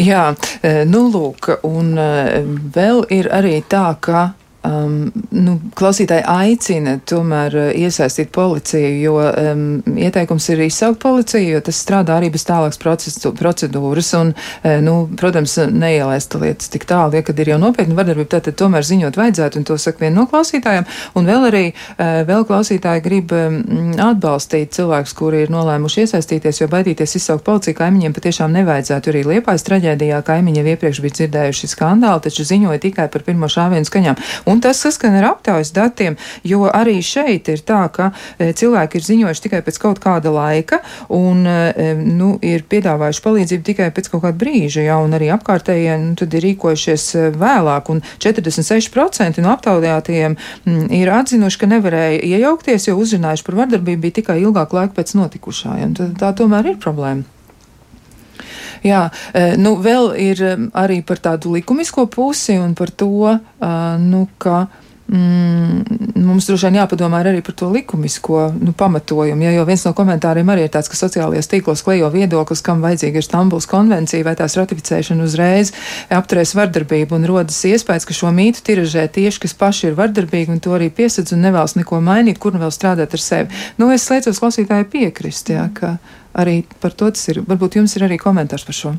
Jā, 0.00 0.30
e, 0.64 0.84
nu 0.88 1.04
lūk, 1.12 1.50
un 1.68 1.92
e, 2.00 2.44
vēl 2.74 3.04
ir 3.12 3.28
arī 3.34 3.58
tā, 3.68 3.90
ka 4.00 4.30
Um, 4.62 5.08
nu, 5.34 5.56
klausītāji 5.74 6.22
aicina 6.30 6.92
tomēr 7.10 7.54
uh, 7.58 7.70
iesaistīt 7.74 8.28
policiju, 8.30 8.90
jo 9.02 9.14
um, 9.18 9.62
ieteikums 9.98 10.44
ir 10.52 10.60
izsaukt 10.68 11.00
policiju, 11.02 11.56
jo 11.56 11.62
tas 11.66 11.80
strādā 11.82 12.14
arī 12.20 12.28
bez 12.30 12.44
tālākas 12.46 12.78
procedūras 12.78 14.12
un, 14.20 14.30
uh, 14.30 14.76
nu, 14.84 14.94
protams, 15.18 15.56
neielaist 15.66 16.36
lietas 16.38 16.70
tik 16.70 16.86
tālu, 16.86 17.16
ja 17.18 17.24
kad 17.26 17.42
ir 17.42 17.50
jau 17.50 17.58
nopietni 17.58 17.96
vardarbība, 17.98 18.36
tad, 18.36 18.44
tad 18.46 18.60
tomēr 18.60 18.86
ziņot 18.86 19.18
vajadzētu, 19.18 19.58
un 19.58 19.66
to 19.66 19.78
saka 19.82 20.04
viena 20.04 20.20
no 20.20 20.28
klausītājiem, 20.30 20.86
un 21.18 21.26
vēl 21.32 21.48
arī 21.48 21.64
uh, 21.72 22.22
vēl 22.30 22.46
klausītāji 22.46 23.02
grib 23.02 23.34
um, 23.34 23.58
atbalstīt 23.98 24.78
cilvēkus, 24.78 25.16
kuri 25.18 25.42
ir 25.42 25.52
nolēmuši 25.56 26.06
iesaistīties, 26.06 26.62
jo 26.62 26.70
baidīties 26.70 27.16
izsaukt 27.18 27.42
policiju 27.50 27.80
kaimiņiem 27.82 28.14
patiešām 28.14 28.54
nevajadzētu. 28.60 29.10
Arī 29.10 29.26
Liepājas 29.26 29.66
traģēdijā 29.66 30.22
kaimiņi 30.30 30.62
jau 30.62 30.66
iepriekš 30.76 31.02
bija 31.02 31.18
dzirdējuši 31.18 31.74
skandālu, 31.74 32.22
taču 32.28 32.46
ziņoja 32.46 32.78
tikai 32.86 33.10
par 33.10 33.26
pirmo 33.26 33.50
šāvienu 33.50 33.90
skaņām. 33.90 34.22
Un 34.51 34.51
tas 34.60 34.72
tas 34.72 34.80
saskana 34.80 35.18
ar 35.20 35.28
aptaujas 35.34 35.72
datiem, 35.76 36.16
jo 36.44 36.64
arī 36.72 36.96
šeit 37.04 37.48
ir 37.52 37.60
tā, 37.66 37.82
ka 37.92 38.10
cilvēki 38.40 38.98
ir 38.98 39.06
ziņojuši 39.08 39.44
tikai 39.46 39.60
pēc 39.66 39.78
kaut 39.82 40.00
kāda 40.02 40.32
laika 40.32 40.80
un 41.12 41.44
nu, 41.44 42.30
ir 42.40 42.64
piedāvājuši 42.72 43.24
palīdzību 43.26 43.66
tikai 43.66 43.90
pēc 43.92 44.08
kaut 44.12 44.24
kāda 44.24 44.38
brīža, 44.40 44.86
ja, 44.86 44.96
un 45.02 45.12
arī 45.18 45.28
apkārtējie 45.36 45.98
nu, 46.06 46.16
ir 46.24 46.46
rīkojušies 46.46 47.06
vēlāk, 47.36 47.92
un 47.92 48.00
46% 48.24 49.44
no 49.44 49.52
aptaujātajiem 49.52 50.38
mm, 50.38 50.88
ir 51.02 51.12
atzinuši, 51.12 51.60
ka 51.60 51.70
nevarēja 51.74 52.24
iejaukties, 52.32 52.88
jo 52.88 52.96
uzrunājuši 53.02 53.46
par 53.48 53.60
vardarbību 53.62 54.06
bija 54.06 54.20
tikai 54.22 54.40
ilgāk 54.40 54.72
laika 54.76 54.96
pēc 55.02 55.14
notikušā. 55.20 55.76
Ja, 55.82 55.92
tā 55.92 56.32
tomēr 56.38 56.72
ir 56.72 56.80
problēma. 56.82 57.28
Jā, 58.86 59.06
e, 59.32 59.52
nu 59.60 59.76
vēl 59.82 60.12
ir 60.22 60.44
arī 60.72 61.02
par 61.06 61.22
tādu 61.22 61.56
likumisko 61.56 62.06
pusi 62.12 62.58
un 62.60 62.76
par 62.78 62.94
to, 62.94 63.38
nu, 64.02 64.26
ka. 64.42 64.66
Mm, 65.12 65.82
mums 66.24 66.46
droši 66.46 66.70
vien 66.70 66.78
jāpadomā 66.78 67.18
arī 67.20 67.42
par 67.44 67.52
to 67.58 67.66
likumisko 67.68 68.46
nu, 68.54 68.72
pamatojumu. 68.72 69.44
Ja, 69.44 69.50
jo 69.52 69.66
viens 69.68 69.82
no 69.84 69.92
komentāriem 69.98 70.48
arī 70.48 70.64
ir 70.64 70.70
tāds, 70.72 70.88
ka 70.88 70.96
sociālajos 70.96 71.50
tīklos 71.50 71.82
klejo 71.84 72.08
viedoklis, 72.14 72.62
kam 72.64 72.80
vajadzīga 72.84 73.20
ir 73.20 73.26
Stambuls 73.26 73.68
konvencija 73.68 74.24
vai 74.24 74.32
tās 74.38 74.56
ratificēšana 74.56 75.26
uzreiz 75.26 75.74
apturēs 76.08 76.54
vardarbību 76.56 77.18
un 77.18 77.28
rodas 77.28 77.60
iespējas, 77.68 78.06
ka 78.08 78.16
šo 78.16 78.32
mītu 78.32 78.64
tiražē 78.70 79.04
tieši, 79.12 79.42
kas 79.44 79.56
paši 79.58 79.90
ir 79.90 79.98
vardarbīgi 79.98 80.54
un 80.54 80.64
to 80.64 80.72
arī 80.78 80.88
piesadz 80.94 81.34
un 81.36 81.44
nevēlas 81.44 81.76
neko 81.76 82.00
mainīt, 82.00 82.40
kur 82.40 82.56
nu 82.56 82.62
vēl 82.62 82.72
strādāt 82.72 83.12
ar 83.12 83.26
sevi. 83.26 83.62
Nu, 83.82 83.90
es 83.92 84.06
slēdzos 84.08 84.40
klausītāji 84.40 84.88
piekrist, 84.96 85.52
jā, 85.52 85.66
ka 85.76 85.98
arī 86.34 86.62
par 86.80 86.94
to 86.96 87.10
tas 87.10 87.28
ir. 87.32 87.42
Varbūt 87.48 87.78
jums 87.80 87.96
ir 87.96 88.06
arī 88.08 88.18
komentārs 88.20 88.64
par 88.68 88.76
šo. 88.76 88.94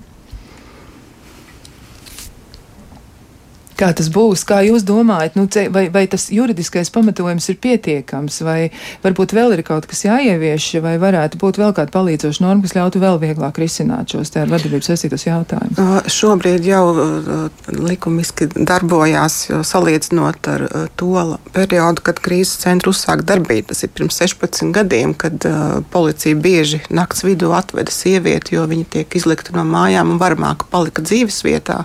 Kā 3.84 3.90
tas 3.92 4.08
būs, 4.14 4.46
kā 4.48 4.62
jūs 4.64 4.86
domājat, 4.88 5.34
nu, 5.36 5.44
vai, 5.76 5.90
vai 5.92 6.06
tas 6.08 6.30
juridiskais 6.32 6.88
pamatojums 6.94 7.50
ir 7.52 7.58
pietiekams, 7.60 8.38
vai 8.48 8.70
varbūt 9.04 9.34
vēl 9.36 9.58
ir 9.58 9.64
kaut 9.68 9.90
kas 9.92 10.06
jāievieš, 10.06 10.70
vai 10.84 10.94
varētu 11.02 11.40
būt 11.42 11.60
vēl 11.60 11.74
kāda 11.76 11.92
palīdzoša 11.92 12.46
norma, 12.46 12.64
kas 12.64 12.78
ļautu 12.78 13.02
vēl 13.04 13.20
vieglāk 13.20 13.60
risināt 13.60 14.14
šos 14.16 14.32
te 14.32 14.40
ar 14.40 14.52
vadības 14.54 14.88
saistītos 14.88 15.26
jautājumus? 15.28 15.82
Uh, 15.84 15.98
šobrīd 16.08 16.64
jau 16.70 16.84
uh, 16.94 17.66
likumiski 17.76 18.48
darbojās, 18.56 19.42
salīdzinot 19.68 20.50
ar 20.54 20.64
uh, 20.70 20.86
to 20.96 21.12
periodu, 21.52 22.06
kad 22.08 22.24
krīzes 22.24 22.64
centra 22.64 22.94
uzsāk 22.94 23.26
darbību. 23.28 23.68
Tas 23.74 23.84
ir 23.84 23.92
pirms 23.92 24.22
16 24.24 24.72
gadiem, 24.80 25.12
kad 25.12 25.44
uh, 25.50 25.82
policija 25.92 26.40
bieži 26.40 26.80
nakts 26.88 27.28
vidū 27.28 27.52
atveda 27.58 27.92
sievieti, 27.92 28.56
jo 28.56 28.64
viņa 28.72 28.90
tiek 28.96 29.20
izlikta 29.20 29.58
no 29.60 29.68
mājām 29.68 30.16
un 30.16 30.24
varmāk 30.24 30.70
palika 30.72 31.04
dzīves 31.04 31.44
vietā. 31.44 31.82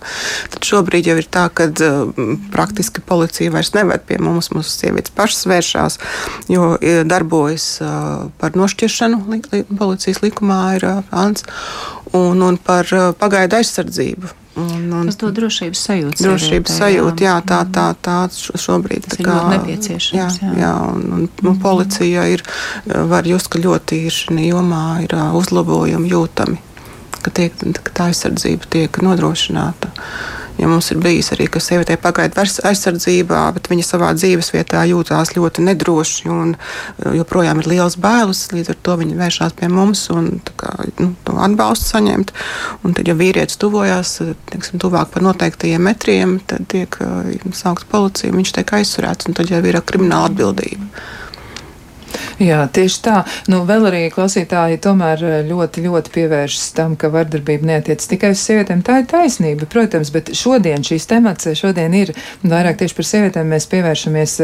Tad 0.55 0.71
šobrīd 0.71 1.11
jau 1.11 1.19
ir 1.19 1.27
tā, 1.27 1.49
ka 1.51 1.69
praktiski 2.55 3.05
policija 3.05 3.53
vairs 3.55 3.73
neved 3.77 4.05
pie 4.09 4.19
mums. 4.23 4.51
Mūsu 4.55 4.73
sievietes 4.73 5.15
pašas 5.15 5.47
vēršās, 5.51 5.99
jo 6.51 6.73
darbojas 7.09 7.69
par 8.41 8.59
nošķiršanu. 8.59 9.23
Li, 9.29 9.43
li, 9.53 9.63
policijas 9.79 10.23
likumā 10.25 10.63
ir 10.79 10.89
pāns 11.11 11.47
un, 12.17 12.43
un 12.43 12.61
par 12.61 12.91
pagaidu 13.21 13.61
aizsardzību. 13.61 14.35
Un, 14.59 14.91
un, 14.91 15.07
tas 15.07 15.19
dod 15.21 15.37
drošības 15.37 15.81
sajūtu. 15.87 16.25
Drošības 16.25 16.79
sajūta, 16.81 17.25
jā, 17.29 17.35
tā, 17.47 17.61
tā, 17.71 17.85
tā 18.03 18.17
šobrīd 18.35 19.05
tas 19.07 19.21
tā 19.21 19.27
kā, 19.27 19.37
ir 19.37 19.53
nepieciešams. 19.55 20.17
Jā, 20.19 20.49
jā. 20.49 20.55
jā 20.65 20.73
un, 20.89 21.05
un, 21.15 21.29
un 21.47 21.61
policija 21.63 22.25
ir, 22.33 22.43
var 23.13 23.29
just, 23.29 23.53
ka 23.53 23.63
ļoti 23.63 24.01
ir 24.09 24.17
šī 24.17 24.49
jomā 24.49 24.83
ir 25.05 25.15
uzlabojumi 25.39 26.11
jūtami, 26.11 26.59
ka, 27.21 27.35
tiek, 27.39 27.55
ka 27.55 27.95
tā 27.95 28.09
aizsardzība 28.11 28.73
tiek 28.75 28.99
nodrošināta. 29.05 29.93
Ja 30.59 30.69
mums 30.71 30.91
ir 30.91 30.99
bijis 31.03 31.31
arī, 31.35 31.47
ka 31.53 31.61
sievietē 31.63 31.95
pagaida 32.03 32.43
aizsardzībā, 32.43 33.43
bet 33.55 33.69
viņa 33.71 33.85
savā 33.87 34.09
dzīves 34.17 34.51
vietā 34.55 34.83
jūtās 34.91 35.35
ļoti 35.37 35.65
nedroši 35.69 36.31
un 36.35 36.55
uh, 36.57 37.13
joprojām 37.15 37.63
ir 37.63 37.71
liels 37.75 37.99
bailes. 38.03 38.47
Līdz 38.55 38.73
ar 38.75 38.81
to 38.83 38.97
viņa 39.03 39.21
vēršās 39.21 39.55
pie 39.61 39.71
mums 39.73 40.07
un 40.15 40.33
kā, 40.59 40.73
nu, 40.99 41.13
atbalstu 41.47 41.93
saņemt. 41.95 42.35
Un 42.83 42.99
tad, 42.99 43.07
ja 43.07 43.15
vīrietis 43.19 43.61
tuvojās 43.63 44.17
teiksim, 44.51 44.83
tuvāk 44.83 45.15
par 45.15 45.27
noteiktajiem 45.29 45.87
metriem, 45.91 46.39
tad 46.51 46.67
tiek 46.73 46.99
uh, 47.05 47.31
saukta 47.55 47.87
policija, 47.93 48.35
viņš 48.35 48.59
tiek 48.59 48.77
aizturēts 48.81 49.31
un 49.31 49.39
tad 49.39 49.55
jau 49.55 49.63
ir 49.63 49.79
krimināla 49.87 50.33
atbildība. 50.33 50.91
Jā, 52.43 52.63
tieši 52.73 53.01
tā. 53.05 53.23
Nu, 53.51 53.63
vēl 53.69 53.89
arī 53.91 54.03
klausītāji 54.15 54.81
tomēr 54.85 55.23
eh, 55.25 55.37
ļoti, 55.49 55.85
ļoti 55.87 56.13
pievēršas 56.15 56.73
tam, 56.77 56.97
ka 56.99 57.11
vardarbība 57.15 57.73
neatiec 57.73 58.05
tikai 58.11 58.33
uz 58.35 58.43
sievietēm. 58.45 58.83
Tā 58.87 59.01
ir 59.03 59.09
taisnība, 59.11 59.69
protams, 59.71 60.13
bet 60.15 60.33
šodien 60.39 60.85
šīs 60.87 61.09
temats 61.11 61.49
šodien 61.59 61.95
ir 61.97 62.13
vairāk 62.43 62.81
tieši 62.83 62.99
par 62.99 63.09
sievietēm. 63.09 63.53
Mēs 63.55 63.69
pievēršamies 63.73 64.37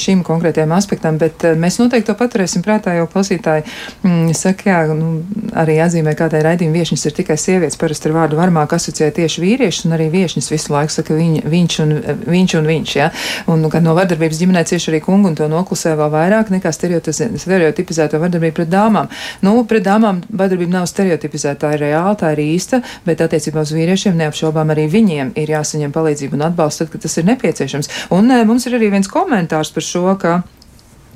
šim 0.00 0.24
konkrētajam 0.26 0.74
aspektam, 0.76 1.20
bet 1.20 1.46
eh, 1.46 1.58
mēs 1.58 1.80
noteikti 1.82 2.10
to 2.10 2.16
paturēsim 2.18 2.64
prātā, 2.66 2.96
jo 2.98 3.08
klausītāji 3.10 3.66
mm, 4.02 4.34
saka, 4.38 4.70
jā, 4.70 4.80
nu, 4.98 5.22
arī 5.58 5.78
atzīmē, 5.84 6.16
kādai 6.18 6.42
raidījuma 6.46 6.80
viešņas 6.80 7.08
ir 7.08 7.18
tikai 7.20 7.38
sievietes. 7.40 7.78
Parasti 7.78 8.10
ar 8.10 8.16
vārdu 8.16 8.38
varmāk 8.38 8.74
asociē 8.74 9.10
tieši 9.14 9.44
vīriešus, 9.44 9.86
un 9.88 9.96
arī 9.98 10.08
viešņas 10.12 10.52
visu 10.52 10.74
laiku 10.74 10.94
saka 10.98 11.16
viņ, 11.16 11.38
viņš 11.48 11.78
un 11.84 11.94
viņš 12.26 12.54
un 12.58 12.68
viņš. 12.68 12.94
Ja? 12.98 13.10
Un, 13.50 13.62
nu, 13.64 13.70
no 13.84 13.94
vardarbības 13.96 14.40
ģimenē 14.42 14.64
cieši 14.68 14.92
arī 14.92 15.00
kungu 15.04 15.30
un 15.30 15.38
to 15.38 15.48
noklusē 15.50 15.94
vēl 15.98 16.10
vairāk 16.12 16.52
nekā 16.52 16.72
stereotizē 17.12 17.68
stereotipizēto 17.68 18.18
vardarbību 18.20 18.56
pret 18.56 18.70
dāmām. 18.72 19.08
Nu, 19.44 19.64
pret 19.68 19.84
dāmām 19.86 20.22
vardarbība 20.28 20.78
nav 20.78 20.88
stereotipizēta, 20.90 21.66
tā 21.66 21.72
ir 21.76 21.84
reāla, 21.86 22.16
tā 22.18 22.32
ir 22.34 22.44
īsta, 22.44 22.82
bet 23.06 23.22
attiecībā 23.24 23.62
uz 23.64 23.72
vīriešiem 23.76 24.18
neapšaubām 24.18 24.74
arī 24.74 24.88
viņiem 24.92 25.34
ir 25.38 25.54
jāsaņem 25.56 25.94
palīdzību 25.94 26.38
un 26.38 26.46
atbalsts, 26.50 26.84
tad, 26.84 26.92
kad 26.92 27.04
tas 27.06 27.18
ir 27.18 27.28
nepieciešams. 27.28 27.90
Un 28.14 28.30
e, 28.30 28.44
mums 28.48 28.68
ir 28.68 28.78
arī 28.78 28.92
viens 28.94 29.10
komentārs 29.10 29.72
par 29.74 29.84
šo, 29.84 30.06
ka 30.20 30.40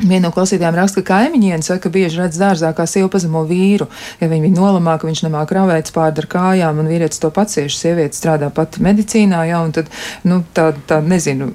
Viena 0.00 0.26
no 0.26 0.32
klausītājiem 0.34 0.74
raksta, 0.74 1.02
ka 1.02 1.14
kaimiņiene 1.14 1.62
saka, 1.62 1.84
ka 1.84 1.92
bieži 1.94 2.18
redz 2.18 2.38
dārzā, 2.40 2.72
kā 2.74 2.86
sieva 2.90 3.06
pazemo 3.12 3.44
vīru. 3.46 3.86
Ja 4.18 4.26
viņi 4.30 4.48
viņu 4.48 4.58
nolamā, 4.58 4.96
ka 4.98 5.06
viņš 5.06 5.20
nemāk 5.28 5.52
ravēts 5.54 5.94
pārdar 5.94 6.26
kājām, 6.32 6.80
un 6.82 6.88
vīrietis 6.90 7.22
to 7.22 7.30
pacieši, 7.34 7.76
sieviete 7.76 8.18
strādā 8.18 8.48
pat 8.54 8.80
medicīnā, 8.82 9.44
jā, 9.46 9.60
un 9.62 9.74
tad, 9.76 9.92
nu, 10.26 10.40
tā, 10.56 10.72
tā 10.90 10.98
nezinu, 11.06 11.50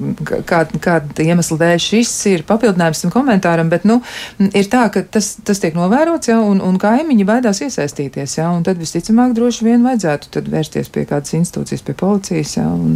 kāda 0.48 0.80
kā 0.84 1.00
iemesla 1.26 1.58
dēļ 1.64 1.82
šis 1.90 2.14
ir 2.32 2.46
papildinājums 2.48 3.04
tam 3.04 3.14
komentāram, 3.18 3.72
bet, 3.74 3.84
nu, 3.90 4.00
ir 4.48 4.72
tā, 4.72 4.86
ka 4.96 5.04
tas, 5.04 5.34
tas 5.44 5.60
tiek 5.64 5.76
novērots, 5.76 6.32
jā, 6.32 6.40
un, 6.40 6.64
un 6.64 6.80
kaimiņi 6.80 7.28
baidās 7.28 7.62
iesaistīties, 7.68 8.38
jā, 8.40 8.48
un 8.54 8.64
tad 8.68 8.80
visticamāk 8.80 9.36
droši 9.36 9.68
vien 9.68 9.84
vajadzētu 9.84 10.32
tad 10.38 10.48
vērsties 10.54 10.94
pie 10.94 11.04
kādas 11.10 11.36
institūcijas, 11.36 11.84
pie 11.84 12.00
policijas, 12.00 12.56
jā, 12.62 12.68
un, 12.72 12.96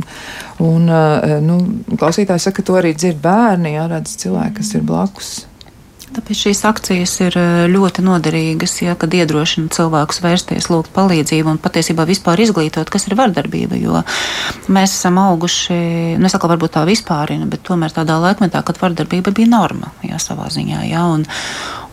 un, 0.63 0.87
nu, 1.43 1.61
klausītājs 1.97 2.47
saka, 2.47 2.61
ka 2.61 2.69
to 2.71 2.79
arī 2.79 2.95
dzird 2.95 3.19
bērni, 3.23 3.75
jā, 3.75 3.87
redz 3.91 4.15
cilvēki, 4.23 4.59
kas 4.61 4.75
ir 4.77 4.87
blakus. 4.87 5.40
Tāpēc 6.11 6.39
šīs 6.45 6.61
akcijas 6.67 7.13
ir 7.23 7.35
eh, 7.39 7.65
ļoti 7.71 8.03
noderīgas, 8.03 8.73
ja, 8.83 8.97
kad 8.99 9.13
iedrošina 9.15 9.71
cilvēkus 9.71 10.19
vērsties, 10.23 10.67
lūgt 10.71 10.91
palīdzību 10.95 11.53
un 11.53 11.59
patiesībā 11.61 12.03
vispār 12.09 12.41
izglītot, 12.43 12.91
kas 12.91 13.07
ir 13.07 13.15
vardarbība. 13.19 13.79
Jo 13.79 14.01
mēs 14.67 14.97
esam 14.97 15.21
auguši, 15.21 15.77
nu, 16.19 16.27
es 16.27 16.35
saku, 16.35 16.51
varbūt 16.51 16.75
tā 16.75 16.83
vispārina, 16.89 17.47
bet 17.51 17.63
tomēr 17.67 17.95
tādā 17.95 18.19
laikmetā, 18.19 18.63
kad 18.67 18.81
vardarbība 18.81 19.31
bija 19.35 19.53
norma, 19.53 19.93
jā, 20.03 20.19
savā 20.19 20.49
ziņā. 20.51 20.83
Jā, 20.91 21.05
un, 21.15 21.23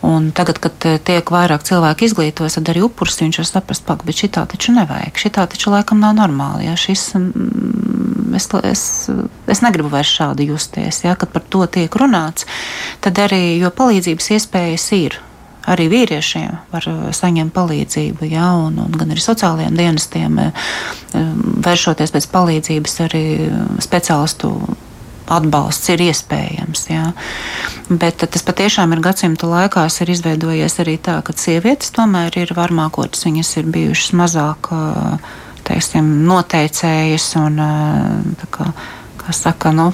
Un 0.01 0.31
tagad, 0.31 0.61
kad 0.63 0.85
eh, 0.87 0.97
tiek 1.03 1.27
vairāk 1.33 1.65
cilvēku 1.67 2.07
izglītots, 2.07 2.55
tad 2.55 2.71
arī 2.71 2.85
upurs 2.87 3.19
viņš 3.19 3.41
var 3.41 3.47
saprast, 3.49 3.83
pak, 3.87 4.05
bet 4.07 4.21
šitā 4.21 4.45
taču 4.47 4.71
nevajag. 4.77 5.19
Šitā 5.19 5.43
taču 5.51 5.73
laikam 5.73 5.99
nav 5.99 6.15
normāli. 6.15 6.69
Ja? 6.69 6.75
Šis, 6.79 7.09
mm, 7.19 8.35
es, 8.39 8.47
es, 8.63 8.83
es 9.51 9.63
negribu 9.65 9.91
vairs 9.91 10.11
šādi 10.15 10.47
justies. 10.53 11.03
Ja? 11.03 11.17
Kad 11.19 11.35
par 11.35 11.43
to 11.43 11.65
tiek 11.67 11.99
runāts, 11.99 12.47
tad 13.03 13.19
arī, 13.19 13.59
jo 13.59 13.73
palīdzības 13.75 14.31
iespējas 14.37 14.87
ir 14.95 15.19
arī 15.69 15.89
vīriešiem 15.91 16.61
var 16.71 16.87
eh, 16.87 16.99
saņemt 17.19 17.53
palīdzību, 17.59 18.31
ja, 18.31 18.53
un, 18.55 18.79
un 18.79 18.95
gan 18.95 19.11
arī 19.11 19.23
sociālajiem 19.25 19.75
dienestiem, 19.75 20.39
eh, 20.47 20.69
vēršoties 21.67 22.15
pēc 22.15 22.29
palīdzības 22.31 23.01
arī 23.09 23.25
speciālistu 23.83 24.55
atbalsts 25.29 25.91
ir 25.93 26.03
iespējams. 26.09 26.85
Jā. 26.89 27.05
Bet 27.89 28.25
tas 28.25 28.45
patiešām 28.45 28.95
ir 28.95 29.03
gadsimtu 29.05 29.49
laikās 29.49 30.01
ir 30.03 30.13
izveidojies 30.15 30.79
arī 30.83 30.97
tā, 31.01 31.19
ka 31.25 31.35
sievietes 31.37 31.93
tomēr 31.95 32.41
ir 32.41 32.53
varmākotas, 32.57 33.25
viņas 33.27 33.55
ir 33.61 33.71
bijušas 33.73 34.15
mazāk 34.19 34.71
teiksim, 35.69 36.07
noteicējas 36.25 37.31
un, 37.37 37.59
kā, 38.49 38.71
kā 39.21 39.35
saka, 39.35 39.73
nu, 39.75 39.91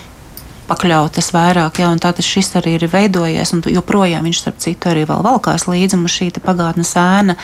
pakļautas 0.69 1.29
vairāk, 1.36 1.81
jā, 1.81 1.89
un 1.91 2.01
tātad 2.01 2.25
šis 2.25 2.55
arī 2.59 2.77
ir 2.79 2.88
veidojies, 2.91 3.53
un 3.53 3.63
joprojām 3.69 4.25
viņš, 4.25 4.41
starp 4.41 4.63
citu, 4.63 4.89
arī 4.91 5.05
vēl 5.09 5.21
valkās 5.25 5.67
līdzi 5.69 5.99
mums 5.99 6.15
šī 6.15 6.31
pagātnes 6.39 6.95
ēna. 6.99 7.38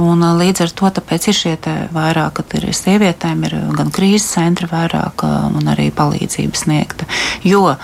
Un, 0.00 0.22
līdz 0.40 0.64
ar 0.64 0.70
to 0.72 0.90
ir 1.28 1.36
šie 1.36 1.56
vairāk, 1.92 2.40
kad 2.40 2.54
ir 2.56 2.68
sievietēm, 2.76 3.42
ir 3.48 3.56
gan 3.76 3.90
krīzes 3.92 4.30
centri 4.32 4.68
vairāk 4.70 5.24
un 5.26 5.68
arī 5.68 5.90
palīdzība 5.92 6.56
sniegta. 6.56 7.08
Jo 7.44 7.76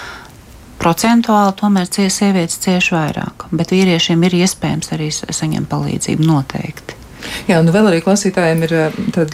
procentuāli 0.80 1.56
tomēr 1.60 1.88
sievietes 1.92 2.60
cieši 2.64 2.94
vairāk, 2.96 3.48
bet 3.52 3.74
vīriešiem 3.74 4.24
ir 4.28 4.38
iespējams 4.42 4.94
arī 4.96 5.10
saņemt 5.12 5.68
palīdzību 5.72 6.28
noteikti. 6.28 7.05
Jā, 7.46 7.60
nu 7.62 7.72
vēl 7.74 7.90
arī 7.90 8.00
klausītājiem 8.04 8.64
ir 8.66 8.74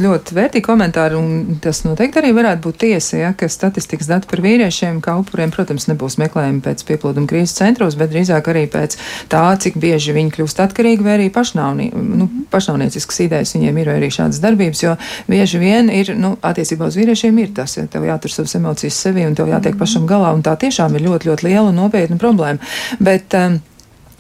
ļoti 0.03 0.37
vērtīgi 0.37 0.65
komentāri, 0.67 1.17
un 1.19 1.59
tas 1.63 1.83
noteikti 1.87 2.21
arī 2.21 2.33
varētu 2.37 2.63
būt 2.67 2.81
tiesa, 2.85 3.19
ja, 3.21 3.31
ka 3.39 3.49
statistikas 3.51 4.11
dati 4.11 4.29
par 4.31 4.43
vīriešiem 4.45 5.01
kā 5.05 5.15
upuriem, 5.21 5.53
protams, 5.55 5.89
nebūs 5.91 6.19
meklējumi 6.21 6.63
pēc 6.65 6.85
pieplūduma 6.89 7.31
krīzes 7.31 7.57
centros, 7.59 7.97
bet 8.01 8.13
drīzāk 8.13 8.51
arī 8.53 8.67
pēc 8.73 8.99
tā, 9.33 9.45
cik 9.65 9.79
bieži 9.83 10.17
viņi 10.17 10.35
kļūst 10.37 10.63
atkarīgi 10.67 11.07
vai 11.07 11.17
arī 11.17 11.31
pašnāvnī, 11.35 11.89
nu, 11.95 12.29
pašnāvnieciskas 12.53 13.23
idejas 13.27 13.57
viņiem 13.57 13.83
ir 13.83 13.93
arī 13.97 14.13
šādas 14.13 14.43
darbības, 14.45 14.85
jo 14.85 14.95
bieži 15.31 15.63
vien 15.63 15.91
ir, 15.93 16.15
nu, 16.19 16.35
attiecībā 16.43 16.91
uz 16.91 17.01
vīriešiem 17.01 17.43
ir 17.43 17.53
tas, 17.57 17.79
ja 17.79 17.89
tev 17.91 18.07
jātur 18.09 18.35
savas 18.35 18.57
emocijas 18.59 19.01
sevi 19.07 19.27
un 19.27 19.37
tev 19.39 19.51
jātiek 19.53 19.79
pašam 19.81 20.07
galā, 20.11 20.35
un 20.37 20.45
tā 20.45 20.57
tiešām 20.61 20.97
ir 20.99 21.09
ļoti, 21.09 21.33
ļoti 21.33 21.49
liela 21.49 21.69
un 21.71 21.81
nopietna 21.81 22.21
problēma. 22.21 22.73
Bet, 23.03 23.35
um, 23.39 23.61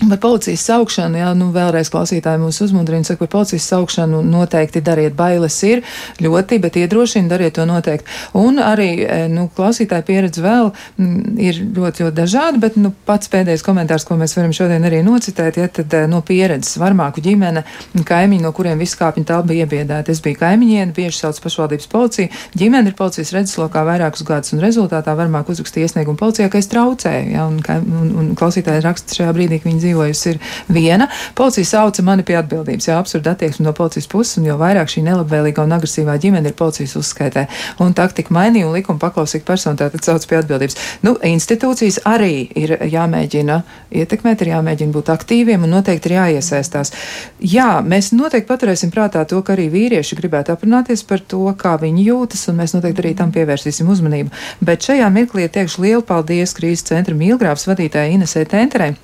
Par 0.02 0.18
policijas 0.18 0.64
saukšanu, 0.66 1.18
jā, 1.20 1.28
nu 1.38 1.50
vēlreiz 1.54 1.86
klausītāji 1.92 2.40
mūs 2.42 2.58
uzmundrina, 2.64 3.06
saka, 3.06 3.22
par 3.22 3.30
policijas 3.36 3.68
saukšanu 3.70 4.22
noteikti 4.26 4.82
dariet, 4.82 5.14
bailes 5.14 5.54
ir 5.68 5.82
ļoti, 6.22 6.58
bet 6.62 6.78
iedrošina, 6.80 7.30
dariet 7.30 7.54
to 7.58 7.66
noteikti. 7.68 8.08
Un 8.38 8.58
arī, 8.62 8.88
e, 9.04 9.18
nu, 9.30 9.46
klausītāja 9.54 10.02
pieredze 10.06 10.42
vēl 10.42 10.72
m, 10.98 11.36
ir 11.38 11.60
ļoti, 11.62 12.06
ļoti 12.06 12.16
dažāda, 12.16 12.58
bet, 12.62 12.78
nu, 12.80 12.90
pats 13.06 13.30
pēdējais 13.30 13.62
komentārs, 13.66 14.06
ko 14.08 14.16
mēs 14.18 14.34
varam 14.36 14.54
šodien 14.56 14.82
arī 14.88 15.04
nocitēt, 15.06 15.60
ja 15.62 15.68
tad 15.70 15.94
e, 15.94 16.02
no 16.10 16.22
pieredzes 16.26 16.80
varmāku 16.82 17.22
ģimene, 17.22 17.62
kaimiņi, 18.08 18.42
no 18.42 18.52
kuriem 18.56 18.82
viss 18.82 18.98
kāpņu 18.98 19.26
telpa 19.28 19.52
bija 19.52 19.68
iebiedēta. 19.68 20.10
Es 20.10 20.22
biju 20.24 20.40
kaimiņiene, 20.42 20.96
bieži 20.96 21.22
sauc 21.22 21.38
pašvaldības 21.46 21.90
policija, 21.92 22.42
ģimene 22.58 22.90
ir 22.90 22.98
policijas 22.98 23.34
redzeslokā 23.36 23.86
vairākus 23.86 24.26
gadus, 24.26 24.56
un 24.56 24.64
rezultātā 24.66 25.14
varmāk 25.18 25.54
uzrakstīja 25.54 25.92
iesniegumu 25.92 26.18
policijā, 26.18 26.50
ka 26.50 26.58
es 26.58 26.70
traucēju, 26.72 27.32
ja, 27.36 27.46
un, 27.46 27.62
un, 28.02 28.12
un 28.18 28.34
klausītāji 28.38 28.82
raksta 28.82 29.20
šajā 29.20 29.32
brīdī, 29.36 29.60
ka 29.62 29.70
viņi 29.70 29.82
dzīvo 29.82 29.91
dzīvojusi, 29.92 30.30
ir 30.30 30.38
viena. 30.68 31.08
Policija 31.34 31.64
sauca 31.64 32.02
mani 32.02 32.24
pie 32.24 32.36
atbildības. 32.40 32.88
Jā, 32.88 32.98
absurda 32.98 33.34
attieksme 33.36 33.66
no 33.66 33.72
policijas 33.76 34.08
puses, 34.08 34.38
un 34.38 34.48
jo 34.48 34.56
vairāk 34.60 34.90
šī 34.90 35.04
nelabvēlīga 35.06 35.64
un 35.64 35.76
agresīvā 35.76 36.16
ģimene 36.22 36.50
ir 36.52 36.56
policijas 36.58 36.96
uzskaitē. 37.00 37.46
Un 37.82 37.94
taktika 37.94 38.34
mainīja 38.34 38.68
un 38.68 38.76
likuma 38.76 39.00
paklausīga 39.02 39.46
persona 39.46 39.78
tātad 39.78 40.04
sauc 40.04 40.26
pie 40.28 40.38
atbildības. 40.40 40.78
Nu, 41.02 41.16
institūcijas 41.16 42.02
arī 42.08 42.48
ir 42.58 42.76
jāmēģina 42.92 43.60
ietekmēt, 44.02 44.42
ir 44.42 44.52
jāmēģina 44.54 44.96
būt 44.96 45.12
aktīviem 45.12 45.66
un 45.66 45.76
noteikti 45.76 46.10
ir 46.10 46.16
jāiesaistās. 46.18 46.92
Jā, 47.40 47.80
mēs 47.84 48.12
noteikti 48.16 48.48
paturēsim 48.48 48.92
prātā 48.94 49.24
to, 49.28 49.42
ka 49.44 49.56
arī 49.56 49.68
vīrieši 49.72 50.18
gribētu 50.18 50.54
aprunāties 50.54 51.04
par 51.06 51.20
to, 51.20 51.44
kā 51.58 51.76
viņi 51.80 52.08
jūtas, 52.08 52.48
un 52.50 52.60
mēs 52.62 52.76
noteikti 52.76 53.04
arī 53.04 53.14
tam 53.18 53.32
pievērsīsim 53.34 53.88
uzmanību. 53.92 54.32
Bet 54.64 54.88
šajā 54.88 55.08
mirklī 55.12 55.48
teikšu 55.52 55.86
lielu 55.86 56.04
paldies 56.06 56.56
krīzes 56.56 56.88
centra 56.88 57.16
Mīlgrāvas 57.16 57.68
vadītājai 57.68 58.18
Inesē 58.18 58.46
Tenterei 58.48 58.94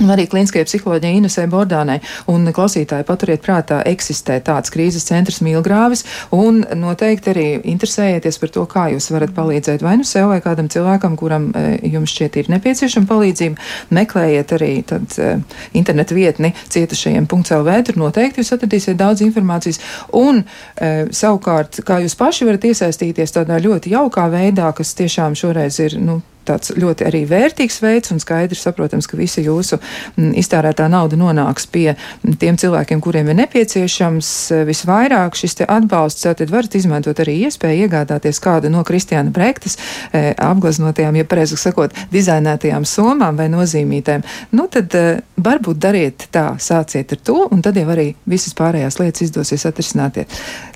Arī 0.00 0.24
klīniskajai 0.24 0.64
psiholoģijai 0.64 1.18
Inesē 1.20 1.42
Bordānai 1.52 1.98
un 2.32 2.46
klausītāji 2.56 3.04
paturiet 3.04 3.42
prātā, 3.44 3.82
eksistē 3.84 4.38
tāds 4.40 4.72
krīzes 4.72 5.04
centrs 5.04 5.42
Mīlgrāvis 5.44 6.06
un 6.32 6.62
noteikti 6.80 7.32
arī 7.34 7.44
interesējieties 7.74 8.40
par 8.40 8.52
to, 8.54 8.64
kā 8.70 8.86
jūs 8.94 9.10
varat 9.12 9.34
palīdzēt 9.36 9.84
vai 9.84 9.98
nu 10.00 10.08
sev 10.08 10.30
vai 10.32 10.40
kādam 10.40 10.70
cilvēkam, 10.72 11.18
kuram 11.20 11.50
e, 11.52 11.76
jums 11.92 12.14
šķiet 12.14 12.40
ir 12.40 12.50
nepieciešama 12.54 13.10
palīdzība. 13.12 13.68
Meklējiet 13.92 14.56
arī 14.56 14.72
tad 14.88 15.18
e, 15.20 15.30
internetu 15.76 16.16
vietni 16.16 16.54
cietušajiem.lv, 16.72 17.78
tur 17.84 18.00
noteikti 18.00 18.40
jūs 18.40 18.56
atradīsiet 18.56 18.96
daudz 18.96 19.20
informācijas. 19.28 19.82
Un 20.16 20.40
e, 20.40 20.92
savukārt, 21.12 21.84
kā 21.84 22.00
jūs 22.00 22.16
paši 22.16 22.48
varat 22.48 22.64
iesaistīties 22.72 23.36
tādā 23.36 23.60
ļoti 23.60 23.92
jaukā 23.92 24.30
veidā, 24.32 24.72
kas 24.72 24.96
tiešām 24.96 25.36
šoreiz 25.36 25.82
ir, 25.84 26.00
nu, 26.00 26.22
tāds 26.48 26.72
ļoti 26.76 27.06
arī 27.08 27.22
vērtīgs 27.30 27.80
veids 27.82 28.12
un 28.14 28.20
skaidrs 28.22 28.64
saprotams, 28.66 29.08
ka 29.10 29.18
visa 29.18 29.42
jūsu 29.44 29.78
mm, 29.78 30.32
iztērētā 30.42 30.88
nauda 30.92 31.18
nonāks 31.18 31.66
pie 31.72 31.92
mm, 31.94 32.36
tiem 32.40 32.58
cilvēkiem, 32.60 33.02
kuriem 33.04 33.30
ir 33.32 33.38
nepieciešams 33.42 34.30
eh, 34.52 34.64
visvairāk 34.68 35.38
šis 35.38 35.62
atbalsts, 35.66 36.26
tad 36.26 36.52
varat 36.52 36.76
izmantot 36.78 37.22
arī 37.22 37.38
iespēju 37.46 37.86
iegādāties 37.86 38.40
kādu 38.42 38.70
no 38.72 38.84
Kristiāna 38.86 39.32
Brektas 39.34 39.78
eh, 40.12 40.32
apgleznotajām, 40.36 41.20
ja 41.20 41.28
pareizi 41.28 41.58
sakot, 41.60 41.96
dizainētajām 42.12 42.86
somām 42.88 43.38
vai 43.40 43.48
nozīmītēm. 43.52 44.24
Nu, 44.56 44.68
tad 44.72 44.94
eh, 44.98 45.22
varbūt 45.42 45.80
dariet 45.82 46.28
tā, 46.34 46.52
sāciet 46.62 47.14
ar 47.16 47.22
to, 47.24 47.38
un 47.52 47.62
tad 47.64 47.78
jau 47.78 47.86
arī 47.92 48.12
visas 48.28 48.54
pārējās 48.58 48.98
lietas 49.00 49.26
izdosies 49.26 49.66
atrisināt. 49.68 50.22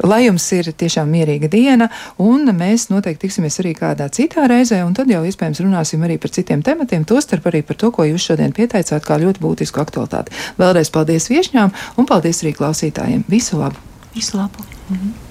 Lai 0.07 0.23
jums 0.25 0.45
ir 0.57 0.71
tiešām 0.73 1.11
mierīga 1.13 1.51
diena, 1.53 1.89
un 2.23 2.49
mēs 2.57 2.89
noteikti 2.93 3.27
tiksimies 3.27 3.59
arī 3.63 3.75
kādā 3.77 4.09
citā 4.13 4.47
reizē, 4.51 4.83
un 4.87 4.95
tad 4.97 5.11
jau 5.11 5.23
iespējams 5.27 5.56
iespējams 5.57 5.65
runāsim 5.65 6.03
arī 6.05 6.19
par 6.19 6.31
citiem 6.31 6.63
tematiem, 6.63 7.05
tostarp 7.05 7.47
arī 7.47 7.63
par 7.65 7.77
to, 7.77 7.91
ko 7.91 8.05
jūs 8.05 8.29
šodien 8.29 8.53
pieteicāt 8.53 9.05
kā 9.05 9.19
ļoti 9.19 9.41
būtisku 9.41 9.81
aktualitāti. 9.81 10.33
Vēlreiz 10.59 10.91
paldies 10.91 11.29
viešņām 11.31 11.73
un 11.97 12.07
paldies 12.07 12.43
arī 12.43 12.55
klausītājiem. 12.55 13.25
Visu 13.29 13.59
labu! 13.59 13.77
Visu 14.15 14.37
labu! 14.37 14.65
Mhm. 14.91 15.26